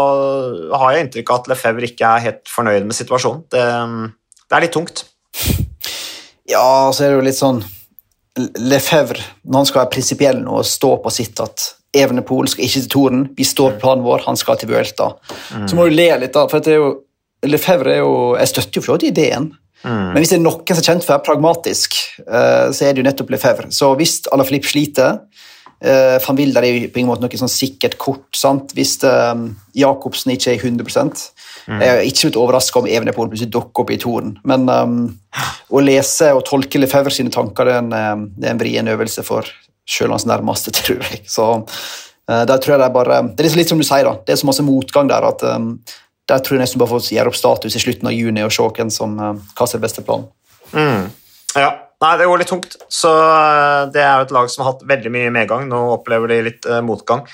har 0.76 0.96
jeg 0.96 1.06
inntrykk 1.06 1.32
av 1.32 1.39
at 1.39 1.52
Lefebvre 1.54 1.88
ikke 1.88 2.10
er 2.10 2.26
helt 2.26 2.52
fornøyd 2.52 2.88
med 2.88 2.98
situasjonen. 2.98 3.46
Det, 3.52 3.63
det 4.44 4.58
er 4.58 4.65
litt 4.65 4.76
tungt. 4.76 5.06
Ja, 6.52 6.91
så 6.91 7.06
er 7.06 7.13
det 7.13 7.22
jo 7.22 7.28
litt 7.30 7.39
sånn 7.39 7.63
Lefebvre, 8.39 9.24
når 9.44 9.60
han 9.60 9.67
skal 9.67 9.82
være 9.82 9.91
prinsipiell 9.91 10.38
nå 10.39 10.62
og 10.62 10.67
stå 10.67 10.96
på 11.04 11.12
sitt, 11.12 11.39
at 11.44 11.65
Evenepool 11.91 12.48
skal 12.48 12.63
ikke 12.63 12.80
til 12.80 12.91
Toren. 12.94 13.24
Vi 13.36 13.44
står 13.48 13.76
på 13.76 13.82
planen 13.84 14.06
vår, 14.06 14.24
han 14.28 14.39
skal 14.39 14.60
til 14.60 14.72
Vuelta. 14.72 15.10
Mm. 15.52 15.65
Så 15.67 15.76
må 15.76 15.88
du 15.88 15.96
le 15.98 16.08
litt, 16.22 16.32
da. 16.36 16.46
for 16.48 16.63
det 16.63 16.78
er 16.78 16.80
jo, 16.80 16.91
Lefebvre 17.41 17.96
er 17.96 18.04
jo 18.04 18.15
Jeg 18.38 18.52
støtter 18.52 18.78
jo 18.78 18.84
for 18.86 18.94
så 18.94 19.00
vidt 19.02 19.12
ideen. 19.12 19.50
Mm. 19.82 20.12
Men 20.13 20.20
hvis 20.22 20.32
det 20.32 20.38
er 20.38 20.44
noen 20.46 20.62
som 20.70 20.80
er 20.80 20.88
kjent 20.88 21.06
for 21.06 21.12
å 21.12 21.17
være 21.17 21.26
pragmatisk, 21.26 21.98
uh, 22.28 22.70
så 22.72 22.86
er 22.86 22.94
det 22.94 23.02
jo 23.02 23.08
nettopp 23.10 23.34
Lefebvre. 23.34 23.72
Så 23.74 23.89
hvis 24.00 24.20
Alaphilippe 24.32 24.70
sliter 24.70 25.17
uh, 25.17 26.17
Van 26.22 26.38
Wilder 26.38 26.63
er 26.63 26.76
jo 26.76 26.91
på 26.94 27.02
ingen 27.02 27.12
måte 27.12 27.26
noe 27.26 27.41
sånn 27.41 27.52
sikkert 27.52 27.98
kort. 28.00 28.30
sant? 28.38 28.76
Hvis 28.78 28.96
uh, 29.04 29.34
Jacobsen 29.76 30.36
ikke 30.38 30.54
er 30.54 30.62
100 30.62 31.28
mm. 31.67 31.82
Jeg 31.82 31.91
er 31.91 32.06
ikke 32.08 32.30
blitt 32.30 32.39
overraska 32.41 32.82
om 32.82 32.88
Evenepool 32.89 33.30
plutselig 33.32 33.52
dukker 33.54 33.84
opp 33.84 33.91
i 33.93 34.00
toren. 34.02 34.36
Men 34.47 34.69
um, 34.69 35.02
å 35.71 35.84
lese 35.84 36.32
og 36.36 36.45
tolke 36.47 36.82
Lefebvre 36.82 37.13
sine 37.13 37.34
tanker 37.34 37.67
det 37.67 37.76
er 37.78 37.84
en, 37.84 38.26
det 38.36 38.47
er 38.47 38.56
en 38.56 38.62
vrien 38.62 38.91
øvelse 38.91 39.26
for 39.28 39.47
sjøl 39.88 40.13
hans 40.13 40.28
nærmeste, 40.30 40.74
tror 40.78 41.04
jeg. 41.08 41.24
Så 41.30 41.50
uh, 41.62 42.43
der 42.47 42.58
tror 42.58 42.76
jeg 42.76 42.80
Det 42.80 42.88
er 42.88 42.95
bare, 42.95 43.21
det 43.36 43.45
er 43.45 43.60
litt 43.60 43.71
som 43.71 43.82
du 43.82 43.88
sier, 43.88 44.08
da. 44.08 44.17
det 44.26 44.36
er 44.36 44.41
så 44.41 44.50
masse 44.50 44.65
motgang 44.65 45.10
der 45.12 45.28
at 45.28 45.45
um, 45.47 45.76
der 46.30 46.39
tror 46.39 46.56
jeg 46.56 46.63
nesten 46.63 46.80
bare 46.80 46.93
får 46.93 47.12
gjøre 47.12 47.32
opp 47.32 47.38
status 47.39 47.76
i 47.76 47.82
slutten 47.82 48.08
av 48.08 48.15
juni 48.15 48.43
og 48.45 48.54
se 48.56 48.67
hvem 48.78 48.91
som 48.93 49.17
uh, 49.19 49.34
hva 49.58 49.67
som 49.67 49.80
er 49.80 49.88
beste 49.88 50.06
plan. 50.08 50.28
Mm. 50.74 51.10
Ja, 51.58 51.71
Nei, 52.02 52.15
det 52.17 52.26
går 52.26 52.39
litt 52.41 52.50
tungt. 52.50 52.80
Så 52.89 53.12
uh, 53.13 53.86
det 53.93 54.02
er 54.02 54.15
jo 54.17 54.26
et 54.26 54.32
lag 54.34 54.47
som 54.50 54.63
har 54.63 54.71
hatt 54.71 54.86
veldig 54.89 55.12
mye 55.13 55.34
medgang. 55.34 55.67
Nå 55.69 55.82
opplever 56.00 56.32
de 56.32 56.39
litt 56.47 56.65
motgang. 56.82 57.28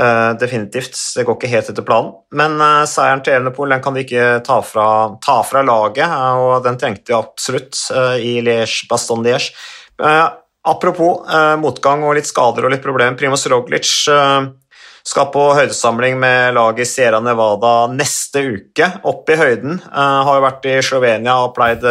Uh, 0.00 0.34
definitivt. 0.38 0.96
Det 1.16 1.22
går 1.22 1.36
ikke 1.38 1.48
helt 1.52 1.68
etter 1.70 1.84
planen. 1.86 2.16
Men 2.34 2.56
uh, 2.58 2.82
seieren 2.90 3.20
til 3.22 3.36
Evenepool 3.36 3.70
den 3.70 3.82
kan 3.82 3.94
de 3.94 4.02
ikke 4.02 4.40
ta 4.42 4.56
fra, 4.66 4.86
ta 5.22 5.36
fra 5.46 5.62
laget, 5.62 6.10
uh, 6.10 6.40
og 6.42 6.64
den 6.64 6.80
trengte 6.80 7.12
de 7.12 7.14
absolutt 7.14 7.78
i 8.18 8.40
Liège, 8.42 8.88
Baston 8.90 9.22
Liège. 9.22 9.54
apropos 10.64 11.22
motgang 11.60 12.02
og 12.02 12.16
litt 12.16 12.26
skader 12.26 12.66
og 12.66 12.72
litt 12.72 12.82
problemer. 12.82 13.14
Primoz 13.14 13.46
Roglic 13.46 13.86
skal 15.04 15.26
på 15.30 15.44
høydesamling 15.54 16.18
med 16.18 16.54
laget 16.56 16.88
Sierra 16.88 17.20
Nevada 17.20 17.86
neste 17.92 18.42
uke. 18.42 18.88
Opp 19.04 19.30
i 19.30 19.36
høyden. 19.36 19.78
har 19.92 20.34
jo 20.34 20.42
vært 20.42 20.66
i 20.66 20.80
Slovenia 20.82 21.36
og 21.44 21.54
pleid 21.54 21.84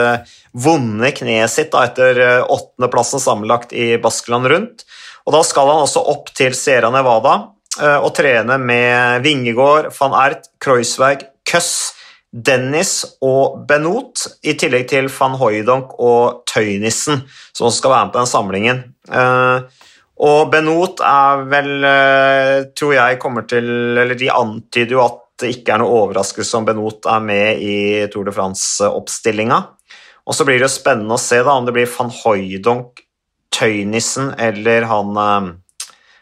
vonde 0.51 1.13
kneet 1.15 1.53
sitt 1.53 1.71
da, 1.71 1.85
etter 1.85 2.43
åttendeplassen 2.43 3.21
sammenlagt 3.21 3.71
i 3.77 3.93
Baskeland 4.01 4.49
rundt. 4.49 4.83
Og 5.23 5.37
Da 5.37 5.43
skal 5.45 5.69
han 5.69 5.85
også 5.85 6.03
opp 6.03 6.33
til 6.35 6.57
Sierra 6.57 6.89
Nevada 6.91 7.52
Eh, 7.81 7.99
og 7.99 8.13
trene 8.13 8.59
med 8.61 9.23
Vingegård, 9.25 9.89
van 9.97 10.15
Ert, 10.19 10.49
Kreuzberg, 10.61 11.25
Køss, 11.49 11.93
Dennis 12.33 13.03
og 13.21 13.63
Benot, 13.69 14.25
i 14.45 14.55
tillegg 14.57 14.87
til 14.89 15.09
van 15.13 15.37
Hooydonk 15.37 15.95
og 16.01 16.43
Tøynissen, 16.49 17.23
som 17.53 17.73
skal 17.73 17.93
være 17.93 18.05
med 18.07 18.13
på 18.13 18.21
den 18.21 18.29
samlingen. 18.29 18.83
Eh, 19.09 19.89
og 20.23 20.51
Benot 20.53 21.01
er 21.05 21.45
vel, 21.49 21.71
eh, 21.83 22.57
tror 22.77 22.93
jeg, 22.93 23.19
kommer 23.19 23.47
til 23.49 23.97
Eller 23.97 24.15
de 24.15 24.29
antyder 24.29 24.91
jo 24.91 25.01
at 25.03 25.19
det 25.41 25.49
ikke 25.57 25.73
er 25.73 25.81
noe 25.81 25.97
overraskelse 26.03 26.55
om 26.55 26.65
Benot 26.65 27.05
er 27.09 27.19
med 27.19 27.57
i 27.59 28.05
Tour 28.13 28.23
de 28.23 28.31
France-oppstillinga. 28.31 29.57
Og 30.27 30.37
så 30.37 30.45
blir 30.45 30.61
det 30.61 30.69
jo 30.69 30.77
spennende 30.77 31.17
å 31.17 31.19
se 31.19 31.41
da, 31.41 31.57
om 31.57 31.65
det 31.65 31.73
blir 31.73 31.89
van 31.97 32.13
Hooydonk, 32.21 33.01
Tøynissen 33.53 34.33
eller 34.37 34.85
han 34.89 35.17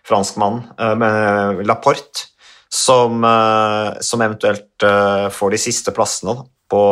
franskmannen 0.08 0.64
eh, 0.80 0.96
med 0.96 1.68
Laporte, 1.68 2.28
som, 2.70 3.24
eh, 3.24 4.00
som 4.02 4.22
eventuelt 4.22 4.84
eh, 4.84 5.30
får 5.30 5.52
de 5.52 5.60
siste 5.62 5.94
plassene 5.96 6.36
på 6.72 6.84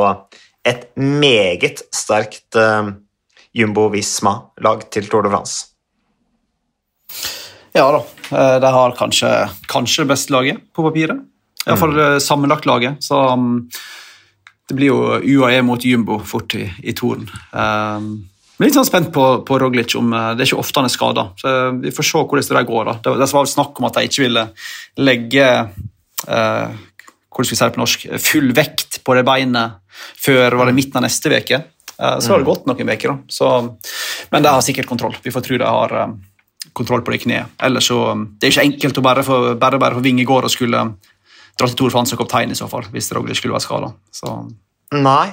et 0.67 0.89
meget 0.99 1.79
sterkt 1.95 2.57
Jumbo 3.55 3.85
Visma-lag 3.93 4.83
til 4.91 5.07
Tour 5.07 5.23
de 5.23 5.31
France. 5.31 5.69
Ja 7.73 7.85
da, 7.95 8.01
de 8.59 8.71
har 8.75 8.97
kanskje, 8.99 9.29
kanskje 9.71 10.03
det 10.03 10.11
beste 10.11 10.35
laget 10.35 10.59
på 10.75 10.83
papiret. 10.83 11.23
Iallfall 11.63 11.95
mm. 11.95 12.19
sammenlagt 12.19 12.67
laget. 12.67 12.99
Så 13.07 13.21
um, 13.31 13.69
det 14.67 14.75
blir 14.75 14.91
jo 14.91 14.99
UAE 15.39 15.63
mot 15.65 15.85
Jumbo 15.85 16.19
fort 16.27 16.53
i, 16.59 16.67
i 16.83 16.93
Toren. 16.93 17.29
Um, 17.55 18.11
men 18.59 18.67
litt 18.67 18.75
sånn 18.75 18.87
spent 18.87 19.13
på, 19.15 19.25
på 19.47 19.59
Roglic. 19.61 19.95
om 19.95 20.11
eh, 20.13 20.33
Det 20.35 20.43
er 20.43 20.51
ikke 20.51 20.61
ofte 20.61 20.81
han 20.81 20.89
er 20.89 20.93
skada. 20.93 21.25
Vi 21.79 21.95
får 21.95 22.09
se 22.09 22.21
hvordan 22.25 22.59
det 22.59 22.67
går. 22.67 22.85
da. 22.91 22.97
Det, 23.05 23.15
det 23.23 23.31
var 23.31 23.49
snakk 23.49 23.79
om 23.79 23.87
at 23.87 23.97
de 23.97 24.05
ikke 24.09 24.25
ville 24.25 24.45
legge 24.99 25.47
eh, 26.27 26.77
hvordan 27.29 27.47
skal 27.47 27.55
vi 27.55 27.59
si 27.59 27.65
det 27.65 27.75
på 27.75 27.83
norsk, 27.83 28.07
full 28.19 28.49
vekt 28.57 28.99
på 29.05 29.15
det 29.15 29.23
beinet 29.27 29.77
før 30.19 30.57
var 30.59 30.69
det 30.69 30.75
midten 30.75 30.99
av 30.99 31.05
neste 31.05 31.31
uke. 31.31 31.61
Eh, 31.99 32.17
så 32.19 32.33
har 32.33 32.41
det 32.41 32.47
mm. 32.47 32.49
gått 32.49 32.67
noen 32.67 32.91
uker. 32.91 33.15
Men 34.33 34.43
de 34.43 34.51
har 34.51 34.65
sikkert 34.65 34.89
kontroll. 34.89 35.15
Vi 35.23 35.31
får 35.31 35.45
tro 35.45 35.59
de 35.59 35.67
har 35.67 35.95
eh, 36.01 36.17
kontroll 36.73 37.03
på 37.05 37.15
det 37.15 37.21
kneet. 37.23 37.55
Ellers 37.63 37.87
så, 37.91 38.01
Det 38.39 38.47
er 38.47 38.55
ikke 38.55 38.67
enkelt 38.67 38.99
å 38.99 39.05
bare 39.05 39.23
få 39.27 39.39
bare, 39.59 39.79
bare 39.79 39.99
få 39.99 40.03
Vingegård 40.05 40.47
og 40.47 40.53
skulle 40.53 40.83
dra 41.59 41.67
til 41.67 41.77
Tor 41.79 41.93
Fransen 41.93 42.15
og 42.15 42.23
kaptein 42.23 42.51
i 42.51 42.57
så 42.57 42.69
fall, 42.71 42.87
hvis 42.91 43.11
Roglic 43.15 43.39
skulle 43.39 43.55
være 43.55 43.67
skada. 43.67 43.93
Nei. 44.95 45.27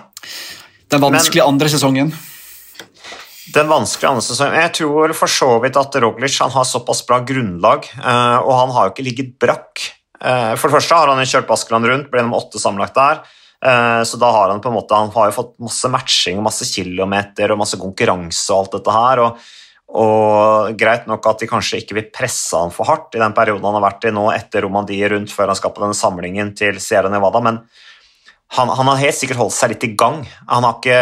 Den 0.90 1.02
vanskelige 1.02 1.44
Men... 1.44 1.54
andre 1.54 1.70
sesongen. 1.70 2.14
Den 3.54 3.68
vanskelige 3.70 4.10
andre 4.10 4.24
sesongen 4.26 4.58
Jeg 4.58 4.72
tror 4.80 5.12
for 5.14 5.30
så 5.30 5.48
vidt 5.62 5.78
at 5.78 5.98
Roglic 6.02 6.38
han 6.42 6.52
har 6.54 6.66
såpass 6.66 7.04
bra 7.06 7.20
grunnlag, 7.26 7.86
eh, 7.94 8.38
og 8.42 8.52
han 8.58 8.72
har 8.74 8.88
jo 8.88 8.94
ikke 8.94 9.06
ligget 9.06 9.34
brakk. 9.42 9.84
Eh, 10.18 10.54
for 10.58 10.66
det 10.66 10.78
første 10.78 10.98
har 10.98 11.12
han 11.12 11.22
kjørt 11.22 11.46
Baskeland 11.50 11.86
rundt, 11.86 12.08
ble 12.10 12.24
nummer 12.24 12.42
åtte 12.42 12.58
sammenlagt 12.62 12.96
der. 12.98 13.22
Eh, 13.62 14.02
så 14.08 14.18
da 14.18 14.32
har 14.34 14.50
han 14.50 14.60
på 14.60 14.68
en 14.68 14.76
måte 14.76 14.98
Han 14.98 15.12
har 15.14 15.30
jo 15.30 15.38
fått 15.38 15.54
masse 15.64 15.88
matching 15.88 16.40
og 16.40 16.44
masse 16.48 16.66
kilometer 16.68 17.54
og 17.54 17.62
masse 17.62 17.78
konkurranse 17.80 18.50
og 18.52 18.64
alt 18.64 18.76
dette 18.78 18.98
her. 18.98 19.22
og, 19.26 19.46
og 19.96 20.74
greit 20.76 21.06
nok 21.06 21.26
at 21.30 21.40
de 21.40 21.46
kanskje 21.46 21.78
ikke 21.78 21.94
vil 21.94 22.08
presse 22.10 22.58
han 22.58 22.72
for 22.74 22.88
hardt 22.90 23.14
i 23.14 23.22
den 23.22 23.32
perioden 23.32 23.64
han 23.68 23.76
har 23.78 23.84
vært 23.86 24.08
i 24.08 24.10
nå 24.10 24.24
etter 24.34 24.66
Romandie 24.66 25.08
rundt 25.12 25.30
før 25.30 25.52
han 25.52 25.58
skal 25.58 25.72
på 25.72 25.84
denne 25.84 25.96
samlingen 25.96 26.50
til 26.58 26.80
Sierra 26.82 27.08
Nevada, 27.12 27.40
men 27.40 27.60
han, 28.54 28.68
han, 28.70 28.86
har 28.88 29.00
helt 29.00 29.16
sikkert 29.18 29.40
holdt 29.40 29.56
seg 29.56 29.72
litt 29.72 29.84
i 29.84 29.92
gang. 29.98 30.20
Han 30.46 30.64
har 30.64 30.76
ikke, 30.78 30.98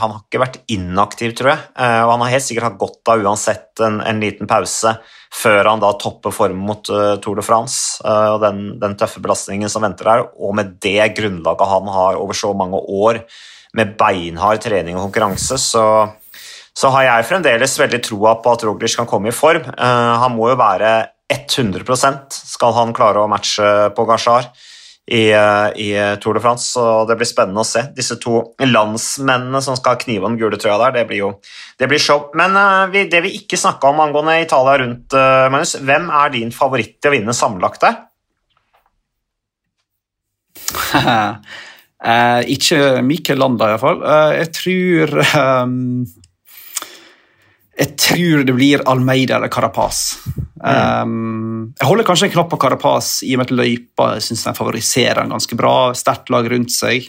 han 0.00 0.14
har 0.14 0.22
ikke 0.22 0.40
vært 0.40 0.58
inaktiv, 0.72 1.34
tror 1.36 1.52
jeg. 1.52 1.64
Uh, 1.76 2.02
og 2.06 2.12
han 2.14 2.24
har 2.24 2.32
helt 2.34 2.46
sikkert 2.46 2.70
hatt 2.70 2.78
godt 2.80 3.10
av 3.12 3.24
uansett 3.24 3.82
en, 3.84 4.00
en 4.00 4.22
liten 4.22 4.48
pause 4.50 4.94
før 5.30 5.68
han 5.68 5.82
da 5.82 5.92
topper 6.00 6.34
formen 6.34 6.64
mot 6.66 6.88
uh, 6.90 7.14
Tour 7.22 7.38
de 7.38 7.44
France 7.46 8.00
uh, 8.02 8.32
og 8.34 8.40
den, 8.42 8.62
den, 8.80 8.96
tøffe 8.98 9.22
belastningen 9.22 9.70
som 9.70 9.84
venter 9.84 10.08
der. 10.08 10.24
Og 10.40 10.56
med 10.56 10.78
det 10.82 11.12
grunnlaget 11.18 11.74
han 11.74 11.92
har 11.92 12.18
over 12.18 12.38
så 12.38 12.54
mange 12.56 12.80
år 12.80 13.20
med 13.76 13.94
beinhard 14.00 14.64
trening 14.64 14.96
og 14.96 15.04
konkurranse, 15.04 15.60
så, 15.62 15.84
så 16.74 16.90
har 16.96 17.06
jeg 17.06 17.28
fremdeles 17.28 17.76
veldig 17.78 18.00
troa 18.08 18.34
på 18.42 18.56
at 18.56 18.64
Roglic 18.66 18.96
kan 18.98 19.06
komme 19.06 19.30
i 19.30 19.36
form. 19.36 19.68
han 19.78 20.34
må 20.34 20.48
jo 20.50 20.56
være 20.58 20.90
100% 21.30 22.34
skal 22.34 22.74
han 22.74 22.90
klare 22.96 23.22
å 23.22 23.30
matche 23.30 23.68
på 23.94 24.08
Gashar 24.08 24.50
i, 25.10 25.32
eh, 25.32 25.68
i, 25.74 26.16
Tour 26.22 26.34
de 26.34 26.40
France. 26.40 26.70
Så 26.72 27.04
det 27.08 27.16
blir 27.18 27.28
spennende 27.28 27.64
å 27.64 27.66
se. 27.66 27.82
Disse 27.96 28.16
to 28.22 28.42
landsmennene 28.62 29.62
som 29.64 29.78
skal 29.78 29.98
knive 29.98 30.28
om 30.28 30.36
gule 30.38 30.58
trøya 30.60 30.78
der, 30.84 31.00
det 31.00 31.06
blir 31.10 31.24
jo 31.24 31.30
det 31.80 31.88
blir 31.90 32.02
show. 32.02 32.28
Men 32.38 32.54
uh, 32.54 32.86
vi, 32.92 33.06
det 33.10 33.24
vi 33.24 33.34
ikke 33.40 33.58
snakka 33.58 33.90
om 33.90 34.02
angående 34.04 34.38
Italia 34.42 34.78
rundt, 34.82 35.16
uh, 35.16 35.48
Magnus, 35.50 35.74
hvem 35.82 36.06
er 36.22 36.34
din 36.36 36.54
favoritt 36.54 36.98
til 37.00 37.10
å 37.10 37.16
vinne 37.16 37.34
sammenlagt 37.36 37.82
der? 37.86 37.98
uh, 40.94 42.40
ikke 42.54 43.00
Mikkel 43.06 43.40
Landa, 43.42 43.72
iallfall. 43.72 44.04
Uh, 44.04 44.30
jeg 44.36 44.52
tror 44.60 45.16
um, 45.64 45.80
Jeg 47.80 47.96
tror 47.96 48.42
det 48.44 48.52
blir 48.52 48.82
Almeida 48.90 49.38
eller 49.38 49.48
Carapaz. 49.52 50.18
Um, 50.60 51.70
jeg 51.78 51.86
holder 51.88 52.04
kanskje 52.04 52.26
en 52.28 52.32
knapp 52.34 52.50
på 52.52 52.58
Carapaz 52.60 53.22
i 53.24 53.32
og 53.32 53.40
med 53.40 53.48
at 53.48 53.54
løypa 53.56 54.08
synes 54.20 54.42
den 54.44 54.58
favoriserer 54.58 55.22
han 55.22 55.32
ganske 55.32 55.56
bra. 55.56 55.94
Sterkt 55.96 56.28
lag 56.32 56.48
rundt 56.52 56.74
seg, 56.74 57.06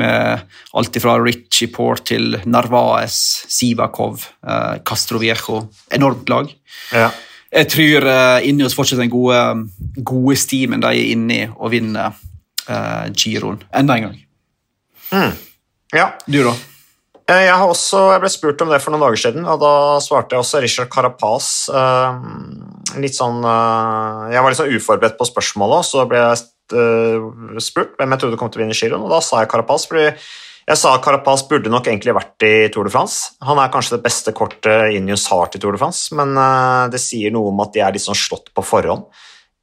med 0.00 0.46
alt 0.76 0.98
fra 1.04 1.18
Richie 1.20 1.68
Port 1.72 2.06
til 2.08 2.38
Narvaez, 2.48 3.18
Sivakov, 3.52 4.24
uh, 4.48 4.78
Castroviejo. 4.88 5.66
Enormt 5.92 6.32
lag. 6.32 6.48
Ja. 6.96 7.10
Jeg 7.52 7.68
tror 7.74 8.08
uh, 8.08 8.46
Ineos 8.48 8.76
fortsetter 8.76 9.04
den 9.04 9.12
gode, 9.12 9.42
gode 10.00 10.38
stimen 10.40 10.80
de 10.84 10.94
er 10.94 11.12
inne 11.12 11.36
i, 11.36 11.50
og 11.52 11.74
vinner 11.76 12.16
uh, 12.70 13.04
Giroen 13.12 13.60
enda 13.68 14.00
en 14.00 14.08
gang. 14.08 14.16
Mm. 15.12 15.36
Ja. 15.92 16.08
Du, 16.24 16.40
da? 16.48 16.56
Eh, 17.26 17.42
jeg, 17.48 17.58
også, 17.58 18.04
jeg, 18.12 18.22
ble 18.22 18.28
spurt 18.30 18.60
om 18.62 18.70
det 18.70 18.78
for 18.82 18.94
noen 18.94 19.02
dager 19.02 19.18
siden, 19.18 19.46
og 19.50 19.58
da 19.58 19.98
svarte 20.02 20.36
jeg 20.36 20.44
også 20.44 20.60
Richard 20.62 20.90
Carapaz. 20.92 21.48
Uh, 21.74 22.20
litt 23.02 23.16
sånn 23.18 23.40
uh, 23.42 24.30
Jeg 24.30 24.44
var 24.44 24.52
litt 24.52 24.60
sånn 24.60 24.70
uforberedt 24.70 25.18
på 25.18 25.26
spørsmålet, 25.26 25.82
og 25.82 25.88
så 25.88 26.06
ble 26.06 26.22
jeg 26.22 26.44
spurt 27.62 27.92
hvem 27.94 28.10
jeg 28.10 28.22
trodde 28.22 28.38
kom 28.38 28.50
til 28.50 28.58
å 28.58 28.64
vinne 28.64 28.74
giroen, 28.74 29.04
og 29.06 29.12
da 29.14 29.20
sa 29.22 29.42
jeg 29.42 29.50
Carapaz. 29.50 29.84
fordi 29.90 30.06
jeg 30.66 30.78
sa 30.80 30.96
Carapaz 31.02 31.44
burde 31.46 31.70
nok 31.70 31.86
egentlig 31.86 32.14
vært 32.14 32.42
i 32.46 32.54
Tour 32.74 32.88
de 32.88 32.90
France. 32.90 33.36
Han 33.46 33.58
er 33.62 33.70
kanskje 33.70 33.94
det 33.94 34.06
beste 34.06 34.34
kortet 34.34 34.96
Inius 34.96 35.28
har 35.30 35.46
til 35.50 35.62
Tour 35.62 35.76
de 35.76 35.78
France, 35.78 36.10
men 36.18 36.34
det 36.90 36.98
sier 36.98 37.30
noe 37.30 37.52
om 37.52 37.62
at 37.62 37.70
de 37.74 37.84
er 37.86 37.94
litt 37.94 38.02
sånn 38.02 38.18
slått 38.18 38.50
på 38.50 38.66
forhånd 38.66 39.06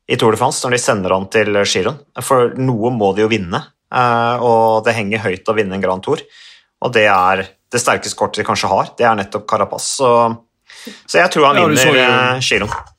i 0.07 0.15
Tour 0.15 0.31
de 0.31 0.39
France 0.39 0.63
når 0.63 0.77
de 0.77 0.79
sender 0.79 1.11
han 1.11 1.27
til 1.27 1.59
giroen. 1.59 1.99
For 2.23 2.55
noe 2.55 2.93
må 2.95 3.11
de 3.17 3.25
jo 3.25 3.33
vinne, 3.35 3.59
og 3.91 4.87
det 4.87 4.95
henger 4.95 5.25
høyt 5.27 5.51
å 5.51 5.57
vinne 5.59 5.75
en 5.75 5.83
Grand 5.83 6.07
Tour. 6.07 6.23
Og 6.83 6.93
det 6.95 7.05
er 7.09 7.45
det 7.73 7.81
sterkeste 7.81 8.17
kortet 8.19 8.43
de 8.43 8.47
kanskje 8.47 8.69
har. 8.71 8.91
Det 8.97 9.07
er 9.07 9.15
nettopp 9.17 9.47
Carapaz. 9.49 9.87
Så, 9.97 10.09
så 11.07 11.21
jeg 11.21 11.31
tror 11.33 11.49
han 11.49 11.61
vinner 11.73 12.41
kiloen. 12.43 12.91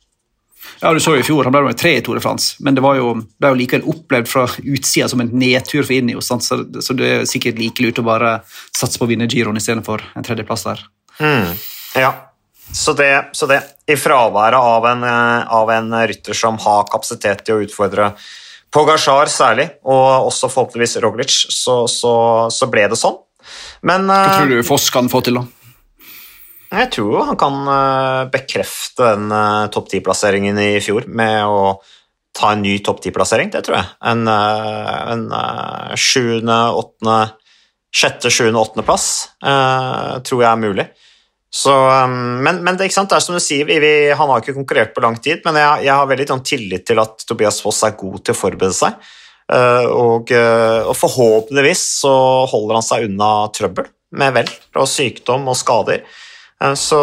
Ja, 0.84 0.90
du 0.92 1.00
så 1.00 1.14
jo 1.14 1.22
i 1.22 1.24
fjor, 1.24 1.46
Han 1.46 1.54
ble 1.54 1.62
med 1.64 1.78
tre 1.80 1.94
i 1.96 2.00
Tour 2.04 2.18
de 2.18 2.20
France, 2.20 2.58
men 2.60 2.76
det 2.76 2.82
var 2.84 2.98
jo, 2.98 3.14
ble 3.40 3.52
jo 3.52 3.56
likevel 3.56 3.86
opplevd 3.88 4.28
fra 4.28 4.42
utsida 4.58 5.06
som 5.08 5.22
en 5.22 5.30
nedtur 5.32 5.80
for 5.84 5.94
Ineos. 5.96 6.28
Så, 6.28 6.58
så 6.84 6.96
det 6.98 7.08
er 7.08 7.24
sikkert 7.30 7.60
like 7.60 7.80
lurt 7.80 8.00
å 8.02 8.04
bare 8.04 8.34
satse 8.74 9.00
på 9.00 9.06
å 9.06 9.08
vinne 9.08 9.28
giroen 9.30 9.56
istedenfor 9.60 10.04
en 10.12 10.26
tredjeplass 10.26 10.66
der. 10.66 10.82
Mm. 11.22 11.54
Ja, 11.96 12.10
så 12.74 12.92
det, 12.98 13.30
så 13.32 13.48
det. 13.48 13.62
I 13.86 13.96
fraværet 14.00 14.58
av 14.58 14.86
en, 14.88 15.04
eh, 15.08 15.52
av 15.52 15.70
en 15.70 15.92
rytter 16.08 16.36
som 16.36 16.58
har 16.60 16.88
kapasitet 16.92 17.44
til 17.46 17.58
å 17.58 17.64
utfordre 17.64 18.14
Pogasjar 18.74 19.30
særlig, 19.30 19.68
og 19.86 20.26
også 20.26 20.48
forhåpentligvis 20.50 20.96
Roglic, 21.04 21.34
så, 21.54 21.84
så, 21.86 22.14
så 22.50 22.66
ble 22.72 22.88
det 22.90 22.98
sånn. 22.98 23.20
Men 23.86 24.08
Hva 24.08 24.22
eh, 24.24 24.34
tror 24.38 24.52
du 24.52 24.66
Foss 24.66 24.88
kan 24.94 25.10
få 25.12 25.22
til, 25.24 25.40
da? 25.40 25.46
jeg 26.74 26.88
tror 26.90 27.20
han 27.28 27.36
kan 27.38 27.58
eh, 27.70 28.22
bekrefte 28.32 29.12
den 29.12 29.28
eh, 29.30 29.66
topp 29.74 29.92
ti-plasseringen 29.92 30.58
i 30.58 30.72
fjor 30.82 31.06
med 31.06 31.44
å 31.46 31.76
ta 32.34 32.50
en 32.50 32.64
ny 32.64 32.80
topp 32.82 33.04
ti-plassering, 33.04 33.52
det 33.52 33.62
tror 33.62 33.76
jeg. 33.78 33.90
En, 34.10 34.26
en 34.26 35.20
sjuende, 35.94 36.56
åttende, 36.74 37.18
sjette, 37.94 38.32
sjuende, 38.34 38.58
åttendeplass 38.58 39.04
tror 39.38 40.42
jeg 40.42 40.48
er 40.48 40.58
mulig. 40.58 40.88
Så, 41.54 41.70
men, 42.42 42.58
men 42.66 42.74
det, 42.74 42.88
det 42.90 43.14
er 43.14 43.22
som 43.22 43.38
du 43.38 43.38
sier, 43.38 43.62
vi, 43.68 43.76
vi, 43.78 43.92
han 44.10 44.32
har 44.32 44.42
ikke 44.42 44.56
konkurrert 44.56 44.96
på 44.96 45.04
lang 45.04 45.14
tid, 45.22 45.44
men 45.46 45.60
jeg, 45.60 45.84
jeg 45.86 45.94
har 45.94 46.08
veldig 46.10 46.26
sånn, 46.32 46.42
tillit 46.50 46.88
til 46.90 46.98
at 46.98 47.22
Tobias 47.28 47.60
Foss 47.62 47.84
er 47.86 47.94
god 48.00 48.24
til 48.26 48.34
å 48.34 48.40
forberede 48.40 48.74
seg. 48.74 48.98
Eh, 49.52 49.86
og, 49.92 50.30
eh, 50.32 50.82
og 50.88 50.96
forhåpentligvis 50.96 51.82
så 52.00 52.12
holder 52.48 52.78
han 52.78 52.86
seg 52.86 53.08
unna 53.10 53.30
trøbbel 53.52 53.90
med 54.16 54.36
vel 54.38 54.52
og 54.80 54.88
sykdom 54.88 55.50
og 55.52 55.58
skader. 55.58 56.04
Eh, 56.62 56.74
Så 56.80 57.00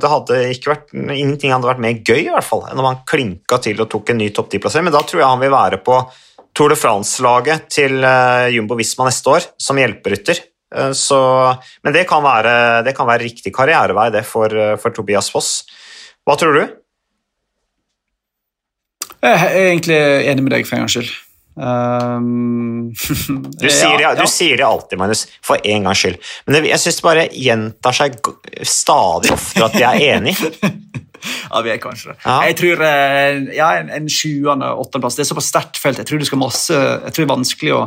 det 0.00 0.08
hadde 0.08 0.38
ikke 0.54 0.72
vært, 0.72 0.92
ingenting 0.94 1.52
hadde 1.52 1.68
vært 1.68 1.82
mer 1.84 2.00
gøy 2.00 2.22
i 2.22 2.32
hvert 2.32 2.48
fall, 2.48 2.64
enn 2.70 2.80
om 2.80 2.88
han 2.88 3.02
klinka 3.08 3.60
til 3.60 3.82
og 3.82 3.90
tok 3.92 4.10
en 4.10 4.22
ny 4.22 4.30
topp 4.32 4.48
10-plassering, 4.54 4.88
men 4.88 4.96
da 4.96 5.02
tror 5.04 5.20
jeg 5.20 5.28
han 5.28 5.42
vil 5.42 5.52
være 5.52 5.82
på 5.84 5.98
Tour 6.52 6.68
de 6.68 6.76
France-laget 6.76 7.68
til 7.72 8.04
Jumbo 8.52 8.76
Visma 8.76 9.06
neste 9.08 9.30
år 9.32 9.46
som 9.56 9.78
hjelperytter. 9.80 10.36
Så, 10.92 11.16
men 11.80 11.94
det 11.96 12.02
kan, 12.08 12.20
være, 12.24 12.84
det 12.84 12.92
kan 12.96 13.08
være 13.08 13.24
riktig 13.24 13.54
karrierevei 13.56 14.10
det 14.12 14.20
for, 14.28 14.52
for 14.76 14.92
Tobias 14.92 15.30
Foss. 15.32 15.64
Hva 16.28 16.36
tror 16.36 16.58
du? 16.60 16.62
Jeg 19.24 19.40
er 19.48 19.58
egentlig 19.62 20.00
enig 20.28 20.44
med 20.44 20.52
deg 20.58 20.68
for 20.68 20.76
en 20.76 20.84
gangs 20.84 20.98
skyld. 20.98 21.12
Um, 21.56 22.92
Du 23.62 23.68
sier, 23.68 23.98
det, 23.98 24.12
du 24.18 24.26
sier 24.30 24.56
det 24.56 24.66
alltid, 24.66 24.98
Magnus, 25.00 25.26
for 25.44 25.60
en 25.64 25.84
gangs 25.88 26.00
skyld. 26.02 26.18
Men 26.46 26.56
det, 26.56 26.62
jeg 26.70 26.80
syns 26.82 26.98
det 27.00 27.06
bare 27.06 27.26
gjentar 27.32 27.96
seg 27.96 28.16
stadig 28.66 29.32
oftere 29.34 29.68
at 29.68 29.76
vi 29.78 29.86
er 29.88 30.04
enige. 30.16 30.52
Ja, 31.22 31.60
vi 31.62 31.70
er 31.70 31.76
kanskje 31.78 32.08
det. 32.10 32.16
Ja. 32.24 32.36
Jeg 32.48 32.56
tror 32.58 32.80
eh, 32.82 33.36
ja, 33.54 33.68
en, 33.78 33.92
en 33.94 34.08
sjuende, 34.10 34.72
åttendeplass 34.74 35.14
Det 35.14 35.22
er 35.22 35.28
såpass 35.28 35.50
sterkt 35.52 35.78
felt. 35.78 36.00
Jeg 36.00 36.08
tror 36.08 36.40
masse 36.40 36.74
Jeg 36.74 37.12
tror 37.14 37.20
det 37.22 37.26
er 37.28 37.30
vanskelig 37.30 37.74
å, 37.76 37.82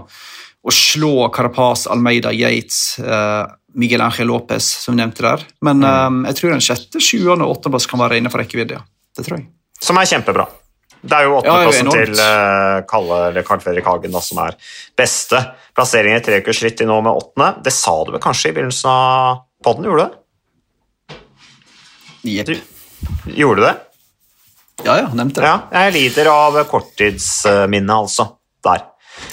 å 0.63 0.72
slå 0.72 1.09
Carapaz, 1.36 1.84
Almeida, 1.91 2.32
Yates, 2.32 2.95
uh, 3.03 3.43
Miguel 3.76 4.05
Ángel 4.05 4.32
Lopez, 4.32 4.70
som 4.86 4.95
nevnte 4.95 5.26
der. 5.28 5.43
Men 5.68 5.84
Mm. 5.84 6.22
um, 6.22 6.22
jeg 6.30 6.39
tror 6.39 6.55
en 6.55 6.63
sjette, 6.63 7.01
sjuende 7.03 7.43
og 7.43 7.57
åttendeplass 7.57 7.89
kan 7.91 7.99
være 8.05 8.22
innenfor 8.22 8.39
rekkevidde. 8.45 8.80
Ja. 8.80 8.86
Det 9.20 9.28
tror 9.28 9.41
jeg. 9.41 9.49
Som 9.84 9.99
er 9.99 10.07
kjempebra. 10.13 10.47
Det 11.05 11.17
er 11.17 11.27
jo 11.27 11.35
åttendeplassen 11.37 11.89
ja, 11.89 11.95
til 11.95 12.19
uh, 12.19 12.85
Kalle 12.89 13.19
eller 13.29 13.45
Karl 13.45 13.61
Fredrik 13.61 13.85
Hagen 13.89 14.13
da, 14.15 14.21
som 14.25 14.41
er 14.41 14.55
beste 14.97 15.41
plassering 15.77 16.17
i 16.17 16.21
treukersritt 16.25 16.81
i 16.81 16.87
nå 16.89 16.97
med 17.05 17.13
åttende. 17.13 17.51
Det 17.65 17.73
sa 17.75 17.93
du 18.05 18.13
vel 18.15 18.23
kanskje 18.23 18.51
i 18.51 18.55
begynnelsen 18.55 18.89
av 18.89 19.43
podden, 19.65 19.85
gjorde 19.89 20.07
du? 20.07 21.17
Jepp. 22.35 22.55
Gjorde 23.37 23.61
du 23.61 23.67
det? 23.67 23.75
Ja, 24.85 24.95
ja, 25.03 25.11
nevnte 25.13 25.43
det. 25.43 25.51
Ja, 25.51 25.83
jeg 25.85 25.95
lider 25.99 26.31
av 26.33 26.57
korttidsminne, 26.69 27.99
altså. 28.01 28.31
Der. 28.65 28.87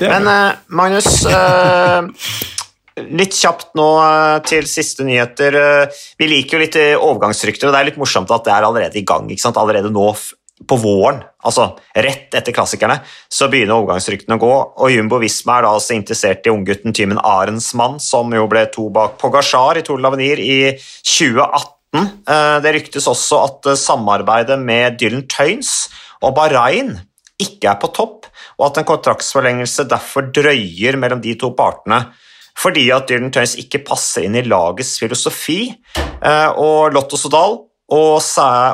Er 0.05 0.13
Men 0.13 0.29
uh, 0.29 0.61
Magnus, 0.77 1.09
uh, 1.25 2.05
litt 3.17 3.33
kjapt 3.33 3.73
nå 3.79 3.89
til 4.45 4.69
siste 4.69 5.09
nyheter. 5.09 5.57
Vi 6.21 6.29
liker 6.29 6.59
jo 6.59 6.63
litt 6.67 6.79
overgangsrykter, 7.01 7.71
og 7.71 7.73
det 7.73 7.81
er 7.81 7.89
litt 7.89 8.01
morsomt 8.01 8.31
at 8.35 8.45
det 8.45 8.53
er 8.53 8.69
allerede 8.69 9.01
i 9.01 9.07
gang. 9.09 9.31
ikke 9.33 9.47
sant? 9.47 9.57
Allerede 9.57 9.89
nå 9.89 10.11
på 10.69 10.77
våren, 10.79 11.21
altså 11.45 11.73
rett 11.97 12.35
etter 12.39 12.55
klassikerne, 12.55 13.01
så 13.31 13.49
begynner 13.51 13.79
overgangsryktene 13.81 14.37
å 14.39 14.43
gå. 14.43 14.55
Og 14.85 14.93
Jumbo 14.95 15.19
Visma 15.23 15.59
er 15.59 15.67
da 15.67 15.75
altså 15.77 15.97
interessert 15.97 16.47
i 16.47 16.53
unggutten 16.55 16.95
Tymen 16.97 17.19
Arensmann, 17.19 17.99
som 18.03 18.33
jo 18.35 18.47
ble 18.51 18.67
to 18.75 18.89
bak 18.95 19.19
Pogasjar 19.21 19.81
i 19.81 19.85
Tour 19.87 20.03
l'Avenir 20.03 20.43
i 20.43 20.59
2018. 20.77 22.11
Eh, 22.27 22.59
Det 22.65 22.75
ryktes 22.79 23.09
også 23.11 23.41
at 23.45 23.71
eh, 23.73 23.81
samarbeidet 23.81 24.59
med 24.61 24.99
Dylan 25.01 25.27
Tøynes 25.29 25.89
og 26.23 26.35
Bahrain 26.39 26.95
ikke 27.43 27.73
er 27.73 27.81
på 27.83 27.91
topp, 27.93 28.29
og 28.59 28.69
at 28.69 28.79
en 28.79 28.89
kontraktsforlengelse 28.93 29.89
derfor 29.91 30.29
drøyer 30.33 30.97
mellom 31.01 31.21
de 31.25 31.35
to 31.41 31.51
partene 31.59 32.05
fordi 32.63 32.91
at 32.93 33.09
Dylan 33.09 33.33
Tøynes 33.33 33.57
ikke 33.59 33.81
passer 33.87 34.27
inn 34.27 34.37
i 34.37 34.43
lagets 34.45 34.99
filosofi. 35.01 35.73
Eh, 35.97 36.51
Og 36.61 36.93
Lotto 36.93 37.17
Sodal 37.17 37.57
og, 37.93 38.23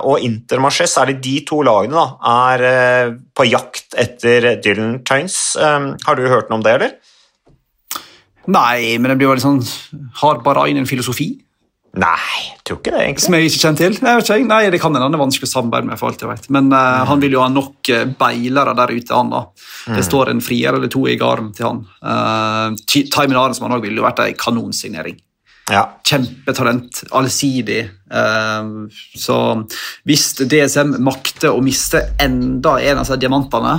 og 0.05 0.21
Intermarché, 0.23 0.87
særlig 0.87 1.19
de 1.25 1.41
to 1.49 1.63
lagene, 1.67 1.97
da, 1.97 2.07
er 2.53 2.65
eh, 2.69 3.17
på 3.35 3.49
jakt 3.49 3.97
etter 3.99 4.61
Dylan 4.63 5.01
Tøynes. 5.09 5.57
Eh, 5.57 5.89
Har 6.07 6.19
du 6.19 6.29
hørt 6.29 6.51
noe 6.51 6.61
om 6.61 6.67
det, 6.67 6.75
eller? 6.77 6.97
Nei, 8.49 8.97
men 8.99 9.11
det 9.11 9.19
blir 9.21 9.29
jo 9.29 9.35
litt 9.37 9.45
sånn 9.45 9.59
Har 10.23 10.39
Bahrain 10.41 10.79
en 10.81 10.89
filosofi 10.89 11.27
Nei, 11.99 12.15
jeg 12.45 12.63
tror 12.69 12.79
ikke 12.79 12.93
det, 12.93 13.01
egentlig. 13.03 13.25
som 13.25 13.35
jeg 13.35 13.49
ikke 13.49 13.61
kjenner 13.63 13.79
til? 13.81 13.95
Nei, 14.05 14.11
jeg 14.13 14.19
vet 14.21 14.29
ikke. 14.29 14.49
Nei, 14.49 14.59
det 14.71 14.79
kan 14.83 14.93
hende 14.95 15.07
han 15.09 15.17
er 15.17 15.21
vanskelig 15.23 15.49
å 15.49 15.51
samarbeide 15.51 15.89
med. 15.89 15.99
for 15.99 16.13
alt 16.13 16.21
jeg 16.23 16.31
vet. 16.31 16.49
Men 16.55 16.69
eh, 16.77 16.99
han 17.09 17.23
vil 17.25 17.35
jo 17.35 17.41
ha 17.43 17.49
nok 17.51 17.91
eh, 17.91 18.05
beilere 18.21 18.75
der 18.79 18.93
ute. 18.93 19.15
han 19.17 19.33
da. 19.33 19.41
Det 19.97 20.05
står 20.07 20.31
en 20.31 20.43
frier 20.45 20.77
eller 20.77 20.93
to 20.93 21.07
i 21.11 21.17
garden 21.19 21.49
til 21.57 21.65
han. 21.67 21.81
Uh, 22.05 22.77
Timon 22.93 23.41
Arensmann 23.41 23.75
også 23.75 23.87
ville 23.89 23.99
jo 23.99 24.05
vært 24.05 24.21
en 24.23 24.37
kanonsignering. 24.39 25.17
Ja. 25.69 26.01
Kjempetalent, 26.05 27.03
allsidig. 27.11 27.91
Eh, 28.11 28.65
så 29.17 29.67
hvis 30.09 30.33
DSM 30.41 30.97
makter 31.05 31.51
å 31.53 31.61
miste 31.65 32.01
enda 32.23 32.81
en 32.81 32.99
av 32.99 33.05
disse 33.05 33.17
diamantene, 33.21 33.79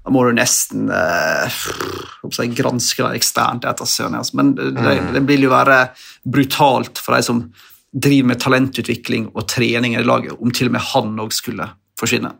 da 0.00 0.10
må 0.14 0.24
du 0.24 0.32
nesten 0.32 0.88
uh, 0.88 1.44
granske 2.56 3.02
det 3.04 3.16
eksternt. 3.20 3.64
etter 3.68 3.84
søren, 3.84 4.16
altså. 4.16 4.36
Men 4.40 4.54
det, 4.56 4.72
det, 4.78 4.94
det 5.12 5.20
vil 5.28 5.42
jo 5.44 5.52
være 5.52 5.92
brutalt 6.24 6.98
for 6.98 7.14
de 7.14 7.22
som 7.26 7.52
driver 7.92 8.26
med 8.30 8.40
talentutvikling 8.40 9.28
og 9.34 9.48
trening 9.50 9.94
i 9.98 10.02
laget, 10.02 10.32
om 10.40 10.50
til 10.54 10.66
og 10.70 10.74
med 10.78 10.86
han 10.94 11.20
òg 11.20 11.32
skulle 11.36 11.66
forsvinne. 12.00 12.30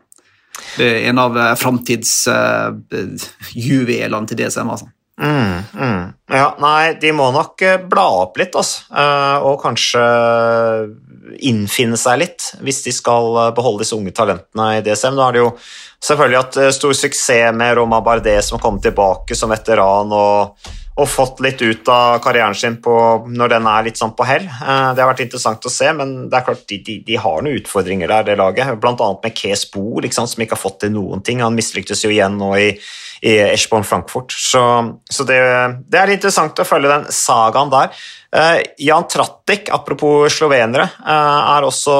Det 0.75 0.85
er 0.87 1.09
en 1.11 1.19
av 1.21 1.31
uh, 1.37 1.55
framtidsjuvelene 1.59 4.27
til 4.27 4.37
DSM. 4.41 4.67
altså. 4.67 4.87
Mm, 5.21 5.63
mm. 5.73 6.13
Ja, 6.33 6.55
nei, 6.59 6.93
de 6.97 7.11
må 7.13 7.27
nok 7.35 7.61
eh, 7.61 7.77
bla 7.77 8.07
opp 8.23 8.39
litt, 8.41 8.55
altså. 8.57 8.87
Eh, 8.89 9.45
og 9.45 9.61
kanskje 9.61 10.01
innfinne 11.45 11.99
seg 11.99 12.21
litt, 12.23 12.47
hvis 12.65 12.81
de 12.87 12.93
skal 12.95 13.29
eh, 13.37 13.53
beholde 13.55 13.83
disse 13.83 13.97
unge 13.97 14.13
talentene 14.17 14.79
i 14.79 14.83
DSM. 14.85 15.13
Nå 15.13 15.27
har 15.27 15.35
de 15.35 15.43
jo 15.43 15.51
selvfølgelig 16.01 16.39
hatt 16.39 16.61
stor 16.77 16.97
suksess 16.97 17.53
med 17.53 17.75
Roma 17.77 18.01
Bardet, 18.05 18.39
som 18.47 18.61
kom 18.61 18.79
tilbake 18.81 19.37
som 19.37 19.53
veteran 19.53 20.09
og, 20.15 20.71
og 20.97 21.11
fått 21.11 21.43
litt 21.45 21.61
ut 21.61 21.93
av 21.93 22.17
karrieren 22.25 22.57
sin 22.57 22.79
på, 22.81 22.95
når 23.29 23.53
den 23.53 23.69
er 23.69 23.85
litt 23.85 24.01
sånn 24.01 24.15
på 24.17 24.25
hell. 24.25 24.49
Det 24.49 25.03
har 25.03 25.11
vært 25.11 25.21
interessant 25.27 25.69
å 25.69 25.73
se, 25.73 25.91
men 25.93 26.15
det 26.31 26.39
er 26.39 26.47
klart 26.49 26.65
de, 26.71 26.81
de, 26.87 26.97
de 27.05 27.21
har 27.21 27.45
noen 27.45 27.61
utfordringer 27.61 28.09
der, 28.09 28.31
det 28.31 28.39
laget. 28.41 28.73
Blant 28.81 29.05
annet 29.05 29.29
med 29.29 29.37
Kes 29.37 29.67
Bo, 29.69 30.01
liksom, 30.01 30.25
som 30.31 30.41
ikke 30.41 30.57
har 30.57 30.65
fått 30.65 30.81
til 30.87 30.95
noen 30.97 31.21
ting. 31.21 31.45
Han 31.45 31.59
mislyktes 31.59 32.07
jo 32.07 32.09
igjen 32.09 32.41
nå 32.41 32.55
i 32.57 32.71
i 33.21 33.35
Eschborn 33.51 33.85
Frankfurt. 33.85 34.33
Så, 34.33 34.61
så 35.09 35.25
det, 35.29 35.41
det 35.91 35.99
er 36.01 36.13
interessant 36.15 36.57
å 36.57 36.65
følge 36.65 36.89
den 36.89 37.05
sagaen 37.13 37.69
der. 37.73 37.93
Eh, 38.33 38.57
Jan 38.87 39.05
Trattek, 39.11 39.69
apropos 39.75 40.33
slovenere, 40.33 40.87
eh, 41.05 41.53
er 41.55 41.67
også 41.67 41.99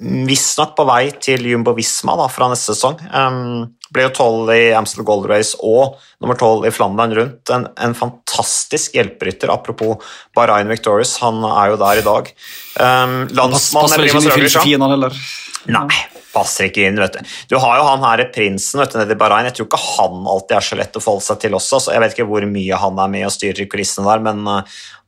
visstnok 0.00 0.72
på 0.78 0.86
vei 0.88 1.02
til 1.20 1.44
Jumbo 1.50 1.74
Visma 1.76 2.14
da, 2.16 2.28
fra 2.32 2.48
neste 2.48 2.72
sesong. 2.72 2.96
Um, 3.12 3.66
ble 3.92 4.06
jo 4.06 4.12
tolv 4.16 4.52
i 4.54 4.70
Amstel 4.76 5.04
Gold 5.04 5.26
Race 5.28 5.58
og 5.66 5.98
nummer 6.22 6.38
tolv 6.40 6.64
i 6.64 6.72
Flandern 6.72 7.12
rundt. 7.18 7.52
En, 7.52 7.66
en 7.76 7.96
fantastisk 7.98 8.96
hjelperytter, 8.96 9.52
apropos 9.52 10.00
Bahrain 10.36 10.70
Victorious. 10.72 11.18
Han 11.24 11.44
er 11.44 11.74
jo 11.74 11.80
der 11.82 12.00
i 12.00 12.06
dag. 12.06 12.32
Um, 12.80 13.18
Pass, 13.28 13.36
landsmann 13.42 13.84
passer 13.84 13.98
eller 13.98 14.08
ikke 14.08 14.22
inn 14.22 14.30
i 14.30 14.36
filosofien, 14.38 14.86
han 14.86 14.96
heller. 14.96 15.20
Nei, 15.68 16.00
passer 16.34 16.68
ikke 16.68 16.86
inn, 16.88 17.00
vet 17.00 17.18
du. 17.18 17.34
Du 17.50 17.58
har 17.62 17.80
jo 17.80 17.88
han 17.88 18.06
her 18.06 18.24
prinsen 18.34 18.82
vet 18.82 18.94
du, 18.94 19.00
nede 19.00 19.16
i 19.16 19.20
Bahrain. 19.20 19.48
Jeg 19.48 19.58
tror 19.58 19.70
ikke 19.70 19.82
han 19.86 20.30
alltid 20.34 20.56
er 20.58 20.68
så 20.68 20.78
lett 20.80 20.96
å 20.96 21.04
forholde 21.04 21.26
seg 21.26 21.42
til 21.42 21.58
også. 21.58 21.82
Så 21.82 21.94
jeg 21.96 22.04
vet 22.04 22.16
ikke 22.16 22.30
hvor 22.30 22.46
mye 22.48 22.80
han 22.84 23.04
er 23.04 23.12
med 23.12 23.28
og 23.28 23.34
styrer 23.34 23.64
i 23.64 23.68
kulissene 23.70 24.08
der, 24.08 24.24
men 24.30 24.48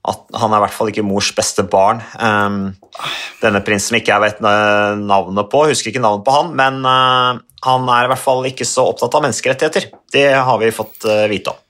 at 0.02 0.22
han 0.34 0.50
er 0.50 0.58
i 0.58 0.62
hvert 0.64 0.74
fall 0.74 0.90
ikke 0.90 1.04
mors 1.06 1.30
beste 1.36 1.62
barn. 1.70 2.00
Um, 2.18 2.72
denne 3.42 3.62
prinsen 3.62 4.00
ikke 4.00 4.10
jeg 4.10 4.24
vet 4.24 4.40
uh, 4.42 4.98
navnet 4.98 5.50
på, 5.52 5.66
husker 5.70 5.92
ikke 5.92 6.02
navnet 6.02 6.26
på 6.26 6.34
han, 6.34 6.50
men 6.58 6.80
uh, 6.82 7.42
han 7.68 7.90
er 7.94 8.06
i 8.06 8.10
hvert 8.10 8.22
fall 8.22 8.42
ikke 8.50 8.66
så 8.66 8.88
opptatt 8.90 9.14
av 9.14 9.22
menneskerettigheter. 9.22 9.92
Det 10.12 10.26
har 10.34 10.58
vi 10.58 10.72
fått 10.74 11.06
vite 11.30 11.54
om. 11.54 11.60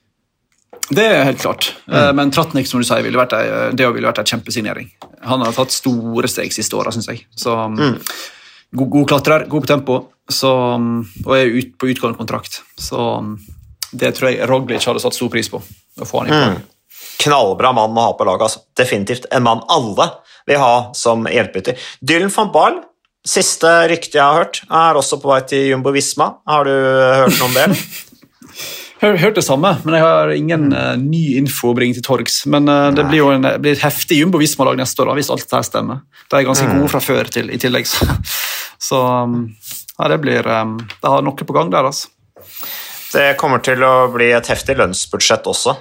Det 0.92 1.04
er 1.04 1.26
helt 1.28 1.40
klart. 1.40 1.68
Mm. 1.86 2.16
Men 2.16 2.32
Tratnik 2.34 2.66
som 2.68 2.80
du 2.80 2.84
sier, 2.84 3.04
ville 3.04 3.20
vært 3.20 3.36
det 3.76 3.86
ville 3.94 4.08
vært 4.08 4.22
en 4.24 4.30
kjempesignering. 4.32 4.88
Han 5.28 5.44
har 5.44 5.54
tatt 5.56 5.72
store 5.72 6.28
steg 6.28 6.52
siste 6.52 6.76
åra, 6.76 6.90
syns 6.92 7.08
jeg. 7.12 7.22
Så, 7.38 7.54
god, 8.72 8.88
god 8.96 9.08
klatrer, 9.14 9.46
god 9.48 9.66
på 9.66 9.70
tempo. 9.70 10.00
så, 10.32 10.52
og 11.26 11.32
er 11.36 11.50
ut, 11.50 11.74
på 11.78 11.90
utgående 11.92 12.18
kontrakt. 12.18 12.62
Så 12.78 13.22
det 13.92 14.14
tror 14.16 14.30
jeg 14.30 14.48
Roglic 14.48 14.86
hadde 14.88 15.02
satt 15.02 15.16
stor 15.16 15.30
pris 15.32 15.50
på. 15.52 15.60
å 16.00 16.08
få 16.08 16.22
han 16.22 16.30
i. 16.30 16.36
Mm. 16.36 16.60
Knallbra 17.22 17.72
mann 17.76 17.98
å 17.98 18.06
ha 18.08 18.14
på 18.16 18.26
laget. 18.26 18.46
Altså. 18.48 18.62
Definitivt 18.78 19.28
en 19.30 19.44
mann 19.44 19.60
alle 19.70 20.08
vil 20.48 20.62
ha 20.62 20.76
som 20.96 21.26
hjelperytter. 21.28 21.76
Dylan 22.00 22.32
van 22.34 22.52
Baal, 22.54 22.78
siste 23.26 23.70
rykte 23.90 24.18
jeg 24.18 24.24
har 24.24 24.40
hørt, 24.40 24.62
er 24.66 24.98
også 24.98 25.20
på 25.22 25.30
vei 25.30 25.42
til 25.50 25.68
Jumbo 25.70 25.92
Visma. 25.94 26.32
Har 26.48 26.66
du 26.66 26.72
hørt 26.72 27.36
noe 27.36 27.50
om 27.50 27.58
det? 27.58 27.68
Hør, 29.02 29.16
hørt 29.18 29.34
det 29.34 29.42
samme, 29.42 29.72
men 29.82 29.96
jeg 29.96 30.02
har 30.04 30.30
ingen 30.30 30.68
uh, 30.70 30.92
ny 30.94 31.34
info 31.40 31.72
å 31.72 31.74
bringe 31.74 31.96
til 31.96 32.04
torgs. 32.06 32.44
Men 32.46 32.70
uh, 32.70 32.92
det 32.94 33.02
blir 33.08 33.18
jo 33.18 33.32
en, 33.34 33.48
blir 33.58 33.74
et 33.74 33.82
heftig 33.82 34.20
Jumbo 34.20 34.38
Visma-lag 34.38 34.78
neste 34.78 35.02
år, 35.02 35.10
da, 35.10 35.16
hvis 35.18 35.30
alt 35.34 35.42
dette 35.42 35.62
stemmer. 35.66 36.04
De 36.30 36.38
er 36.38 36.46
ganske 36.46 36.68
mm. 36.68 36.76
gode 36.78 36.90
fra 36.92 37.00
før 37.02 37.30
til, 37.34 37.50
i 37.50 37.58
tillegg. 37.58 37.88
Så, 37.90 38.06
så 38.82 39.02
um, 39.24 39.44
ja, 39.98 40.08
det 40.10 40.18
blir 40.22 40.46
um, 40.48 40.78
Det 40.80 41.10
har 41.10 41.22
noe 41.22 41.46
på 41.46 41.54
gang 41.54 41.70
der, 41.70 41.86
altså. 41.86 42.10
Det 43.12 43.34
kommer 43.38 43.60
til 43.62 43.82
å 43.84 44.08
bli 44.12 44.30
et 44.32 44.48
heftig 44.48 44.78
lønnsbudsjett 44.78 45.46
også 45.46 45.76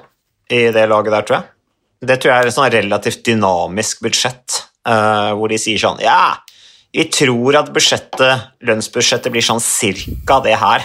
i 0.52 0.66
det 0.76 0.84
laget 0.92 1.16
der, 1.16 1.26
tror 1.26 1.38
jeg. 1.40 1.50
Det 2.02 2.18
tror 2.20 2.34
jeg 2.34 2.44
er 2.44 2.50
et 2.50 2.56
sånn 2.58 2.74
relativt 2.74 3.22
dynamisk 3.26 4.02
budsjett, 4.04 4.64
uh, 4.90 5.32
hvor 5.38 5.52
de 5.52 5.60
sier 5.62 5.80
sånn 5.80 6.02
Ja, 6.04 6.42
vi 6.92 7.06
tror 7.08 7.56
at 7.56 7.70
budsjettet, 7.72 8.50
lønnsbudsjettet 8.68 9.32
blir 9.32 9.46
sånn 9.46 9.62
cirka 9.64 10.42
det 10.44 10.58
her. 10.60 10.84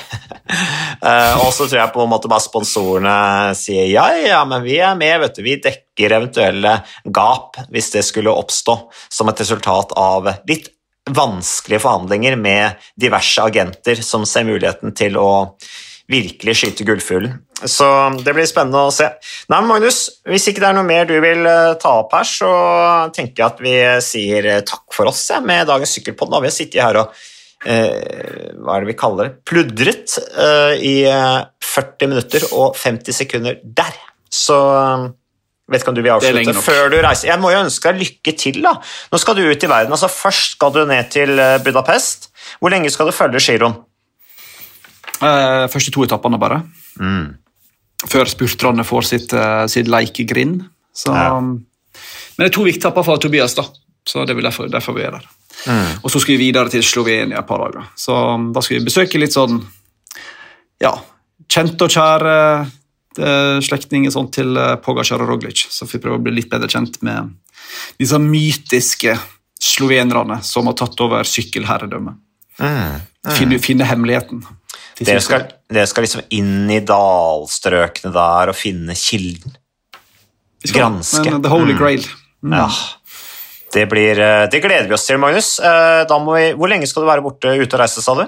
uh, 1.03 1.35
og 1.43 1.51
så 1.51 1.67
tror 1.67 1.81
jeg 1.81 1.95
på 1.97 2.05
en 2.05 2.13
måte 2.13 2.31
bare 2.31 2.45
sponsorene 2.45 3.17
sier 3.59 3.91
ja, 3.91 4.07
ja, 4.23 4.45
men 4.47 4.63
vi 4.63 4.79
er 4.79 4.95
med, 4.99 5.19
vet 5.25 5.35
du. 5.35 5.43
Vi 5.43 5.59
dekker 5.65 6.15
eventuelle 6.21 6.79
gap 7.11 7.59
hvis 7.75 7.91
det 7.97 8.05
skulle 8.07 8.35
oppstå 8.35 8.79
som 9.19 9.33
et 9.33 9.43
resultat 9.43 9.97
av 9.99 10.31
litt 10.47 10.71
vanskelige 11.07 11.83
forhandlinger 11.85 12.37
med 12.41 12.87
diverse 12.99 13.43
agenter 13.43 14.01
som 14.03 14.27
ser 14.27 14.47
muligheten 14.49 14.95
til 14.97 15.19
å 15.21 15.31
virkelig 16.11 16.55
skyte 16.61 16.87
gullfuglen. 16.87 17.39
Så 17.67 17.87
det 18.23 18.35
blir 18.37 18.47
spennende 18.47 18.85
å 18.87 18.93
se. 18.95 19.09
Nei, 19.51 19.63
Magnus, 19.67 20.05
hvis 20.29 20.47
ikke 20.51 20.63
det 20.63 20.69
er 20.69 20.77
noe 20.77 20.87
mer 20.87 21.09
du 21.09 21.17
vil 21.23 21.47
eh, 21.49 21.73
ta 21.83 21.97
opp 22.03 22.15
her, 22.15 22.29
så 22.29 22.51
tenker 23.17 23.43
jeg 23.43 23.47
at 23.47 23.63
vi 23.65 23.77
sier 24.05 24.51
eh, 24.53 24.63
takk 24.67 24.85
for 24.95 25.11
oss 25.11 25.25
ja, 25.33 25.41
med 25.43 25.67
dagens 25.71 25.97
sykkelpod. 25.97 26.35
Har 26.37 26.45
vi 26.45 26.53
sittet 26.55 26.85
her 26.85 27.01
og 27.03 27.17
eh, 27.67 28.53
hva 28.61 28.77
er 28.77 28.85
det 28.85 28.93
vi 28.93 28.99
kaller 29.01 29.31
det, 29.31 29.39
pludret 29.49 30.19
eh, 30.37 30.75
i 30.79 30.97
40 31.07 32.13
minutter 32.13 32.47
og 32.53 32.77
50 32.79 33.19
sekunder 33.25 33.59
der. 33.65 33.99
Så 34.31 34.59
eh, 34.77 35.09
vet 35.73 35.83
ikke 35.83 35.91
om 35.91 35.97
du 35.99 36.03
vil 36.05 36.15
avslutte 36.15 36.63
før 36.63 36.93
du 36.93 37.01
reiser. 37.03 37.33
Jeg 37.33 37.43
må 37.43 37.51
jo 37.51 37.65
ønske 37.65 37.91
deg 37.91 38.05
lykke 38.05 38.37
til. 38.39 38.61
da. 38.63 38.77
Nå 39.13 39.19
skal 39.19 39.39
du 39.39 39.43
ut 39.47 39.67
i 39.67 39.71
verden. 39.71 39.93
altså 39.93 40.11
Først 40.13 40.57
skal 40.57 40.73
du 40.75 40.85
ned 40.87 41.11
til 41.11 41.41
Budapest. 41.65 42.31
Hvor 42.61 42.71
lenge 42.71 42.93
skal 42.95 43.11
du 43.11 43.15
følge 43.17 43.43
giroen? 43.43 43.75
Eh, 45.25 45.65
første 45.73 45.93
to 45.95 46.05
etappene, 46.05 46.39
bare. 46.41 46.61
Mm. 47.01 47.37
Før 48.07 48.29
spurterne 48.29 48.85
får 48.85 49.09
sitt, 49.09 49.33
uh, 49.33 49.65
sitt 49.71 49.89
leikegrind. 49.89 50.61
Så, 50.97 51.13
ja. 51.15 51.33
Men 51.41 52.45
det 52.45 52.51
er 52.51 52.55
to 52.57 52.67
viktige 52.67 52.85
etapper 52.85 53.07
for 53.07 53.21
Tobias, 53.21 53.57
da. 53.57 53.65
så 54.07 54.25
det 54.25 54.37
er 54.37 54.45
derfor, 54.45 54.69
derfor 54.69 54.97
vi 54.97 55.07
er 55.07 55.17
der. 55.17 55.27
Mm. 55.67 56.05
Og 56.05 56.13
så 56.13 56.21
skal 56.21 56.37
vi 56.37 56.47
videre 56.47 56.71
til 56.73 56.85
Slovenia 56.85 57.41
et 57.41 57.49
par 57.49 57.63
dager. 57.65 57.89
Så 57.97 58.15
da 58.53 58.63
skal 58.63 58.79
vi 58.79 58.89
besøke 58.91 59.21
litt 59.21 59.35
sånn 59.35 59.59
ja, 60.83 60.93
kjente 61.49 61.89
og 61.89 61.95
kjære 61.97 62.37
slektninger 63.17 64.13
sånn, 64.13 64.29
til 64.35 64.59
uh, 64.59 64.75
Pogacar 64.83 65.23
og 65.25 65.31
Roglic. 65.31 65.65
Så 65.73 65.87
får 65.87 65.99
vi 65.99 66.03
prøve 66.05 66.21
å 66.21 66.25
bli 66.27 66.35
litt 66.37 66.51
bedre 66.53 66.69
kjent 66.73 67.01
med 67.07 67.33
disse 68.01 68.19
mytiske 68.21 69.17
slovenerne 69.63 70.41
som 70.45 70.69
har 70.69 70.77
tatt 70.79 71.01
over 71.05 71.27
sykkelherredømmet. 71.29 72.19
Mm. 72.61 73.01
Mm. 73.27 73.35
Finne, 73.37 73.59
finne 73.63 73.89
hemmeligheten. 73.89 74.45
Dere 75.01 75.21
skal, 75.21 75.49
dere 75.69 75.89
skal, 75.91 76.07
liksom 76.07 76.25
inn 76.33 76.71
i 76.73 76.81
dalstrøkene 76.85 78.13
der 78.15 78.53
og 78.53 78.57
finne 78.57 78.97
kilden. 78.97 79.57
Granske. 80.73 81.27
Men 81.29 81.43
the 81.45 81.53
holy 81.53 81.75
mm. 81.75 81.81
grail. 81.81 82.07
Mm. 82.45 82.57
Ja. 82.57 82.69
Det, 83.75 83.85
blir, 83.91 84.19
eh, 84.23 84.47
det, 84.53 84.63
gleder 84.65 84.89
vi 84.89 84.97
oss 84.97 85.05
til, 85.09 85.21
Magnus. 85.21 85.57
Eh, 85.61 86.17
vi, 86.31 86.47
hvor 86.57 86.73
lenge 86.73 86.89
skal 86.89 87.05
du 87.05 87.11
være 87.11 87.25
borte 87.25 87.53
ute 87.59 87.77
og 87.77 87.83
reise, 87.83 88.05
sa 88.05 88.17
du? 88.17 88.25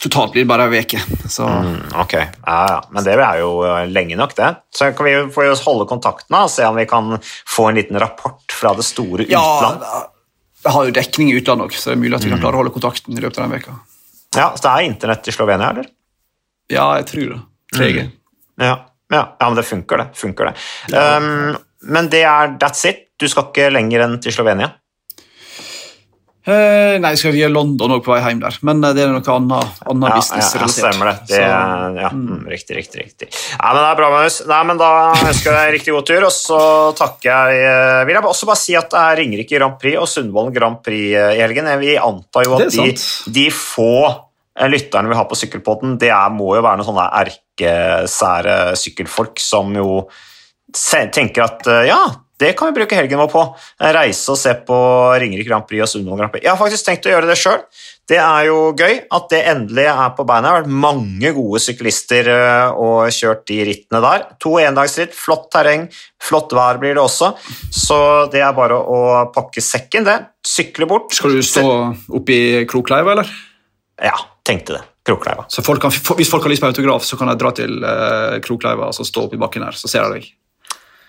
Totalt 0.00 0.32
blir 0.32 0.46
bare 0.48 0.68
ei 0.70 0.80
uke. 0.80 1.00
Mm, 1.04 1.74
ok, 2.00 2.14
ja, 2.16 2.60
ja. 2.72 2.78
Men 2.90 3.04
det 3.04 3.18
er 3.20 3.42
jo 3.42 3.50
eh, 3.68 3.82
lenge 3.90 4.16
nok, 4.16 4.32
det. 4.38 4.48
Så 4.72 4.88
kan 4.96 5.06
vi 5.06 5.12
jo 5.12 5.58
holde 5.66 5.84
kontakten 5.90 6.38
og 6.38 6.48
se 6.52 6.64
om 6.64 6.78
vi 6.78 6.86
kan 6.88 7.18
få 7.20 7.68
en 7.68 7.76
liten 7.76 8.00
rapport 8.00 8.56
fra 8.56 8.72
det 8.78 8.86
store 8.88 9.28
utland. 9.28 9.84
Ja, 9.84 10.00
jeg 10.64 10.72
har 10.76 10.88
jo 10.88 10.96
dekning 10.96 11.32
i 11.32 11.36
utlandet 11.36 11.68
òg, 11.68 11.76
så 11.76 11.92
det 11.92 11.98
er 11.98 12.02
mulig 12.02 12.16
at 12.16 12.24
vi 12.24 12.32
kan 12.32 12.40
mm. 12.40 12.44
klare 12.46 12.56
å 12.56 12.62
holde 12.62 12.72
kontakten 12.74 13.16
i 13.16 13.20
løpet 13.20 13.40
av 13.40 13.46
den 13.46 13.56
veka. 13.58 13.76
Ja, 14.36 14.48
Så 14.54 14.64
det 14.64 14.72
er 14.72 14.88
internett 14.88 15.28
i 15.28 15.34
Slovenia, 15.36 15.70
eller? 15.74 15.92
Ja, 16.70 16.86
jeg 17.00 17.08
tror 17.10 17.34
det. 17.34 17.40
3G. 17.76 18.06
Mm. 18.06 18.16
Ja. 18.60 18.74
Ja, 19.10 19.22
ja, 19.40 19.46
men 19.48 19.56
det 19.58 19.66
funker, 19.66 19.98
det. 19.98 20.08
Funker 20.14 20.50
det. 20.50 20.54
Um, 20.94 21.56
men 21.82 22.08
det 22.12 22.22
er 22.22 22.52
that's 22.62 22.84
it? 22.86 23.08
Du 23.18 23.26
skal 23.28 23.48
ikke 23.50 23.72
lenger 23.74 24.04
enn 24.06 24.20
til 24.22 24.32
Slovenia? 24.32 24.70
Uh, 26.40 26.96
nei, 27.02 27.10
skal 27.20 27.34
vi 27.34 27.42
gjøre 27.42 27.52
London 27.52 27.92
òg 27.98 28.04
på 28.06 28.14
vei 28.14 28.20
hjem 28.22 28.38
der, 28.40 28.54
men 28.64 28.78
eh, 28.80 28.94
det 28.96 29.02
er 29.04 29.10
noe 29.12 29.32
annet, 29.34 29.80
annet 29.92 30.08
ja, 30.08 30.20
businessrelatert. 30.22 30.78
Ja, 30.80 30.86
stemmer 30.88 31.10
det. 31.10 31.16
det 31.28 31.40
er, 31.44 31.98
ja, 32.00 32.10
mm. 32.16 32.22
mm. 32.30 32.46
Riktig, 32.48 32.76
riktig. 32.78 33.04
riktig. 33.04 33.28
Nei, 33.28 33.72
men 33.74 33.80
det 33.82 33.90
er 33.90 33.98
bra, 33.98 34.08
Magnus. 34.14 34.38
Nei, 34.48 34.60
men 34.70 34.80
Da 34.80 34.88
ønsker 35.18 35.50
jeg 35.50 35.58
deg 35.58 35.74
riktig 35.74 35.94
god 35.98 36.06
tur, 36.08 36.24
og 36.30 36.32
så 36.32 36.60
takker 36.96 37.28
jeg 37.28 37.66
uh, 37.68 37.98
Vil 38.08 38.16
jeg 38.16 38.28
også 38.30 38.48
bare 38.48 38.60
si 38.62 38.78
at 38.80 38.88
det 38.88 39.02
er 39.02 39.20
Ringerike 39.20 39.60
Grand 39.60 39.76
Prix 39.82 40.00
og 40.00 40.08
Sundvolden 40.08 40.56
Grand 40.56 40.80
Prix 40.86 41.12
uh, 41.12 41.34
i 41.36 41.44
helgen. 41.44 41.68
Vi 41.82 41.92
antar 42.00 42.48
jo 42.48 42.56
at 42.56 42.72
de, 42.72 42.88
de, 43.36 43.46
få 43.52 43.92
lytterne 44.70 45.12
vi 45.12 45.20
har 45.20 45.28
på 45.28 45.36
Sykkelpodden, 45.42 45.98
det 46.00 46.08
er, 46.08 46.32
må 46.32 46.54
jo 46.56 46.64
være 46.64 46.80
noen 46.80 46.88
sånne 46.88 47.06
erkesære 47.20 48.56
sykkelfolk 48.80 49.44
som 49.44 49.76
jo 49.76 50.02
tenker 50.72 51.44
at 51.44 51.70
ja 51.88 52.00
det 52.40 52.54
kan 52.56 52.70
vi 52.70 52.80
bruke 52.80 52.96
helgen 52.96 53.20
vår 53.20 53.30
på. 53.30 53.42
Reise 53.96 54.32
og 54.32 54.38
se 54.40 54.54
på 54.66 54.76
Ringerike 55.20 55.48
Grand 55.48 55.66
Prix 55.68 55.84
og 55.84 55.90
Sundvolden 55.92 56.22
Grand 56.22 56.32
Prix. 56.32 56.46
Jeg 56.46 56.54
har 56.54 56.60
faktisk 56.60 56.86
tenkt 56.86 57.08
å 57.08 57.12
gjøre 57.12 57.28
det 57.28 57.36
sjøl. 57.38 57.58
Det 58.10 58.18
er 58.18 58.46
jo 58.48 58.56
gøy 58.74 58.96
at 59.12 59.26
det 59.30 59.40
endelig 59.52 59.84
er 59.92 60.14
på 60.16 60.24
beina. 60.26 60.42
Det 60.42 60.50
har 60.50 60.62
vært 60.64 60.80
mange 60.86 61.32
gode 61.36 61.60
syklister 61.62 62.30
eh, 62.32 62.80
og 62.80 63.12
kjørt 63.14 63.44
de 63.50 63.58
rittene 63.68 64.00
der. 64.02 64.24
To 64.42 64.56
endagsritt, 64.58 65.12
flott 65.14 65.46
terreng, 65.52 65.84
flott 66.22 66.54
vær 66.56 66.80
blir 66.82 66.96
det 66.96 67.04
også. 67.04 67.34
Så 67.70 68.00
det 68.32 68.42
er 68.42 68.56
bare 68.56 68.80
å 68.80 69.02
pakke 69.34 69.62
sekken, 69.62 70.08
det. 70.08 70.16
Sykle 70.46 70.88
bort. 70.90 71.12
Skal 71.14 71.36
du 71.36 71.44
stå 71.46 71.66
oppi 72.16 72.40
i 72.40 72.64
Krokleiva, 72.70 73.14
eller? 73.14 73.30
Ja, 74.00 74.16
tenkte 74.48 74.78
det. 74.78 74.82
Krokleiva. 75.06 75.46
Så 75.52 75.62
folk 75.64 75.84
kan, 75.84 75.92
hvis 75.92 76.32
folk 76.32 76.44
har 76.44 76.52
lyst 76.52 76.64
på 76.64 76.72
autograf, 76.72 77.04
så 77.06 77.20
kan 77.20 77.30
jeg 77.30 77.40
dra 77.40 77.54
til 77.56 77.78
uh, 77.84 78.40
Krokleiva 78.44 78.90
og 78.90 79.06
stå 79.06 79.28
oppi 79.28 79.38
bakken 79.40 79.68
her, 79.68 79.76
så 79.76 79.92
ser 79.92 80.06
jeg 80.06 80.16
deg? 80.16 80.32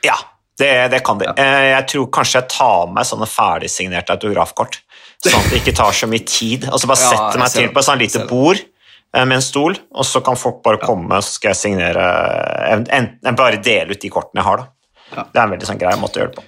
Ja, 0.05 0.15
det, 0.61 0.73
det 0.93 1.01
kan 1.05 1.19
de. 1.19 1.29
Eh, 1.33 1.67
jeg 1.71 1.87
tror 1.93 2.09
kanskje 2.17 2.41
jeg 2.41 2.51
tar 2.53 2.91
med 2.93 3.07
sånne 3.07 3.27
ferdigsignerte 3.29 4.15
autografkort. 4.17 4.79
Sånn 5.21 5.37
at 5.37 5.49
det 5.51 5.61
ikke 5.61 5.75
tar 5.77 5.95
så 5.95 6.09
mye 6.09 6.25
tid. 6.25 6.67
Og 6.71 6.81
så 6.81 6.89
bare 6.89 7.01
ja, 7.01 7.09
setter 7.13 7.41
meg 7.41 7.55
til 7.55 7.71
på 7.73 7.81
et 7.81 7.87
sånt 7.87 8.01
lite 8.01 8.23
bord 8.29 8.61
eh, 8.61 9.25
med 9.25 9.37
en 9.39 9.45
stol, 9.45 9.77
og 9.91 10.07
så 10.07 10.23
kan 10.25 10.39
folk 10.39 10.61
bare 10.65 10.81
komme, 10.81 11.21
så 11.21 11.37
skal 11.37 11.53
jeg 11.53 11.61
signere 11.61 12.05
Enten 12.71 13.37
bare 13.37 13.61
dele 13.61 13.95
ut 13.95 14.01
de 14.01 14.13
kortene 14.13 14.41
jeg 14.41 14.49
har, 14.49 14.63
da. 14.63 15.25
Det 15.27 15.35
er 15.35 15.43
en 15.43 15.53
veldig 15.57 15.67
sånn 15.67 15.81
grei 15.81 15.97
måte 15.99 16.19
å 16.19 16.23
gjøre 16.23 16.33
det 16.33 16.39
på. 16.39 16.47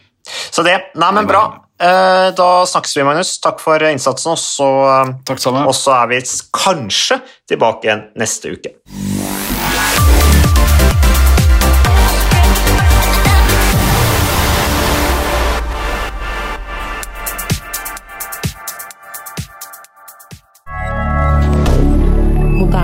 Så 0.55 0.64
det 0.64 0.78
Nei, 0.95 1.09
men 1.18 1.28
bra. 1.28 1.43
Eh, 1.84 2.30
da 2.38 2.49
snakkes 2.70 2.95
vi, 2.97 3.03
Magnus. 3.03 3.36
Takk 3.43 3.59
for 3.64 3.84
innsatsen, 3.89 4.38
og 4.38 5.76
så 5.76 5.97
er 5.97 6.14
vi 6.14 6.22
kanskje 6.55 7.20
tilbake 7.49 7.89
igjen 7.89 8.07
neste 8.20 8.55
uke. 8.55 8.78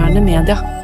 moderne 0.10 0.22
media. 0.22 0.79